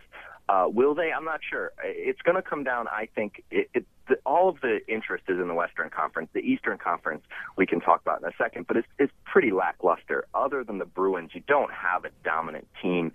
Uh, 0.48 0.66
will 0.68 0.96
they? 0.96 1.12
I'm 1.12 1.26
not 1.26 1.42
sure. 1.48 1.72
It's 1.84 2.22
going 2.22 2.36
to 2.36 2.42
come 2.42 2.64
down. 2.64 2.88
I 2.88 3.08
think 3.14 3.44
it, 3.52 3.70
it, 3.74 3.86
the, 4.10 4.18
all 4.26 4.50
of 4.50 4.60
the 4.62 4.80
interest 4.88 5.24
is 5.28 5.40
in 5.40 5.48
the 5.48 5.54
Western 5.54 5.90
Conference. 5.90 6.30
The 6.34 6.42
Eastern 6.42 6.78
Conference 6.78 7.24
we 7.56 7.66
can 7.66 7.80
talk 7.80 8.02
about 8.02 8.22
in 8.22 8.28
a 8.28 8.34
second, 8.38 8.68
but 8.68 8.78
it's, 8.78 8.88
it's 8.98 9.14
pretty 9.26 9.52
lackluster. 9.52 10.26
Other 10.34 10.64
than 10.64 10.78
the 10.80 10.86
Bruins, 10.86 11.32
you 11.34 11.42
don't 11.48 11.72
have 11.72 12.04
a 12.06 12.10
dominant 12.24 12.68
team 12.82 13.12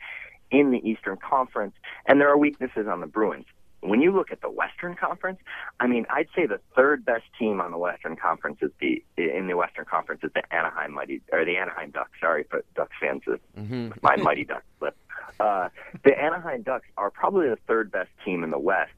in 0.50 0.70
the 0.70 0.78
Eastern 0.88 1.16
Conference, 1.18 1.74
and 2.06 2.20
there 2.20 2.28
are 2.30 2.38
weaknesses 2.38 2.86
on 2.88 3.00
the 3.00 3.06
Bruins. 3.06 3.46
When 3.80 4.00
you 4.00 4.12
look 4.12 4.32
at 4.32 4.40
the 4.40 4.48
Western 4.50 4.94
Conference, 4.94 5.38
I 5.78 5.86
mean, 5.86 6.06
I'd 6.08 6.28
say 6.34 6.46
the 6.46 6.60
third 6.74 7.04
best 7.04 7.24
team 7.38 7.60
on 7.60 7.70
the 7.70 7.76
Western 7.76 8.16
Conference 8.16 8.58
is 8.62 8.70
the 8.80 9.04
in 9.18 9.46
the 9.46 9.56
Western 9.58 9.84
Conference 9.84 10.22
is 10.24 10.30
the 10.34 10.42
Anaheim 10.54 10.92
Mighty 10.94 11.20
or 11.32 11.44
the 11.44 11.58
Anaheim 11.58 11.90
Ducks. 11.90 12.12
Sorry 12.18 12.44
for 12.48 12.64
Ducks 12.74 12.96
fans, 12.98 13.22
Mm-hmm. 13.26 13.90
my 14.00 14.16
Mighty 14.16 14.44
Ducks 14.44 14.64
slip. 14.78 14.96
Uh, 15.38 15.68
the 16.04 16.18
Anaheim 16.18 16.62
Ducks 16.62 16.86
are 16.96 17.10
probably 17.10 17.48
the 17.48 17.58
third 17.66 17.90
best 17.90 18.08
team 18.24 18.42
in 18.44 18.50
the 18.50 18.58
West. 18.58 18.92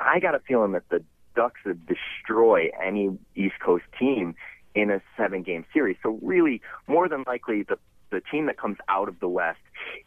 I 0.00 0.20
got 0.20 0.34
a 0.34 0.40
feeling 0.40 0.72
that 0.72 0.88
the 0.90 1.02
Ducks 1.34 1.60
would 1.64 1.86
destroy 1.86 2.70
any 2.82 3.16
East 3.34 3.54
Coast 3.64 3.84
team 3.98 4.34
in 4.74 4.90
a 4.90 5.00
seven 5.16 5.42
game 5.42 5.64
series. 5.72 5.96
So 6.02 6.18
really, 6.22 6.60
more 6.86 7.08
than 7.08 7.24
likely, 7.26 7.62
the 7.62 7.78
the 8.10 8.20
team 8.20 8.46
that 8.46 8.58
comes 8.58 8.76
out 8.88 9.08
of 9.08 9.20
the 9.20 9.28
West 9.28 9.60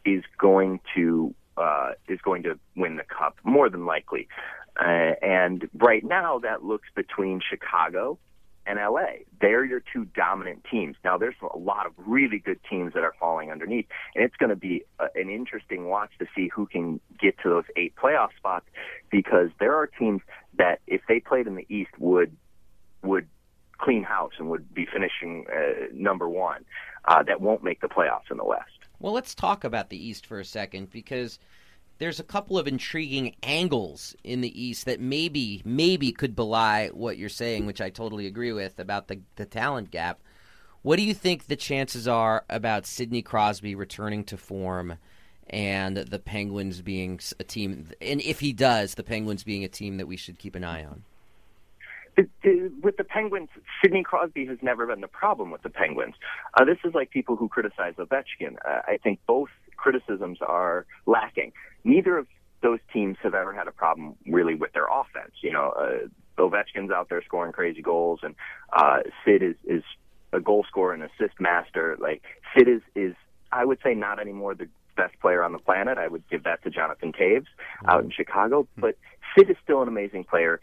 is 0.04 0.22
going 0.38 0.80
to 0.94 1.34
uh, 1.56 1.92
is 2.08 2.20
going 2.20 2.42
to 2.44 2.58
win 2.76 2.96
the 2.96 3.04
cup 3.04 3.36
more 3.44 3.68
than 3.70 3.86
likely. 3.86 4.28
Uh, 4.78 5.14
and 5.22 5.68
right 5.74 6.04
now, 6.04 6.38
that 6.40 6.64
looks 6.64 6.88
between 6.94 7.40
Chicago 7.40 8.18
and 8.66 8.78
LA. 8.78 9.24
They're 9.40 9.64
your 9.64 9.82
two 9.92 10.06
dominant 10.06 10.64
teams. 10.70 10.96
Now, 11.04 11.18
there's 11.18 11.34
a 11.42 11.58
lot 11.58 11.86
of 11.86 11.92
really 11.98 12.38
good 12.38 12.60
teams 12.68 12.94
that 12.94 13.02
are 13.02 13.14
falling 13.18 13.50
underneath, 13.50 13.86
and 14.14 14.24
it's 14.24 14.36
going 14.36 14.50
to 14.50 14.56
be 14.56 14.84
uh, 14.98 15.08
an 15.14 15.28
interesting 15.28 15.86
watch 15.86 16.10
to 16.18 16.26
see 16.34 16.48
who 16.48 16.66
can 16.66 17.00
get 17.20 17.36
to 17.42 17.48
those 17.48 17.64
eight 17.76 17.94
playoff 17.96 18.30
spots 18.36 18.66
because 19.10 19.50
there 19.60 19.74
are 19.74 19.86
teams 19.86 20.22
that, 20.56 20.80
if 20.86 21.02
they 21.08 21.20
played 21.20 21.46
in 21.46 21.56
the 21.56 21.66
East, 21.68 21.90
would 21.98 22.36
would 23.02 23.28
clean 23.76 24.02
house 24.02 24.32
and 24.38 24.48
would 24.48 24.72
be 24.72 24.86
finishing 24.90 25.44
uh, 25.52 25.86
number 25.92 26.28
one. 26.28 26.64
Uh, 27.06 27.22
that 27.22 27.42
won't 27.42 27.62
make 27.62 27.82
the 27.82 27.86
playoffs 27.86 28.30
in 28.30 28.38
the 28.38 28.44
West. 28.44 28.70
Well, 28.98 29.12
let's 29.12 29.34
talk 29.34 29.64
about 29.64 29.90
the 29.90 30.08
East 30.08 30.24
for 30.24 30.40
a 30.40 30.44
second 30.44 30.90
because 30.90 31.38
there's 31.98 32.20
a 32.20 32.24
couple 32.24 32.58
of 32.58 32.66
intriguing 32.66 33.36
angles 33.42 34.16
in 34.24 34.40
the 34.40 34.62
East 34.62 34.86
that 34.86 35.00
maybe 35.00 35.62
maybe 35.64 36.12
could 36.12 36.34
belie 36.34 36.88
what 36.92 37.16
you're 37.16 37.28
saying, 37.28 37.66
which 37.66 37.80
I 37.80 37.90
totally 37.90 38.26
agree 38.26 38.52
with 38.52 38.78
about 38.78 39.08
the 39.08 39.20
the 39.36 39.46
talent 39.46 39.90
gap. 39.90 40.20
What 40.82 40.96
do 40.96 41.02
you 41.02 41.14
think 41.14 41.46
the 41.46 41.56
chances 41.56 42.06
are 42.06 42.44
about 42.50 42.84
Sidney 42.84 43.22
Crosby 43.22 43.74
returning 43.74 44.24
to 44.24 44.36
form 44.36 44.98
and 45.48 45.96
the 45.96 46.18
Penguins 46.18 46.82
being 46.82 47.20
a 47.38 47.44
team 47.44 47.88
and 48.00 48.20
if 48.20 48.40
he 48.40 48.52
does, 48.52 48.94
the 48.94 49.04
Penguins 49.04 49.44
being 49.44 49.64
a 49.64 49.68
team 49.68 49.96
that 49.98 50.06
we 50.06 50.16
should 50.16 50.38
keep 50.38 50.54
an 50.54 50.64
eye 50.64 50.84
on? 50.84 51.04
With 52.16 52.96
the 52.96 53.04
Penguins, 53.04 53.48
Sidney 53.82 54.04
Crosby 54.04 54.46
has 54.46 54.58
never 54.62 54.86
been 54.86 55.00
the 55.00 55.08
problem 55.08 55.50
with 55.50 55.62
the 55.62 55.70
Penguins. 55.70 56.14
Uh, 56.54 56.64
this 56.64 56.78
is 56.84 56.94
like 56.94 57.10
people 57.10 57.34
who 57.34 57.48
criticize 57.48 57.94
Ovechkin. 57.94 58.56
Uh, 58.64 58.82
I 58.86 58.98
think 59.02 59.18
both 59.26 59.48
criticisms 59.84 60.38
are 60.40 60.86
lacking. 61.04 61.52
Neither 61.84 62.16
of 62.16 62.26
those 62.62 62.78
teams 62.90 63.18
have 63.22 63.34
ever 63.34 63.52
had 63.52 63.68
a 63.68 63.72
problem 63.72 64.16
really 64.26 64.54
with 64.54 64.72
their 64.72 64.86
offense. 64.86 65.34
You 65.42 65.52
know, 65.52 65.74
uh, 65.78 66.42
Ovechkin's 66.42 66.90
out 66.90 67.10
there 67.10 67.22
scoring 67.22 67.52
crazy 67.52 67.82
goals, 67.82 68.20
and 68.22 68.34
uh, 68.72 69.00
Sid 69.24 69.42
is 69.42 69.56
is 69.66 69.82
a 70.32 70.40
goal 70.40 70.64
scorer 70.66 70.94
and 70.94 71.02
assist 71.02 71.38
master. 71.38 71.98
Like 72.00 72.22
Sid 72.56 72.66
is 72.66 72.80
is 72.94 73.14
I 73.52 73.66
would 73.66 73.78
say 73.84 73.94
not 73.94 74.18
anymore 74.18 74.54
the 74.54 74.68
best 74.96 75.20
player 75.20 75.44
on 75.44 75.52
the 75.52 75.58
planet. 75.58 75.98
I 75.98 76.08
would 76.08 76.26
give 76.30 76.44
that 76.44 76.62
to 76.64 76.70
Jonathan 76.70 77.12
Toews 77.12 77.44
out 77.86 78.04
in 78.04 78.10
Chicago, 78.10 78.66
but 78.78 78.96
Sid 79.36 79.50
is 79.50 79.56
still 79.62 79.82
an 79.82 79.88
amazing 79.88 80.24
player. 80.24 80.60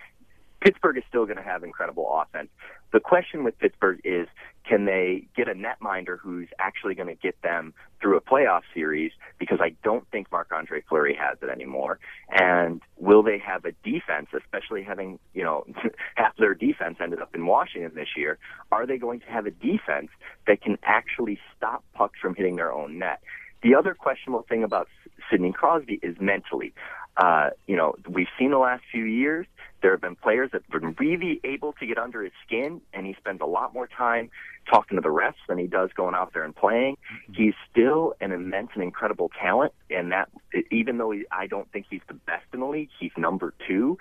Pittsburgh 0.62 0.97
is 0.97 1.04
still 1.10 1.26
going 1.26 1.38
to 1.38 1.43
have 1.43 1.63
incredible 1.63 2.08
offense. 2.21 2.50
The 2.93 3.00
question 3.00 3.43
with 3.43 3.58
Pittsburgh 3.58 4.00
is 4.04 4.28
can 4.67 4.86
they 4.86 5.28
get 5.36 5.47
a 5.47 5.54
netminder 5.54 6.17
who's 6.19 6.47
actually 6.60 6.93
going 6.93 7.08
to 7.08 7.15
get 7.15 7.41
them 7.41 7.74
through 8.00 8.17
a 8.17 8.21
playoff 8.21 8.62
series? 8.74 9.12
Because 9.39 9.60
I 9.60 9.74
don't 9.84 10.08
think 10.12 10.32
Marc 10.32 10.52
Andre 10.52 10.84
Fleury 10.88 11.17
has 11.19 11.38
it 11.41 11.50
anymore. 11.50 12.00
And 12.30 12.82
will 12.97 13.24
they 13.24 13.39
have 13.39 13.65
a 13.65 13.71
defense, 13.84 14.28
especially 14.38 14.84
having, 14.84 15.19
you 15.34 15.43
know, 15.43 15.65
half 16.15 16.38
their 16.38 16.54
defense 16.54 16.97
ended 17.02 17.21
up 17.21 17.34
in 17.34 17.45
Washington 17.47 17.91
this 17.95 18.10
year? 18.15 18.38
Are 18.71 18.86
they 18.86 18.97
going 18.97 19.19
to 19.21 19.28
have 19.28 19.45
a 19.47 19.52
defense 19.52 20.10
that 20.47 20.62
can 20.62 20.78
actually 20.84 21.39
stop 21.58 21.84
pucks 21.93 22.19
from 22.21 22.36
hitting 22.36 22.56
their 22.58 22.71
own 22.71 23.00
net? 23.00 23.19
The 23.63 23.76
other 23.76 23.93
questionable 23.93 24.45
thing 24.47 24.63
about 24.63 24.88
Sidney 25.30 25.52
Crosby 25.52 26.00
is 26.02 26.15
mentally. 26.19 26.74
Uh, 27.17 27.50
you 27.67 27.76
know, 27.76 27.95
we've 28.08 28.28
seen 28.39 28.52
the 28.52 28.58
last 28.58 28.84
few 28.91 29.04
years, 29.04 29.45
there 29.82 29.91
have 29.91 30.02
been 30.02 30.15
players 30.15 30.52
that 30.52 30.63
have 30.72 30.82
been 30.82 30.96
really 31.00 31.39
able 31.44 31.74
to 31.74 31.86
get 31.86 31.98
under 31.98 32.24
his 32.24 32.34
skin, 32.46 32.82
and 32.94 33.06
he 33.06 33.15
spends 33.20 33.41
a 33.41 33.46
lot 33.46 33.74
more 33.74 33.88
time 33.88 34.30
talking 34.70 34.96
to 34.96 35.02
the 35.02 35.10
refs 35.10 35.34
than 35.48 35.58
he 35.58 35.67
does 35.67 35.89
going 35.96 36.15
out 36.15 36.34
there 36.34 36.44
and 36.44 36.56
playing. 36.56 36.96
Mm-hmm. 36.96 37.34
He's 37.34 37.54
still 37.70 38.13
an 38.22 38.32
immense 38.32 38.70
and 38.74 38.84
incredible 38.84 39.32
talent, 39.39 39.74
and 39.89 40.12
that 40.12 40.30
even 40.70 40.98
though 40.98 41.12
he, 41.12 41.26
I 41.32 41.48
don't 41.48 41.72
think 41.72 41.88
he's 41.89 42.02
the 42.08 42.13
best 42.13 42.46
in 42.54 42.60
the 42.60 42.67
league, 42.67 42.89
he's 43.00 43.12
number 43.17 43.54
two. 43.67 43.98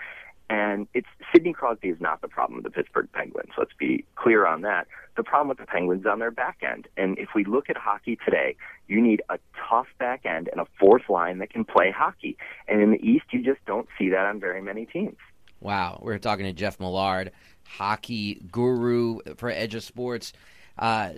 And 0.50 0.88
it's 0.94 1.06
Sidney 1.32 1.52
Crosby 1.52 1.90
is 1.90 2.00
not 2.00 2.22
the 2.22 2.28
problem 2.28 2.56
with 2.56 2.64
the 2.64 2.70
Pittsburgh 2.70 3.08
Penguins. 3.12 3.52
Let's 3.56 3.72
be 3.78 4.04
clear 4.16 4.46
on 4.46 4.62
that. 4.62 4.88
The 5.16 5.22
problem 5.22 5.48
with 5.48 5.58
the 5.58 5.66
Penguins 5.66 6.00
is 6.00 6.06
on 6.06 6.18
their 6.18 6.32
back 6.32 6.58
end. 6.68 6.88
And 6.96 7.16
if 7.20 7.28
we 7.36 7.44
look 7.44 7.70
at 7.70 7.76
hockey 7.76 8.18
today, 8.24 8.56
you 8.88 9.00
need 9.00 9.22
a 9.28 9.38
tough 9.68 9.86
back 10.00 10.26
end 10.26 10.48
and 10.50 10.60
a 10.60 10.66
fourth 10.78 11.08
line 11.08 11.38
that 11.38 11.50
can 11.50 11.64
play 11.64 11.92
hockey. 11.96 12.36
And 12.66 12.82
in 12.82 12.90
the 12.90 12.98
East, 12.98 13.26
you 13.30 13.44
just 13.44 13.64
don't 13.64 13.86
see 13.96 14.08
that 14.08 14.26
on 14.26 14.40
very 14.40 14.60
many 14.60 14.86
teams. 14.86 15.18
Wow, 15.60 16.00
we're 16.02 16.18
talking 16.18 16.46
to 16.46 16.52
Geoff 16.52 16.80
Millard, 16.80 17.32
hockey 17.66 18.42
guru 18.50 19.18
for 19.36 19.50
Edge 19.50 19.74
of 19.74 19.84
Sports. 19.84 20.32
Uh, 20.78 21.10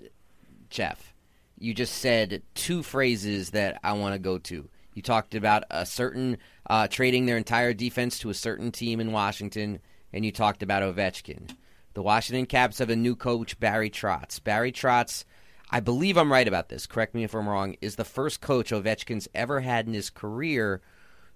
Geoff, 0.68 1.14
you 1.58 1.74
just 1.74 1.94
said 1.98 2.42
two 2.54 2.82
phrases 2.82 3.50
that 3.50 3.78
I 3.84 3.92
want 3.92 4.14
to 4.14 4.18
go 4.18 4.38
to. 4.38 4.68
You 4.94 5.02
talked 5.02 5.36
about 5.36 5.62
a 5.70 5.86
certain 5.86 6.38
uh, 6.68 6.88
trading 6.88 7.26
their 7.26 7.36
entire 7.36 7.72
defense 7.72 8.18
to 8.18 8.30
a 8.30 8.34
certain 8.34 8.72
team 8.72 9.00
in 9.00 9.12
Washington, 9.12 9.78
and 10.12 10.24
you 10.24 10.32
talked 10.32 10.62
about 10.62 10.82
Ovechkin. 10.82 11.54
The 11.94 12.02
Washington 12.02 12.46
Caps 12.46 12.78
have 12.78 12.90
a 12.90 12.96
new 12.96 13.14
coach, 13.14 13.60
Barry 13.60 13.90
Trotz. 13.90 14.42
Barry 14.42 14.72
Trotz, 14.72 15.24
I 15.70 15.80
believe 15.80 16.16
I'm 16.18 16.32
right 16.32 16.48
about 16.48 16.68
this. 16.68 16.86
Correct 16.86 17.14
me 17.14 17.22
if 17.22 17.34
I'm 17.34 17.48
wrong. 17.48 17.76
Is 17.80 17.96
the 17.96 18.04
first 18.04 18.40
coach 18.40 18.70
Ovechkin's 18.70 19.28
ever 19.34 19.60
had 19.60 19.86
in 19.86 19.94
his 19.94 20.10
career 20.10 20.80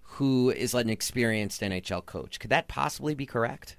who 0.07 0.51
is 0.51 0.75
an 0.75 0.89
experienced 0.89 1.61
NHL 1.61 2.05
coach. 2.07 2.41
Could 2.41 2.51
that 2.51 2.69
possibly 2.69 3.15
be 3.15 3.27
correct? 3.27 3.77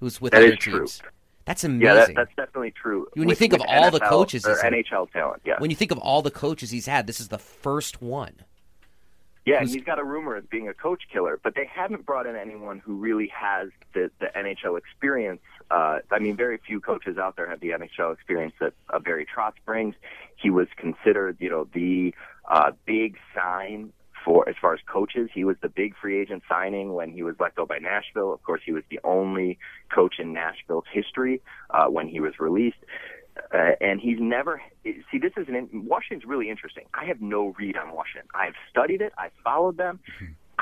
Who's 0.00 0.20
with 0.20 0.32
that 0.32 0.42
other 0.42 0.52
is 0.52 0.58
teams? 0.58 0.98
True. 0.98 1.10
That's 1.44 1.64
amazing. 1.64 1.82
Yeah, 1.82 1.94
that, 1.94 2.14
that's 2.14 2.36
definitely 2.36 2.72
true. 2.72 3.08
When 3.14 3.26
with, 3.26 3.36
you 3.36 3.38
think 3.38 3.54
of 3.54 3.62
all 3.66 3.90
NFL, 3.90 3.92
the 3.92 4.00
coaches, 4.00 4.46
or 4.46 4.56
NHL 4.56 5.10
talent, 5.10 5.42
yeah. 5.44 5.54
When 5.58 5.70
you 5.70 5.76
think 5.76 5.90
of 5.90 5.98
all 5.98 6.22
the 6.22 6.30
coaches 6.30 6.70
he's 6.70 6.86
had, 6.86 7.06
this 7.06 7.20
is 7.20 7.28
the 7.28 7.38
first 7.38 8.02
one. 8.02 8.34
Yeah, 9.46 9.60
and 9.60 9.68
he's 9.68 9.82
got 9.82 9.98
a 9.98 10.04
rumor 10.04 10.36
of 10.36 10.50
being 10.50 10.68
a 10.68 10.74
coach 10.74 11.04
killer, 11.10 11.40
but 11.42 11.54
they 11.54 11.68
haven't 11.72 12.04
brought 12.04 12.26
in 12.26 12.36
anyone 12.36 12.78
who 12.78 12.96
really 12.96 13.32
has 13.34 13.70
the, 13.94 14.10
the 14.20 14.26
NHL 14.36 14.76
experience. 14.76 15.40
Uh, 15.70 16.00
I 16.10 16.18
mean, 16.18 16.36
very 16.36 16.58
few 16.58 16.78
coaches 16.78 17.16
out 17.16 17.36
there 17.36 17.48
have 17.48 17.60
the 17.60 17.70
NHL 17.70 18.12
experience 18.12 18.52
that 18.60 18.74
uh, 18.90 18.98
Barry 18.98 19.26
Trotz 19.26 19.54
brings. 19.64 19.94
He 20.36 20.50
was 20.50 20.68
considered, 20.76 21.38
you 21.40 21.48
know, 21.48 21.66
the 21.72 22.14
uh, 22.48 22.72
big 22.84 23.16
sign 23.34 23.92
for 24.24 24.48
as 24.48 24.54
far 24.60 24.74
as 24.74 24.80
coaches. 24.86 25.30
He 25.32 25.44
was 25.44 25.56
the 25.62 25.68
big 25.68 25.94
free 25.96 26.20
agent 26.20 26.42
signing 26.48 26.94
when 26.94 27.12
he 27.12 27.22
was 27.22 27.34
let 27.38 27.54
go 27.54 27.66
by 27.66 27.78
Nashville. 27.78 28.32
Of 28.32 28.42
course, 28.42 28.60
he 28.64 28.72
was 28.72 28.84
the 28.90 29.00
only 29.04 29.58
coach 29.94 30.16
in 30.18 30.32
Nashville's 30.32 30.84
history 30.92 31.40
uh, 31.70 31.86
when 31.86 32.08
he 32.08 32.20
was 32.20 32.38
released. 32.38 32.78
Uh, 33.54 33.72
and 33.80 34.00
he's 34.00 34.18
never 34.20 34.60
see 34.84 35.18
this 35.18 35.32
is 35.36 35.48
an 35.48 35.68
Washington's 35.72 36.28
really 36.28 36.50
interesting. 36.50 36.84
I 36.92 37.06
have 37.06 37.20
no 37.20 37.54
read 37.58 37.76
on 37.76 37.94
Washington. 37.94 38.28
I've 38.34 38.54
studied 38.70 39.00
it. 39.00 39.12
I've 39.16 39.32
followed 39.44 39.76
them. 39.76 40.00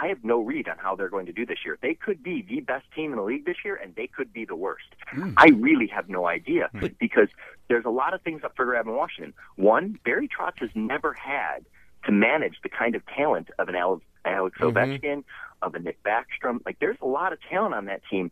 I 0.01 0.09
have 0.09 0.23
no 0.23 0.41
read 0.41 0.69
on 0.69 0.79
how 0.79 0.95
they're 0.95 1.09
going 1.09 1.27
to 1.27 1.33
do 1.33 1.45
this 1.45 1.59
year. 1.65 1.77
They 1.81 1.95
could 1.95 2.23
be 2.23 2.43
the 2.49 2.61
best 2.61 2.85
team 2.95 3.11
in 3.11 3.17
the 3.17 3.25
league 3.25 3.47
this 3.47 3.57
year, 3.65 3.75
and 3.75 3.97
they 3.97 4.07
could 4.07 4.33
be 4.33 4.45
the 4.45 4.55
worst. 4.55 4.87
Mm. 5.13 5.35
I 5.37 5.49
really 5.49 5.89
have 5.89 6.09
no 6.09 6.27
idea 6.27 6.71
mm. 6.73 6.95
because 6.99 7.29
there's 7.69 7.85
a 7.85 7.91
lot 7.91 8.15
of 8.15 8.23
things 8.23 8.45
up 8.45 8.55
for 8.55 8.65
grab 8.65 8.87
in 8.87 8.95
Washington. 8.95 9.35
One, 9.57 9.99
Barry 10.05 10.29
Trotz 10.29 10.61
has 10.61 10.71
never 10.75 11.15
had 11.15 11.65
to 12.05 12.13
manage 12.13 12.57
the 12.63 12.69
kind 12.69 12.95
of 12.95 13.03
talent 13.07 13.49
of 13.59 13.69
an 13.69 13.75
Alex 13.75 14.05
mm-hmm. 14.25 14.65
Ovechkin, 14.65 15.25
of 15.63 15.75
a 15.75 15.79
Nick 15.79 16.03
Backstrom. 16.03 16.61
Like, 16.65 16.79
there's 16.81 16.99
a 17.03 17.07
lot 17.07 17.33
of 17.33 17.39
talent 17.51 17.75
on 17.75 17.87
that 17.87 18.03
team, 18.11 18.31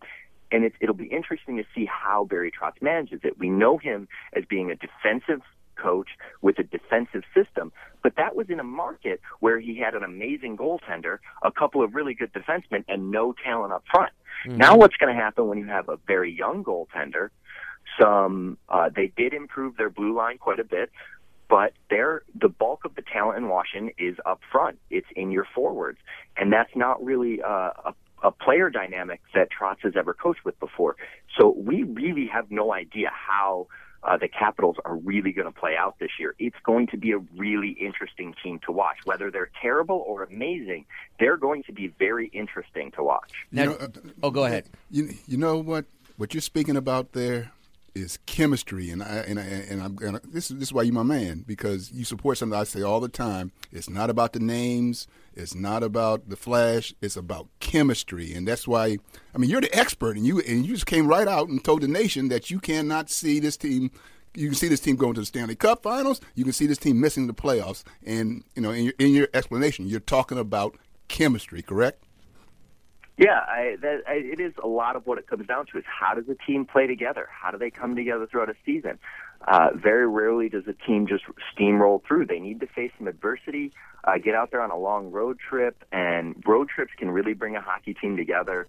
and 0.53 0.65
it, 0.65 0.73
it'll 0.81 0.95
be 0.95 1.07
interesting 1.07 1.57
to 1.57 1.65
see 1.75 1.87
how 1.87 2.25
Barry 2.25 2.53
Trotz 2.53 2.81
manages 2.81 3.21
it. 3.25 3.39
We 3.39 3.49
know 3.51 3.79
him 3.79 4.09
as 4.35 4.45
being 4.49 4.71
a 4.71 4.77
defensive 4.77 5.43
coach 5.77 6.09
with 6.41 6.59
a 6.59 6.63
defensive 6.63 7.23
system, 7.35 7.73
but 8.03 8.15
that 8.17 8.35
was 8.35 8.49
in 8.49 8.61
a 8.61 8.65
market 8.65 9.21
where 9.41 9.61
he 9.61 9.79
had 9.79 9.95
an 9.95 10.03
amazing 10.03 10.57
goaltender, 10.57 11.19
a 11.43 11.51
couple 11.51 11.83
of 11.83 11.95
really 11.95 12.15
good 12.15 12.33
defensemen, 12.33 12.85
and 12.89 13.11
no 13.11 13.35
talent 13.45 13.73
up 13.73 13.85
front. 13.91 14.13
Mm-hmm. 14.47 14.59
Now, 14.59 14.77
what's 14.77 14.97
going 14.97 15.15
to 15.15 15.21
happen 15.21 15.49
when 15.49 15.59
you 15.59 15.67
have 15.67 15.89
a 15.89 15.99
very 16.07 16.33
young 16.33 16.65
goaltender? 16.65 17.31
Some 18.01 18.59
uh, 18.69 18.91
they 18.95 19.13
did 19.17 19.33
improve 19.33 19.77
their 19.77 19.91
blue 19.91 20.15
line 20.15 20.39
quite 20.39 20.59
a 20.59 20.65
bit, 20.65 20.91
but 21.49 21.73
there 21.91 22.23
the 22.41 22.49
bulk 22.49 22.85
of 22.85 22.95
the 22.95 23.03
talent 23.03 23.39
in 23.39 23.49
Washington 23.49 23.93
is 23.99 24.17
up 24.25 24.41
front. 24.51 24.79
It's 24.91 25.07
in 25.15 25.31
your 25.31 25.47
forwards, 25.55 25.99
and 26.37 26.53
that's 26.53 26.75
not 26.75 27.05
really 27.05 27.41
uh, 27.43 27.71
a 27.85 27.95
a 28.23 28.31
player 28.31 28.71
dynamic 28.71 29.21
that 29.35 29.49
Trotz 29.51 29.81
has 29.83 29.93
ever 29.97 30.15
coached 30.15 30.45
with 30.45 30.59
before. 30.59 30.97
So 31.39 31.55
we 31.57 31.83
really 31.83 32.27
have 32.33 32.51
no 32.51 32.73
idea 32.73 33.11
how 33.13 33.69
uh, 34.03 34.17
the 34.17 34.29
Capitals 34.29 34.77
are 34.85 34.97
really 34.97 35.33
going 35.33 35.53
to 35.53 35.59
play 35.59 35.77
out 35.79 35.99
this 35.99 36.11
year. 36.19 36.35
It's 36.39 36.57
going 36.65 36.87
to 36.89 36.97
be 36.97 37.13
a 37.13 37.19
really 37.37 37.77
interesting 37.81 38.35
team 38.43 38.61
to 38.67 38.73
watch. 38.73 38.99
Whether 39.05 39.31
they're 39.31 39.51
terrible 39.61 40.03
or 40.07 40.23
amazing, 40.23 40.87
they're 41.19 41.37
going 41.37 41.65
to 41.65 41.73
be 41.73 41.89
very 41.99 42.29
interesting 42.29 42.91
to 42.93 43.03
watch. 43.03 43.33
Now, 43.53 43.63
you 43.63 43.69
know, 43.71 43.77
uh, 43.77 43.89
oh, 44.23 44.31
go 44.31 44.45
ahead. 44.45 44.67
You, 44.91 45.11
you 45.27 45.37
know 45.37 45.59
what? 45.59 45.85
What 46.17 46.33
you're 46.33 46.41
speaking 46.41 46.77
about 46.77 47.13
there 47.13 47.53
is 47.97 48.19
chemistry, 48.27 48.91
and 48.91 49.03
I 49.03 49.25
and 49.27 49.41
I, 49.41 49.43
and 49.43 49.83
I'm 49.83 50.21
this 50.25 50.51
is 50.51 50.59
this 50.59 50.69
is 50.69 50.73
why 50.73 50.83
you're 50.83 50.95
my 50.95 51.03
man 51.03 51.45
because 51.47 51.91
you 51.91 52.05
support 52.05 52.39
something 52.39 52.59
I 52.59 52.65
say 52.65 52.83
all 52.83 53.01
the 53.01 53.09
time. 53.09 53.53
It's 53.73 53.89
not 53.89 54.11
about 54.11 54.35
the 54.35 54.41
names, 54.41 55.07
it's 55.35 55.55
not 55.55 55.83
about 55.83 56.29
the 56.29 56.37
flash, 56.37 56.95
it's 57.01 57.17
about 57.17 57.49
chemistry, 57.59 58.35
and 58.35 58.47
that's 58.47 58.69
why 58.69 58.99
I 59.35 59.39
mean 59.39 59.51
you're 59.51 59.63
the 59.63 59.77
expert, 59.77 60.17
and 60.17 60.27
you 60.27 60.41
and 60.41 60.67
you 60.67 60.75
just 60.75 60.87
came 60.87 61.09
right 61.09 61.27
out 61.27 61.49
and 61.49 61.65
told 61.65 61.81
the 61.81 61.89
nation 61.89 62.29
that 62.29 62.51
you 62.51 62.61
cannot 62.61 63.11
see 63.11 63.41
this 63.41 63.57
team. 63.57 63.91
You 64.35 64.49
can 64.49 64.55
see 64.55 64.69
this 64.69 64.81
team 64.81 64.97
going 64.97 65.15
to 65.15 65.21
the 65.21 65.27
Stanley 65.27 65.57
Cup 65.57 65.83
Finals. 65.83 66.21
You 66.35 66.45
can 66.45 66.53
see 66.53 66.67
this 66.67 66.77
team 66.77 67.01
missing 67.01 67.27
the 67.27 67.33
playoffs, 67.33 67.83
and 68.05 68.45
you 68.55 68.63
know 68.63 68.71
in 68.71 68.85
your 68.85 68.95
in 68.99 69.15
your 69.15 69.29
explanation, 69.33 69.89
you're 69.89 70.01
talking 70.01 70.39
about 70.39 70.77
chemistry, 71.09 71.63
correct? 71.63 72.03
Yeah, 73.19 73.39
I, 73.39 73.77
that, 73.81 74.03
I, 74.07 74.15
it 74.15 74.41
is 74.41 74.53
a 74.63 74.67
lot 74.69 74.95
of 74.95 75.07
what 75.07 75.17
it 75.17 75.27
comes 75.27 75.47
down 75.47 75.67
to 75.73 75.79
is 75.79 75.85
how 75.87 76.15
does 76.15 76.29
a 76.29 76.35
team 76.35 76.67
play 76.67 76.87
together? 76.87 77.27
How 77.31 77.51
do 77.51 77.57
they 77.57 77.71
come 77.71 77.97
together 77.97 78.27
throughout 78.27 78.51
a 78.51 78.57
season? 78.67 78.99
Uh, 79.47 79.71
very 79.75 80.07
rarely 80.07 80.51
does 80.51 80.67
a 80.67 80.75
team 80.75 81.07
just 81.07 81.25
steamroll 81.55 82.03
through. 82.05 82.27
They 82.27 82.41
need 82.41 82.61
to 82.61 82.67
face 82.67 82.93
some 82.99 83.07
adversity, 83.07 83.73
uh, 84.05 84.19
get 84.19 84.35
out 84.35 84.51
there 84.51 84.61
on 84.61 84.71
a 84.71 84.79
long 84.79 85.11
road 85.11 85.39
trip, 85.39 85.83
and 85.93 86.43
road 86.47 86.69
trips 86.69 86.93
can 86.99 87.11
really 87.11 87.33
bring 87.33 87.57
a 87.57 87.61
hockey 87.61 87.95
team 87.95 88.17
together. 88.17 88.67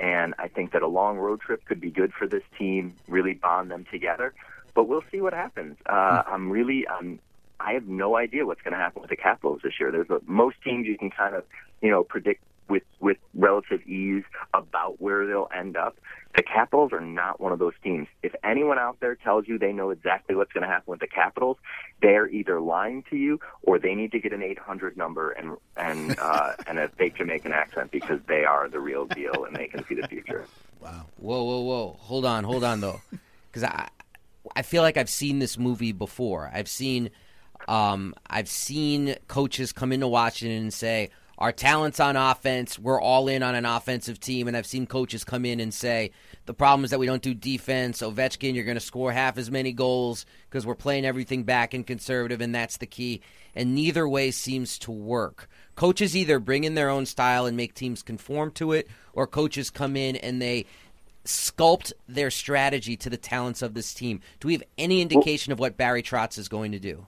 and 0.00 0.34
I 0.38 0.48
think 0.48 0.72
that 0.72 0.82
a 0.82 0.88
long 0.88 1.18
road 1.18 1.40
trip 1.40 1.64
could 1.64 1.80
be 1.80 1.90
good 1.90 2.12
for 2.12 2.26
this 2.26 2.42
team, 2.58 2.94
really 3.06 3.34
bond 3.34 3.70
them 3.70 3.86
together. 3.90 4.32
But 4.74 4.88
we'll 4.88 5.04
see 5.10 5.20
what 5.20 5.34
happens. 5.34 5.76
Uh, 5.84 6.22
I'm 6.26 6.50
really, 6.50 6.86
um, 6.86 7.18
I 7.58 7.72
have 7.74 7.86
no 7.86 8.16
idea 8.16 8.46
what's 8.46 8.62
going 8.62 8.72
to 8.72 8.78
happen 8.78 9.02
with 9.02 9.10
the 9.10 9.16
Capitals 9.16 9.60
this 9.62 9.74
year. 9.78 9.92
There's 9.92 10.08
a, 10.10 10.20
most 10.26 10.56
teams 10.62 10.86
you 10.86 10.96
can 10.96 11.10
kind 11.10 11.34
of, 11.34 11.44
you 11.82 11.90
know, 11.90 12.02
predict 12.02 12.42
with 12.70 12.84
with 13.00 13.18
relative 13.34 13.82
ease 13.86 14.24
about 14.54 15.00
where 15.00 15.26
they'll 15.26 15.50
end 15.54 15.76
up. 15.76 15.96
The 16.36 16.44
Capitals 16.44 16.92
are 16.92 17.00
not 17.00 17.40
one 17.40 17.50
of 17.50 17.58
those 17.58 17.72
teams. 17.82 18.06
If 18.22 18.34
anyone 18.44 18.78
out 18.78 18.98
there 19.00 19.16
tells 19.16 19.48
you 19.48 19.58
they 19.58 19.72
know 19.72 19.90
exactly 19.90 20.36
what's 20.36 20.52
going 20.52 20.62
to 20.62 20.68
happen 20.68 20.92
with 20.92 21.00
the 21.00 21.08
Capitals, 21.08 21.56
they're 22.00 22.28
either 22.28 22.60
lying 22.60 23.02
to 23.10 23.16
you 23.16 23.40
or 23.62 23.80
they 23.80 23.96
need 23.96 24.12
to 24.12 24.20
get 24.20 24.32
an 24.32 24.42
800 24.42 24.96
number 24.96 25.32
and 25.32 25.56
and 25.76 26.16
uh, 26.22 26.52
and 26.66 26.78
a 26.78 26.88
fake 26.88 27.16
Jamaican 27.16 27.52
accent 27.52 27.90
because 27.90 28.20
they 28.28 28.44
are 28.44 28.68
the 28.68 28.80
real 28.80 29.06
deal 29.06 29.44
and 29.44 29.56
they 29.56 29.66
can 29.66 29.84
see 29.86 29.94
the 29.94 30.06
future. 30.08 30.44
Wow! 30.80 31.04
Whoa, 31.18 31.44
whoa, 31.44 31.60
whoa! 31.60 31.96
Hold 32.00 32.24
on, 32.24 32.42
hold 32.42 32.64
on 32.64 32.80
though, 32.80 33.02
because 33.50 33.64
I, 33.64 33.90
I 34.56 34.62
feel 34.62 34.80
like 34.80 34.96
I've 34.96 35.10
seen 35.10 35.38
this 35.38 35.58
movie 35.58 35.92
before. 35.92 36.50
I've 36.50 36.68
seen, 36.68 37.10
um, 37.68 38.14
I've 38.30 38.48
seen 38.48 39.16
coaches 39.28 39.72
come 39.72 39.92
into 39.92 40.08
Washington 40.08 40.56
and 40.62 40.72
say, 40.72 41.10
"Our 41.40 41.52
talents 41.52 41.98
on 42.00 42.16
offense, 42.16 42.78
we're 42.78 43.00
all 43.00 43.26
in 43.26 43.42
on 43.42 43.54
an 43.54 43.64
offensive 43.64 44.20
team," 44.20 44.46
and 44.46 44.56
I've 44.56 44.66
seen 44.66 44.86
coaches 44.86 45.24
come 45.24 45.44
in 45.44 45.58
and 45.58 45.72
say, 45.72 46.10
"The 46.44 46.54
problem 46.54 46.84
is 46.84 46.90
that 46.90 46.98
we 46.98 47.06
don't 47.06 47.22
do 47.22 47.32
defense. 47.32 48.02
Ovechkin, 48.02 48.54
you're 48.54 48.64
going 48.64 48.76
to 48.76 48.80
score 48.80 49.12
half 49.12 49.38
as 49.38 49.50
many 49.50 49.72
goals 49.72 50.26
because 50.48 50.66
we're 50.66 50.74
playing 50.74 51.06
everything 51.06 51.44
back 51.44 51.72
and 51.72 51.86
conservative, 51.86 52.40
and 52.40 52.54
that's 52.54 52.76
the 52.76 52.86
key." 52.86 53.22
And 53.54 53.74
neither 53.74 54.08
way 54.08 54.30
seems 54.30 54.78
to 54.80 54.92
work. 54.92 55.48
Coaches 55.76 56.14
either 56.14 56.38
bring 56.38 56.64
in 56.64 56.74
their 56.74 56.90
own 56.90 57.06
style 57.06 57.46
and 57.46 57.56
make 57.56 57.74
teams 57.74 58.02
conform 58.02 58.50
to 58.52 58.72
it, 58.72 58.86
or 59.12 59.26
coaches 59.26 59.70
come 59.70 59.96
in 59.96 60.16
and 60.16 60.42
they 60.42 60.66
sculpt 61.24 61.92
their 62.08 62.30
strategy 62.30 62.96
to 62.96 63.10
the 63.10 63.16
talents 63.16 63.62
of 63.62 63.74
this 63.74 63.92
team. 63.94 64.20
Do 64.40 64.48
we 64.48 64.54
have 64.54 64.62
any 64.78 65.00
indication 65.00 65.52
of 65.52 65.58
what 65.58 65.76
Barry 65.76 66.02
Trotz 66.02 66.38
is 66.38 66.48
going 66.48 66.72
to 66.72 66.78
do? 66.78 67.06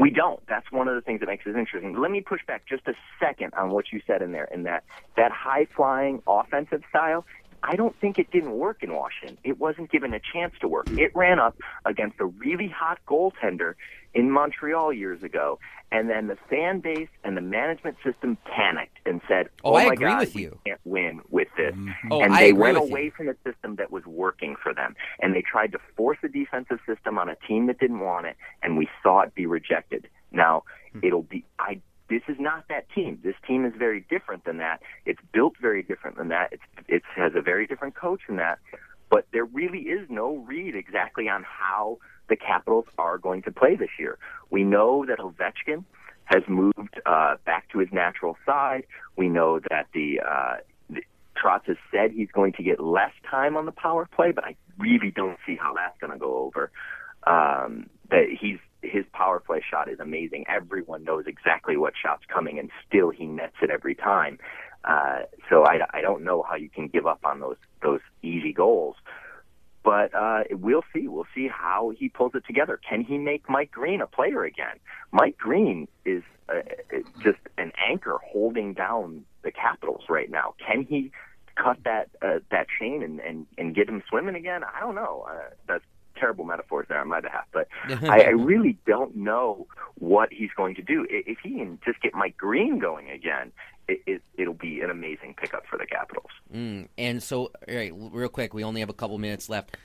We 0.00 0.10
don't. 0.10 0.40
That's 0.48 0.70
one 0.70 0.88
of 0.88 0.94
the 0.94 1.00
things 1.00 1.20
that 1.20 1.26
makes 1.26 1.44
it 1.46 1.56
interesting. 1.56 1.96
Let 1.98 2.10
me 2.10 2.20
push 2.20 2.40
back 2.46 2.64
just 2.68 2.86
a 2.86 2.94
second 3.18 3.54
on 3.54 3.70
what 3.70 3.86
you 3.92 4.00
said 4.06 4.22
in 4.22 4.32
there. 4.32 4.48
In 4.52 4.64
that 4.64 4.84
that 5.16 5.32
high 5.32 5.66
flying 5.76 6.22
offensive 6.26 6.82
style, 6.88 7.24
I 7.62 7.76
don't 7.76 7.94
think 8.00 8.18
it 8.18 8.30
didn't 8.30 8.52
work 8.52 8.82
in 8.82 8.94
Washington. 8.94 9.38
It 9.44 9.58
wasn't 9.58 9.90
given 9.90 10.14
a 10.14 10.20
chance 10.32 10.54
to 10.60 10.68
work. 10.68 10.88
It 10.90 11.14
ran 11.14 11.38
up 11.38 11.56
against 11.84 12.20
a 12.20 12.26
really 12.26 12.68
hot 12.68 12.98
goaltender 13.06 13.74
in 14.14 14.30
Montreal 14.30 14.92
years 14.92 15.22
ago, 15.22 15.58
and 15.92 16.08
then 16.08 16.28
the 16.28 16.36
fan 16.48 16.80
base 16.80 17.08
and 17.24 17.36
the 17.36 17.40
management 17.40 17.96
system 18.04 18.36
panicked 18.44 18.98
and 19.06 19.20
said, 19.28 19.48
Oh, 19.64 19.72
"Oh, 19.72 19.76
I 19.76 19.86
my 19.86 19.92
agree 19.92 20.06
God, 20.08 20.20
with 20.20 20.34
we 20.34 20.42
you. 20.42 20.58
can't 20.66 20.80
win 20.84 21.20
with 21.30 21.48
this." 21.56 21.74
Mm-hmm. 21.74 21.88
Mm-hmm. 21.88 22.12
Oh, 22.12 22.22
and 22.22 22.32
I 22.32 22.40
they 22.40 22.50
agree 22.50 22.60
went 22.60 22.80
with 22.80 22.88
you. 22.88 22.96
away 22.96 23.10
from 23.10 23.26
the 23.26 23.36
system 23.44 23.76
that 23.76 23.90
was 23.90 24.04
working 24.06 24.56
for 24.62 24.72
them, 24.72 24.96
and 25.20 25.34
they 25.34 25.42
tried 25.42 25.72
to 25.72 25.78
force 25.96 26.18
a 26.22 26.28
defensive 26.28 26.78
system 26.86 27.18
on 27.18 27.28
a 27.28 27.36
team 27.46 27.66
that 27.66 27.78
didn't 27.78 28.00
want 28.00 28.26
it, 28.26 28.36
and 28.62 28.76
we 28.78 28.88
saw 29.02 29.20
it 29.20 29.34
be 29.34 29.46
rejected. 29.46 30.08
Now 30.32 30.64
hmm. 30.92 31.00
it'll 31.02 31.22
be 31.22 31.44
I. 31.58 31.80
This 32.08 32.22
is 32.28 32.36
not 32.38 32.64
that 32.68 32.86
team. 32.94 33.18
This 33.22 33.34
team 33.46 33.64
is 33.64 33.72
very 33.76 34.04
different 34.08 34.44
than 34.44 34.58
that. 34.58 34.80
It's 35.04 35.20
built 35.32 35.54
very 35.60 35.82
different 35.82 36.16
than 36.16 36.28
that. 36.28 36.52
It's 36.52 36.62
it 36.88 37.02
has 37.14 37.32
a 37.34 37.42
very 37.42 37.66
different 37.66 37.94
coach 37.94 38.20
than 38.26 38.36
that. 38.36 38.58
But 39.10 39.26
there 39.32 39.44
really 39.44 39.80
is 39.80 40.08
no 40.08 40.36
read 40.36 40.74
exactly 40.74 41.28
on 41.28 41.44
how 41.44 41.98
the 42.28 42.36
Capitals 42.36 42.86
are 42.98 43.18
going 43.18 43.42
to 43.42 43.50
play 43.50 43.74
this 43.76 43.90
year. 43.98 44.18
We 44.50 44.64
know 44.64 45.04
that 45.06 45.18
Ovechkin 45.18 45.84
has 46.24 46.42
moved 46.46 47.00
uh, 47.06 47.36
back 47.46 47.70
to 47.72 47.78
his 47.78 47.88
natural 47.90 48.36
side. 48.44 48.84
We 49.16 49.28
know 49.28 49.60
that 49.70 49.86
the, 49.94 50.20
uh, 50.20 50.56
the 50.90 51.02
Trotz 51.42 51.64
has 51.66 51.78
said 51.90 52.12
he's 52.12 52.30
going 52.30 52.52
to 52.54 52.62
get 52.62 52.80
less 52.80 53.12
time 53.30 53.56
on 53.56 53.64
the 53.64 53.72
power 53.72 54.06
play, 54.14 54.32
but 54.32 54.44
I 54.44 54.56
really 54.78 55.10
don't 55.10 55.38
see 55.46 55.56
how 55.56 55.72
that's 55.74 55.98
going 56.00 56.12
to 56.12 56.18
go 56.18 56.36
over. 56.36 56.70
Um, 57.26 57.88
that 58.10 58.26
he's 58.38 58.58
his 58.82 59.04
power 59.12 59.40
play 59.40 59.62
shot 59.68 59.88
is 59.88 60.00
amazing. 60.00 60.44
Everyone 60.48 61.04
knows 61.04 61.24
exactly 61.26 61.76
what 61.76 61.94
shot's 62.00 62.24
coming, 62.32 62.58
and 62.58 62.70
still 62.86 63.10
he 63.10 63.26
nets 63.26 63.56
it 63.62 63.70
every 63.70 63.94
time. 63.94 64.38
Uh, 64.84 65.20
so 65.50 65.64
I, 65.64 65.80
I 65.92 66.00
don't 66.00 66.22
know 66.22 66.42
how 66.48 66.54
you 66.54 66.68
can 66.68 66.88
give 66.88 67.06
up 67.06 67.20
on 67.24 67.40
those 67.40 67.56
those 67.82 68.00
easy 68.22 68.52
goals. 68.52 68.96
But 69.84 70.14
uh, 70.14 70.44
we'll 70.50 70.84
see. 70.92 71.08
We'll 71.08 71.26
see 71.34 71.48
how 71.48 71.92
he 71.96 72.08
pulls 72.08 72.34
it 72.34 72.44
together. 72.46 72.78
Can 72.88 73.02
he 73.02 73.16
make 73.16 73.48
Mike 73.48 73.70
Green 73.70 74.00
a 74.00 74.06
player 74.06 74.44
again? 74.44 74.76
Mike 75.12 75.38
Green 75.38 75.88
is 76.04 76.22
uh, 76.48 76.60
just 77.22 77.38
an 77.56 77.72
anchor 77.88 78.18
holding 78.24 78.74
down 78.74 79.24
the 79.42 79.50
Capitals 79.50 80.04
right 80.08 80.30
now. 80.30 80.54
Can 80.64 80.84
he 80.84 81.10
cut 81.54 81.78
that 81.84 82.10
uh, 82.22 82.40
that 82.50 82.66
chain 82.78 83.02
and, 83.02 83.20
and 83.20 83.46
and 83.56 83.74
get 83.74 83.88
him 83.88 84.02
swimming 84.08 84.34
again? 84.34 84.62
I 84.62 84.80
don't 84.80 84.94
know. 84.94 85.26
Uh, 85.28 85.50
that's 85.66 85.84
terrible 86.18 86.44
metaphors 86.44 86.86
there 86.88 87.00
on 87.00 87.08
my 87.08 87.20
behalf, 87.20 87.46
but 87.52 87.68
I, 88.04 88.22
I 88.22 88.30
really 88.30 88.78
don't 88.86 89.16
know 89.16 89.66
what 89.98 90.32
he's 90.32 90.50
going 90.56 90.74
to 90.76 90.82
do. 90.82 91.06
If 91.08 91.38
he 91.42 91.50
can 91.50 91.78
just 91.84 92.00
get 92.00 92.14
Mike 92.14 92.36
Green 92.36 92.78
going 92.78 93.10
again, 93.10 93.52
it, 93.88 94.02
it, 94.06 94.22
it'll 94.36 94.54
be 94.54 94.80
an 94.80 94.90
amazing 94.90 95.34
pickup 95.40 95.64
for 95.66 95.78
the 95.78 95.86
Capitals. 95.86 96.30
Mm, 96.54 96.88
and 96.98 97.22
so, 97.22 97.50
all 97.68 97.74
right, 97.74 97.92
real 97.94 98.28
quick, 98.28 98.54
we 98.54 98.62
only 98.64 98.80
have 98.80 98.90
a 98.90 98.94
couple 98.94 99.18
minutes 99.18 99.48
left. 99.48 99.76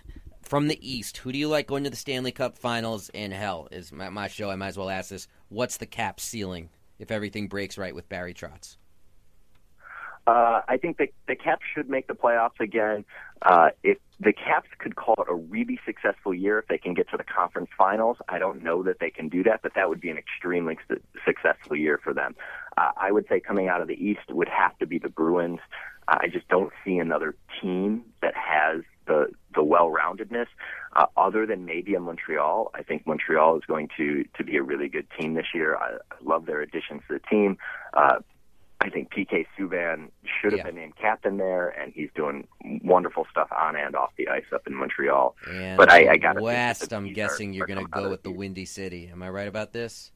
From 0.41 0.67
the 0.67 0.77
East, 0.87 1.17
who 1.17 1.31
do 1.31 1.37
you 1.37 1.47
like 1.47 1.67
going 1.67 1.85
to 1.85 1.89
the 1.89 1.95
Stanley 1.95 2.33
Cup 2.33 2.57
Finals? 2.57 3.09
And 3.13 3.31
hell, 3.31 3.69
is 3.71 3.93
my, 3.93 4.09
my 4.09 4.27
show. 4.27 4.49
I 4.49 4.57
might 4.57 4.67
as 4.67 4.77
well 4.77 4.89
ask 4.89 5.09
this: 5.09 5.27
What's 5.47 5.77
the 5.77 5.85
cap 5.85 6.19
ceiling 6.19 6.69
if 6.99 7.11
everything 7.11 7.47
breaks 7.47 7.77
right 7.77 7.95
with 7.95 8.09
Barry 8.09 8.33
Trotz? 8.33 8.75
Uh, 10.25 10.61
I 10.67 10.77
think 10.77 10.97
the 10.97 11.07
the 11.27 11.35
Caps 11.35 11.63
should 11.73 11.89
make 11.89 12.07
the 12.07 12.13
playoffs 12.13 12.59
again. 12.59 13.03
Uh, 13.43 13.69
if 13.83 13.97
the 14.19 14.31
Caps 14.31 14.69
could 14.79 14.95
call 14.95 15.15
it 15.19 15.27
a 15.29 15.35
really 15.35 15.79
successful 15.85 16.33
year, 16.33 16.59
if 16.59 16.67
they 16.67 16.77
can 16.77 16.93
get 16.93 17.09
to 17.09 17.17
the 17.17 17.23
conference 17.23 17.69
finals, 17.77 18.17
I 18.29 18.39
don't 18.39 18.63
know 18.63 18.83
that 18.83 18.99
they 18.99 19.09
can 19.09 19.27
do 19.27 19.43
that, 19.43 19.61
but 19.61 19.73
that 19.75 19.89
would 19.89 19.99
be 19.99 20.09
an 20.09 20.17
extremely 20.17 20.77
su- 20.87 21.01
successful 21.25 21.75
year 21.75 21.99
for 22.01 22.13
them. 22.13 22.35
Uh, 22.77 22.91
I 22.95 23.11
would 23.11 23.27
say 23.27 23.39
coming 23.39 23.67
out 23.67 23.81
of 23.81 23.87
the 23.87 23.95
East 23.95 24.29
would 24.29 24.49
have 24.49 24.77
to 24.79 24.85
be 24.85 24.97
the 24.97 25.09
Bruins. 25.09 25.59
Uh, 26.07 26.17
I 26.21 26.27
just 26.27 26.47
don't 26.47 26.71
see 26.85 26.97
another 26.97 27.35
team 27.61 28.03
that 28.21 28.33
has 28.35 28.81
the 29.05 29.27
the 29.53 29.63
well-roundedness 29.63 30.47
uh, 30.95 31.05
other 31.17 31.45
than 31.45 31.65
maybe 31.65 31.93
a 31.93 31.99
Montreal. 31.99 32.71
I 32.73 32.83
think 32.83 33.05
Montreal 33.05 33.57
is 33.57 33.63
going 33.67 33.89
to 33.97 34.23
to 34.37 34.43
be 34.43 34.55
a 34.55 34.63
really 34.63 34.87
good 34.87 35.07
team 35.19 35.33
this 35.33 35.47
year. 35.53 35.75
I, 35.75 35.95
I 36.11 36.15
love 36.21 36.45
their 36.45 36.61
additions 36.61 37.01
to 37.07 37.15
the 37.15 37.19
team. 37.29 37.57
Uh, 37.93 38.19
I 38.81 38.89
think 38.89 39.11
PK 39.11 39.45
Subban 39.57 40.09
should 40.25 40.51
have 40.51 40.59
Yeah. 40.59 40.63
been 40.65 40.75
named 40.75 40.95
captain 40.97 41.37
there, 41.37 41.69
and 41.69 41.93
he's 41.93 42.09
doing 42.15 42.47
wonderful 42.83 43.25
stuff 43.31 43.49
on 43.51 43.75
and 43.77 43.95
off 43.95 44.11
the 44.17 44.27
ice 44.27 44.43
up 44.53 44.67
in 44.67 44.75
Montreal. 44.75 45.35
And 45.49 45.77
But 45.77 45.89
I- 45.91 46.11
I 46.11 46.17
gotta 46.17 46.41
West. 46.41 46.91
I'm 46.93 47.05
are- 47.05 47.13
guessing 47.13 47.53
you're 47.53 47.67
going 47.67 47.79
to 47.85 47.89
go 47.89 48.09
with 48.09 48.23
the 48.23 48.29
the 48.29 48.35
Windy 48.35 48.65
City. 48.65 49.07
Am 49.07 49.23
I 49.23 49.29
right 49.29 49.47
about 49.47 49.71
this? 49.71 50.11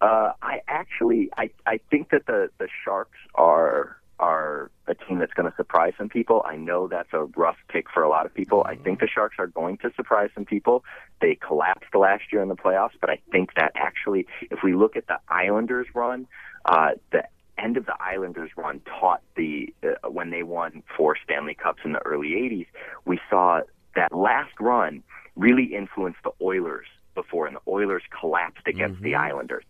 Uh, 0.00 0.32
I 0.42 0.60
actually, 0.68 1.30
I, 1.36 1.50
I 1.66 1.78
think 1.90 2.10
that 2.10 2.26
the 2.26 2.50
the 2.58 2.68
Sharks 2.84 3.18
are 3.34 3.96
are 4.18 4.70
a 4.86 4.94
team 4.94 5.18
that's 5.18 5.32
going 5.32 5.50
to 5.50 5.56
surprise 5.56 5.94
some 5.98 6.08
people. 6.08 6.42
I 6.46 6.56
know 6.56 6.86
that's 6.86 7.12
a 7.12 7.24
rough 7.36 7.56
pick 7.68 7.90
for 7.90 8.02
a 8.02 8.08
lot 8.08 8.24
of 8.26 8.32
people. 8.34 8.62
I 8.64 8.76
think 8.76 9.00
the 9.00 9.08
Sharks 9.08 9.36
are 9.38 9.46
going 9.48 9.78
to 9.78 9.92
surprise 9.94 10.30
some 10.34 10.44
people. 10.44 10.84
They 11.20 11.34
collapsed 11.36 11.92
last 11.94 12.24
year 12.32 12.40
in 12.42 12.48
the 12.48 12.54
playoffs, 12.56 12.92
but 13.00 13.10
I 13.10 13.18
think 13.32 13.54
that 13.54 13.72
actually, 13.74 14.26
if 14.50 14.62
we 14.62 14.74
look 14.74 14.94
at 14.96 15.06
the 15.08 15.18
Islanders 15.28 15.88
run, 15.94 16.26
uh, 16.66 16.90
the 17.10 17.24
end 17.62 17.76
of 17.76 17.86
the 17.86 17.94
Islanders 18.00 18.50
run 18.56 18.80
taught 18.80 19.22
the 19.36 19.72
uh, 19.82 20.08
when 20.10 20.30
they 20.30 20.42
won 20.42 20.82
four 20.96 21.16
Stanley 21.22 21.54
Cups 21.54 21.80
in 21.84 21.92
the 21.92 22.04
early 22.04 22.30
'80s. 22.30 22.66
We 23.04 23.20
saw 23.30 23.60
that 23.94 24.12
last 24.14 24.52
run 24.60 25.02
really 25.36 25.64
influenced 25.74 26.20
the 26.24 26.32
Oilers 26.40 26.86
before, 27.14 27.46
and 27.46 27.56
the 27.56 27.70
Oilers 27.70 28.02
collapsed 28.18 28.66
against 28.66 29.00
the 29.02 29.14
Islanders. 29.14 29.64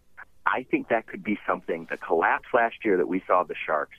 I 0.46 0.64
think 0.70 0.88
that 0.88 1.06
could 1.06 1.22
be 1.22 1.38
something. 1.46 1.86
The 1.90 1.96
collapse 1.96 2.48
last 2.52 2.76
year 2.84 2.96
that 2.96 3.08
we 3.08 3.22
saw 3.26 3.44
the 3.44 3.54
Sharks 3.54 3.96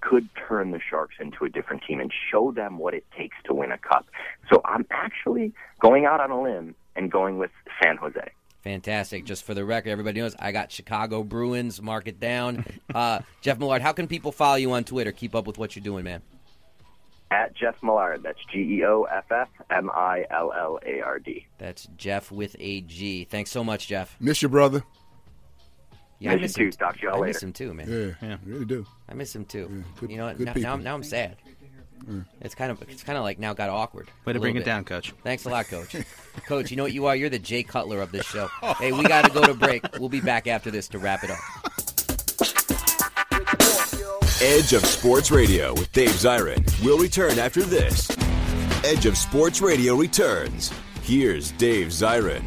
could 0.00 0.28
turn 0.48 0.70
the 0.70 0.80
Sharks 0.80 1.14
into 1.18 1.44
a 1.44 1.48
different 1.48 1.82
team 1.86 2.00
and 2.00 2.12
show 2.30 2.52
them 2.52 2.78
what 2.78 2.94
it 2.94 3.04
takes 3.16 3.36
to 3.44 3.54
win 3.54 3.72
a 3.72 3.78
cup. 3.78 4.06
So 4.50 4.60
I'm 4.64 4.86
actually 4.90 5.52
going 5.80 6.04
out 6.04 6.20
on 6.20 6.30
a 6.30 6.40
limb 6.40 6.74
and 6.94 7.10
going 7.10 7.38
with 7.38 7.50
San 7.82 7.96
Jose. 7.96 8.30
Fantastic. 8.66 9.24
Just 9.24 9.44
for 9.44 9.54
the 9.54 9.64
record, 9.64 9.90
everybody 9.90 10.20
knows 10.20 10.34
I 10.40 10.50
got 10.50 10.72
Chicago 10.72 11.22
Bruins. 11.22 11.80
Mark 11.80 12.08
it 12.08 12.18
down. 12.18 12.64
Uh, 12.92 13.20
Geoff 13.40 13.60
Millard, 13.60 13.80
how 13.80 13.92
can 13.92 14.08
people 14.08 14.32
follow 14.32 14.56
you 14.56 14.72
on 14.72 14.82
Twitter? 14.82 15.12
Keep 15.12 15.36
up 15.36 15.46
with 15.46 15.56
what 15.56 15.76
you're 15.76 15.84
doing, 15.84 16.02
man. 16.02 16.20
At 17.30 17.54
Geoff 17.54 17.80
Millard, 17.80 18.24
that's 18.24 18.40
G 18.52 18.58
E 18.78 18.84
O 18.84 19.04
F 19.04 19.30
F 19.30 19.48
M 19.70 19.88
I 19.94 20.24
L 20.32 20.52
L 20.52 20.80
A 20.84 21.00
R 21.00 21.20
D. 21.20 21.46
That's 21.58 21.86
Jeff 21.96 22.32
with 22.32 22.56
a 22.58 22.80
G. 22.80 23.22
Thanks 23.22 23.52
so 23.52 23.62
much, 23.62 23.86
Geoff. 23.86 24.16
Miss 24.18 24.42
your 24.42 24.48
brother. 24.48 24.82
Yeah, 26.18 26.32
I 26.32 26.34
Miss 26.34 26.42
miss 26.42 26.56
you 26.56 26.64
him. 26.64 26.70
too. 26.72 26.76
Talk 26.78 26.96
to 26.96 27.02
y'all 27.02 27.10
I 27.14 27.18
later. 27.18 27.26
miss 27.34 27.42
him 27.44 27.52
too, 27.52 27.72
man. 27.72 27.88
Yeah, 28.20 28.28
yeah, 28.28 28.36
really 28.44 28.64
do. 28.64 28.84
I 29.08 29.14
miss 29.14 29.32
him 29.36 29.44
too. 29.44 29.84
good- 30.00 30.10
you 30.10 30.16
know, 30.16 30.26
what? 30.26 30.40
now, 30.40 30.52
now, 30.56 30.76
now 30.76 30.94
I'm 30.96 31.04
sad. 31.04 31.36
Mm. 32.04 32.24
It's 32.40 32.54
kind 32.54 32.70
of 32.70 32.82
it's 32.88 33.02
kind 33.02 33.16
of 33.18 33.24
like 33.24 33.38
now 33.38 33.52
got 33.54 33.68
awkward. 33.70 34.08
Way 34.24 34.32
to 34.34 34.38
bring 34.40 34.54
little 34.54 34.62
it 34.62 34.64
bit. 34.64 34.70
down, 34.70 34.84
Coach. 34.84 35.12
Thanks 35.24 35.44
a 35.44 35.48
lot, 35.48 35.66
Coach. 35.66 35.96
Coach, 36.46 36.70
you 36.70 36.76
know 36.76 36.82
what 36.84 36.92
you 36.92 37.06
are? 37.06 37.16
You're 37.16 37.30
the 37.30 37.38
Jay 37.38 37.62
Cutler 37.62 38.00
of 38.00 38.12
this 38.12 38.26
show. 38.26 38.48
Hey, 38.78 38.92
we 38.92 39.04
got 39.04 39.24
to 39.24 39.30
go 39.30 39.42
to 39.42 39.54
break. 39.54 39.82
We'll 39.98 40.08
be 40.08 40.20
back 40.20 40.46
after 40.46 40.70
this 40.70 40.86
to 40.88 40.98
wrap 40.98 41.24
it 41.24 41.30
up. 41.30 41.38
Edge 44.42 44.74
of 44.74 44.84
Sports 44.84 45.30
Radio 45.30 45.72
with 45.74 45.90
Dave 45.92 46.10
Zirin 46.10 46.62
will 46.84 46.98
return 46.98 47.38
after 47.38 47.62
this. 47.62 48.10
Edge 48.84 49.06
of 49.06 49.16
Sports 49.16 49.62
Radio 49.62 49.94
returns. 49.96 50.70
Here's 51.02 51.52
Dave 51.52 51.88
Zirin. 51.88 52.42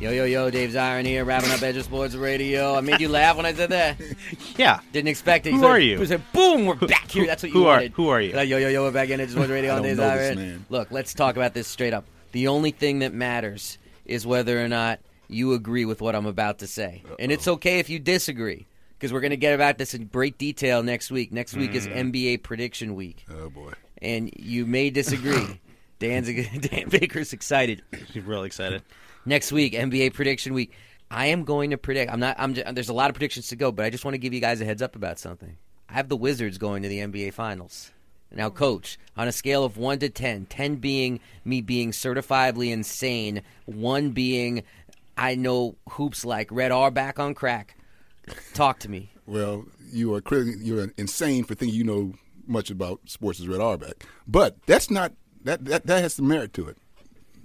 Yo, 0.00 0.10
yo, 0.12 0.24
yo, 0.24 0.48
Dave 0.50 0.70
Zirin 0.70 1.04
here, 1.04 1.26
wrapping 1.26 1.50
up 1.50 1.60
Edge 1.62 1.76
of 1.76 1.84
Sports 1.84 2.14
Radio. 2.14 2.74
I 2.74 2.80
made 2.80 3.00
you 3.02 3.08
laugh 3.10 3.36
when 3.36 3.44
I 3.44 3.52
said 3.52 3.68
that. 3.70 4.00
Yeah. 4.56 4.80
Didn't 4.92 5.08
expect 5.08 5.46
it. 5.46 5.52
Who 5.52 5.64
are 5.64 5.78
you? 5.78 5.98
Was 5.98 6.10
a 6.10 6.18
boom, 6.32 6.64
we're 6.66 6.74
back 6.74 7.10
here. 7.10 7.26
That's 7.26 7.42
what 7.42 7.52
you 7.52 7.58
Who 7.58 7.66
are- 7.66 7.76
wanted. 7.76 7.92
who 7.92 8.08
are 8.08 8.20
you? 8.20 8.32
Like, 8.32 8.48
yo, 8.48 8.56
yo, 8.58 8.68
yo, 8.68 8.82
we're 8.82 8.90
back 8.92 9.08
in 9.10 9.20
Edge 9.20 9.28
of 9.28 9.32
Sports 9.32 9.50
Radio 9.50 9.74
on 9.74 9.82
Dave 9.82 9.98
Zirin. 9.98 10.36
man. 10.36 10.66
Look, 10.70 10.90
let's 10.90 11.12
talk 11.14 11.36
about 11.36 11.52
this 11.54 11.66
straight 11.68 11.92
up. 11.92 12.04
The 12.32 12.48
only 12.48 12.70
thing 12.70 13.00
that 13.00 13.12
matters 13.12 13.78
is 14.06 14.26
whether 14.26 14.62
or 14.62 14.68
not 14.68 15.00
you 15.28 15.52
agree 15.52 15.84
with 15.84 16.00
what 16.00 16.14
I'm 16.16 16.26
about 16.26 16.58
to 16.60 16.66
say. 16.66 17.02
And 17.18 17.30
it's 17.30 17.46
okay 17.46 17.78
if 17.78 17.88
you 17.90 17.98
disagree, 17.98 18.66
because 18.98 19.12
we're 19.12 19.20
going 19.20 19.30
to 19.30 19.36
get 19.36 19.54
about 19.54 19.76
this 19.78 19.92
in 19.94 20.06
great 20.06 20.38
detail 20.38 20.82
next 20.82 21.10
week. 21.10 21.30
Next 21.32 21.54
week 21.54 21.74
is 21.74 21.86
mm. 21.86 22.10
NBA 22.10 22.42
prediction 22.42 22.94
week. 22.94 23.24
Oh 23.30 23.50
boy. 23.50 23.72
And 23.98 24.30
you 24.36 24.64
may 24.66 24.88
disagree. 24.90 25.60
Dan's 25.98 26.28
Dan 26.28 26.88
Baker's 26.88 27.34
excited. 27.34 27.82
You're 28.14 28.24
really 28.24 28.46
excited. 28.46 28.82
Next 29.24 29.52
week, 29.52 29.74
NBA 29.74 30.14
prediction 30.14 30.54
week. 30.54 30.72
I 31.10 31.26
am 31.26 31.44
going 31.44 31.70
to 31.70 31.78
predict. 31.78 32.12
I'm 32.12 32.20
not. 32.20 32.36
I'm. 32.38 32.54
Just, 32.54 32.74
there's 32.74 32.88
a 32.88 32.94
lot 32.94 33.10
of 33.10 33.14
predictions 33.14 33.48
to 33.48 33.56
go, 33.56 33.72
but 33.72 33.84
I 33.84 33.90
just 33.90 34.04
want 34.04 34.14
to 34.14 34.18
give 34.18 34.32
you 34.32 34.40
guys 34.40 34.60
a 34.60 34.64
heads 34.64 34.80
up 34.80 34.94
about 34.94 35.18
something. 35.18 35.56
I 35.88 35.94
have 35.94 36.08
the 36.08 36.16
Wizards 36.16 36.56
going 36.56 36.82
to 36.82 36.88
the 36.88 37.00
NBA 37.00 37.32
Finals. 37.32 37.90
Now, 38.32 38.48
coach, 38.48 38.96
on 39.16 39.26
a 39.26 39.32
scale 39.32 39.64
of 39.64 39.76
one 39.76 39.98
to 39.98 40.08
10, 40.08 40.46
10 40.46 40.76
being 40.76 41.18
me 41.44 41.60
being 41.60 41.90
certifiably 41.90 42.70
insane, 42.70 43.42
one 43.66 44.10
being 44.10 44.62
I 45.16 45.34
know 45.34 45.76
hoops 45.90 46.24
like 46.24 46.48
Red 46.52 46.70
Auerbach 46.70 47.18
on 47.18 47.34
crack. 47.34 47.76
Talk 48.54 48.78
to 48.80 48.88
me. 48.88 49.10
Well, 49.26 49.66
you 49.92 50.14
are 50.14 50.20
clearly 50.20 50.54
you're 50.60 50.92
insane 50.96 51.44
for 51.44 51.54
thinking 51.54 51.76
you 51.76 51.84
know 51.84 52.14
much 52.46 52.70
about 52.70 53.00
sports 53.06 53.40
as 53.40 53.48
Red 53.48 53.60
Auerbach, 53.60 54.04
but 54.26 54.56
that's 54.66 54.90
not 54.90 55.12
that 55.44 55.64
that 55.64 55.86
that 55.86 56.02
has 56.02 56.14
some 56.14 56.28
merit 56.28 56.52
to 56.54 56.68
it. 56.68 56.78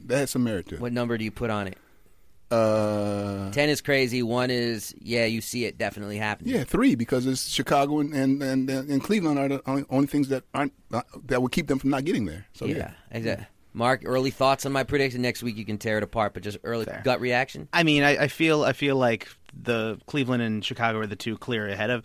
That 0.05 0.17
has 0.17 0.31
some 0.31 0.43
merit 0.43 0.67
to 0.69 0.75
it. 0.75 0.81
What 0.81 0.93
number 0.93 1.17
do 1.17 1.23
you 1.23 1.31
put 1.31 1.49
on 1.49 1.67
it? 1.67 1.77
Uh, 2.51 3.51
10 3.51 3.69
is 3.69 3.81
crazy. 3.81 4.21
One 4.21 4.51
is, 4.51 4.93
yeah, 4.99 5.25
you 5.25 5.41
see 5.41 5.65
it 5.65 5.77
definitely 5.77 6.17
happening. 6.17 6.53
yeah, 6.53 6.63
three 6.63 6.93
because 6.93 7.25
it's 7.25 7.49
Chicago 7.49 7.99
and 7.99 8.13
and, 8.13 8.41
and, 8.41 8.69
and 8.69 9.03
Cleveland 9.03 9.39
are 9.39 9.47
the 9.47 9.61
only, 9.65 9.83
only 9.89 10.07
things 10.07 10.29
that 10.29 10.43
aren't 10.53 10.73
uh, 10.93 11.01
that 11.25 11.41
will 11.41 11.49
keep 11.49 11.67
them 11.67 11.79
from 11.79 11.89
not 11.89 12.05
getting 12.05 12.25
there. 12.25 12.45
So 12.53 12.65
yeah, 12.65 12.75
yeah. 12.75 12.91
exactly. 13.11 13.47
Mark, 13.73 14.03
early 14.05 14.31
thoughts 14.31 14.65
on 14.65 14.71
my 14.71 14.83
prediction. 14.83 15.21
Next 15.21 15.43
week 15.43 15.57
you 15.57 15.65
can 15.65 15.77
tear 15.77 15.97
it 15.97 16.03
apart, 16.03 16.33
but 16.33 16.43
just 16.43 16.57
early 16.63 16.87
gut 17.03 17.19
reaction. 17.19 17.67
I 17.73 17.83
mean, 17.83 18.03
I, 18.03 18.23
I 18.23 18.27
feel 18.27 18.63
I 18.63 18.73
feel 18.73 18.95
like 18.95 19.27
the 19.53 19.99
Cleveland 20.05 20.43
and 20.43 20.63
Chicago 20.63 20.99
are 20.99 21.07
the 21.07 21.15
two 21.15 21.37
clear 21.37 21.67
ahead 21.67 21.89
of. 21.89 22.03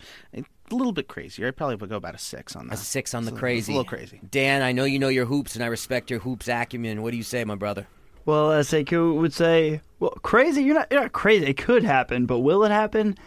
A 0.71 0.75
little 0.75 0.93
bit 0.93 1.07
crazier. 1.07 1.47
I 1.47 1.51
probably 1.51 1.75
would 1.75 1.89
go 1.89 1.97
about 1.97 2.15
a 2.15 2.19
six 2.19 2.55
on 2.55 2.67
that. 2.67 2.75
A 2.75 2.77
six 2.77 3.13
on 3.13 3.25
the 3.25 3.31
It's 3.31 3.39
crazy. 3.39 3.59
It's 3.59 3.67
a 3.67 3.71
little 3.71 3.85
crazy. 3.85 4.19
Dan, 4.29 4.61
I 4.61 4.71
know 4.71 4.85
you 4.85 4.99
know 4.99 5.09
your 5.09 5.25
hoops, 5.25 5.55
and 5.55 5.63
I 5.63 5.67
respect 5.67 6.09
your 6.09 6.19
hoops 6.19 6.47
acumen. 6.47 7.01
What 7.01 7.11
do 7.11 7.17
you 7.17 7.23
say, 7.23 7.43
my 7.43 7.55
brother? 7.55 7.87
Well, 8.25 8.51
as 8.51 8.69
Sekou 8.69 9.15
would 9.15 9.33
say, 9.33 9.81
well, 9.99 10.11
crazy. 10.21 10.63
You're 10.63 10.75
not. 10.75 10.87
You're 10.91 11.01
not 11.01 11.11
crazy. 11.11 11.45
It 11.47 11.57
could 11.57 11.83
happen, 11.83 12.25
but 12.25 12.39
will 12.39 12.63
it 12.63 12.71
happen? 12.71 13.17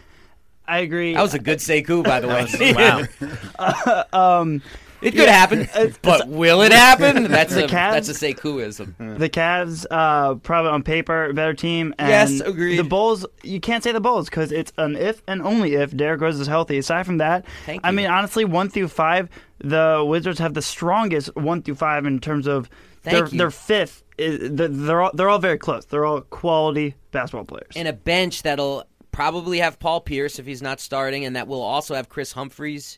I 0.67 0.79
agree. 0.79 1.13
That 1.13 1.21
was 1.21 1.33
a 1.33 1.39
good 1.39 1.59
Sekou, 1.59 2.03
by 2.03 2.19
the 2.19 2.27
way. 2.29 2.73
wow. 2.73 4.03
um, 4.41 4.61
It 5.05 5.11
could 5.15 5.29
happen, 5.29 5.67
but 6.01 6.27
will 6.27 6.61
it 6.61 6.71
happen? 6.73 7.23
That's 7.31 7.53
The 7.53 7.65
a 7.65 7.67
Cavs- 7.67 7.91
that's 7.91 8.09
a 8.09 8.13
Sekouism. 8.13 9.17
The 9.19 9.29
Cavs, 9.29 9.85
uh, 9.91 10.35
probably 10.35 10.71
on 10.71 10.83
paper, 10.83 11.31
better 11.33 11.53
team. 11.53 11.93
And 11.99 12.09
Yes, 12.09 12.39
agreed. 12.41 12.77
The 12.77 12.83
Bulls, 12.83 13.25
you 13.43 13.59
can't 13.59 13.83
say 13.83 13.91
the 13.91 13.99
Bulls 14.01 14.29
because 14.29 14.51
it's 14.51 14.71
an 14.77 14.95
if 14.95 15.21
and 15.27 15.41
only 15.41 15.75
if 15.75 15.95
Derrick 15.95 16.21
Rose 16.21 16.39
is 16.39 16.47
healthy. 16.47 16.77
Aside 16.77 17.05
from 17.05 17.17
that, 17.19 17.45
Thank 17.65 17.81
I 17.85 17.89
you. 17.91 17.95
mean, 17.95 18.07
honestly, 18.07 18.45
one 18.45 18.69
through 18.69 18.87
five, 18.89 19.29
the 19.59 20.03
Wizards 20.07 20.39
have 20.39 20.53
the 20.53 20.61
strongest 20.61 21.35
one 21.35 21.61
through 21.61 21.75
five 21.75 22.05
in 22.05 22.19
terms 22.19 22.47
of 22.47 22.69
Thank 23.03 23.29
their, 23.29 23.37
their 23.37 23.51
fifth. 23.51 24.03
Is, 24.17 24.51
they're, 24.51 24.67
they're 24.69 25.01
all 25.01 25.11
they're 25.13 25.29
all 25.29 25.39
very 25.39 25.57
close. 25.57 25.85
They're 25.85 26.05
all 26.05 26.21
quality 26.21 26.95
basketball 27.11 27.45
players. 27.45 27.73
And 27.75 27.87
a 27.87 27.93
bench 27.93 28.41
that'll 28.43 28.85
probably 29.11 29.59
have 29.59 29.79
Paul 29.79 30.01
Pierce 30.01 30.39
if 30.39 30.45
he's 30.45 30.61
not 30.61 30.79
starting, 30.79 31.23
and 31.25 31.35
that 31.35 31.47
will 31.47 31.61
also 31.61 31.95
have 31.95 32.09
Kris 32.09 32.31
Humphries 32.33 32.97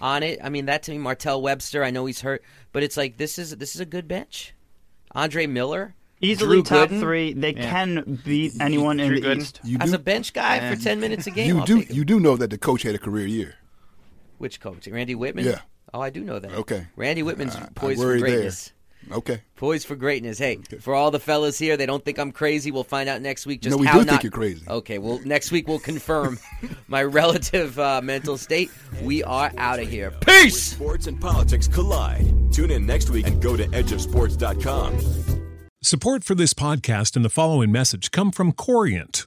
on 0.00 0.22
it. 0.22 0.38
I 0.42 0.48
mean, 0.48 0.66
that 0.66 0.82
to 0.84 0.90
me, 0.92 0.98
Martell 0.98 1.40
Webster. 1.42 1.82
I 1.84 1.90
know 1.90 2.06
he's 2.06 2.20
hurt, 2.20 2.42
but 2.72 2.82
it's 2.82 2.96
like 2.96 3.16
this 3.16 3.38
is 3.38 3.56
this 3.56 3.74
is 3.74 3.80
a 3.80 3.86
good 3.86 4.06
bench. 4.08 4.54
Andre 5.12 5.46
Miller, 5.46 5.94
Easily 6.20 6.56
Drew 6.56 6.62
top 6.62 6.88
Gooden. 6.90 7.00
three. 7.00 7.32
They 7.32 7.52
can 7.54 8.20
beat 8.24 8.54
anyone 8.60 9.00
in 9.00 9.08
Drew 9.08 9.20
the 9.20 9.26
Gooden. 9.28 9.36
East. 9.38 9.60
you 9.64 9.78
as 9.80 9.92
a 9.92 9.98
bench 9.98 10.32
guy 10.32 10.74
for 10.74 10.80
ten 10.80 11.00
minutes 11.00 11.26
a 11.26 11.30
game. 11.30 11.48
you 11.48 11.58
I'll 11.60 11.64
do 11.66 11.78
take 11.78 11.88
him. 11.90 11.96
you 11.96 12.04
do 12.04 12.20
know 12.20 12.36
that 12.36 12.50
the 12.50 12.58
coach 12.58 12.82
had 12.82 12.94
a 12.94 12.98
career 12.98 13.26
year. 13.26 13.54
Which 14.38 14.60
coach? 14.60 14.86
Randy 14.88 15.14
Wittman. 15.14 15.44
Yeah. 15.44 15.60
Oh, 15.94 16.00
I 16.00 16.10
do 16.10 16.22
know 16.22 16.38
that. 16.38 16.52
Okay. 16.52 16.86
Randy 16.96 17.22
Wittman's 17.22 17.56
I- 17.56 17.62
I 17.64 17.68
poised 17.74 18.00
for 18.00 18.06
worry 18.06 18.20
there. 18.20 18.50
Greatness. 19.08 19.18
Okay. 19.18 19.42
Poised 19.56 19.86
for 19.86 19.96
greatness. 19.96 20.38
Hey, 20.38 20.58
for 20.80 20.94
all 20.94 21.10
the 21.10 21.18
fellas 21.20 21.58
here, 21.58 21.76
they 21.76 21.86
don't 21.86 22.04
think 22.04 22.18
I'm 22.18 22.32
crazy. 22.32 22.70
We'll 22.70 22.84
find 22.84 23.08
out 23.08 23.22
next 23.22 23.46
week 23.46 23.62
just 23.62 23.70
No, 23.76 23.80
we 23.80 23.86
how 23.86 23.98
do 24.00 24.04
not. 24.04 24.10
think 24.10 24.22
you're 24.24 24.30
crazy. 24.32 24.64
Okay, 24.68 24.98
well, 24.98 25.20
next 25.24 25.50
week 25.52 25.66
we'll 25.68 25.78
confirm 25.78 26.38
my 26.88 27.02
relative 27.02 27.78
uh, 27.78 28.00
mental 28.02 28.36
state. 28.36 28.70
We 29.02 29.22
are 29.24 29.50
out 29.58 29.78
of 29.80 29.88
here. 29.88 30.10
Peace. 30.26 30.62
Sports 30.62 31.06
and 31.06 31.20
politics 31.20 31.68
collide. 31.68 32.52
Tune 32.52 32.70
in 32.70 32.86
next 32.86 33.10
week 33.10 33.26
and 33.26 33.40
go 33.40 33.56
to 33.56 33.66
edgeofsports.com. 33.68 34.98
Support 35.82 36.24
for 36.24 36.34
this 36.34 36.52
podcast 36.52 37.14
and 37.16 37.24
the 37.24 37.28
following 37.30 37.70
message 37.70 38.10
come 38.10 38.32
from 38.32 38.52
Corient. 38.52 39.26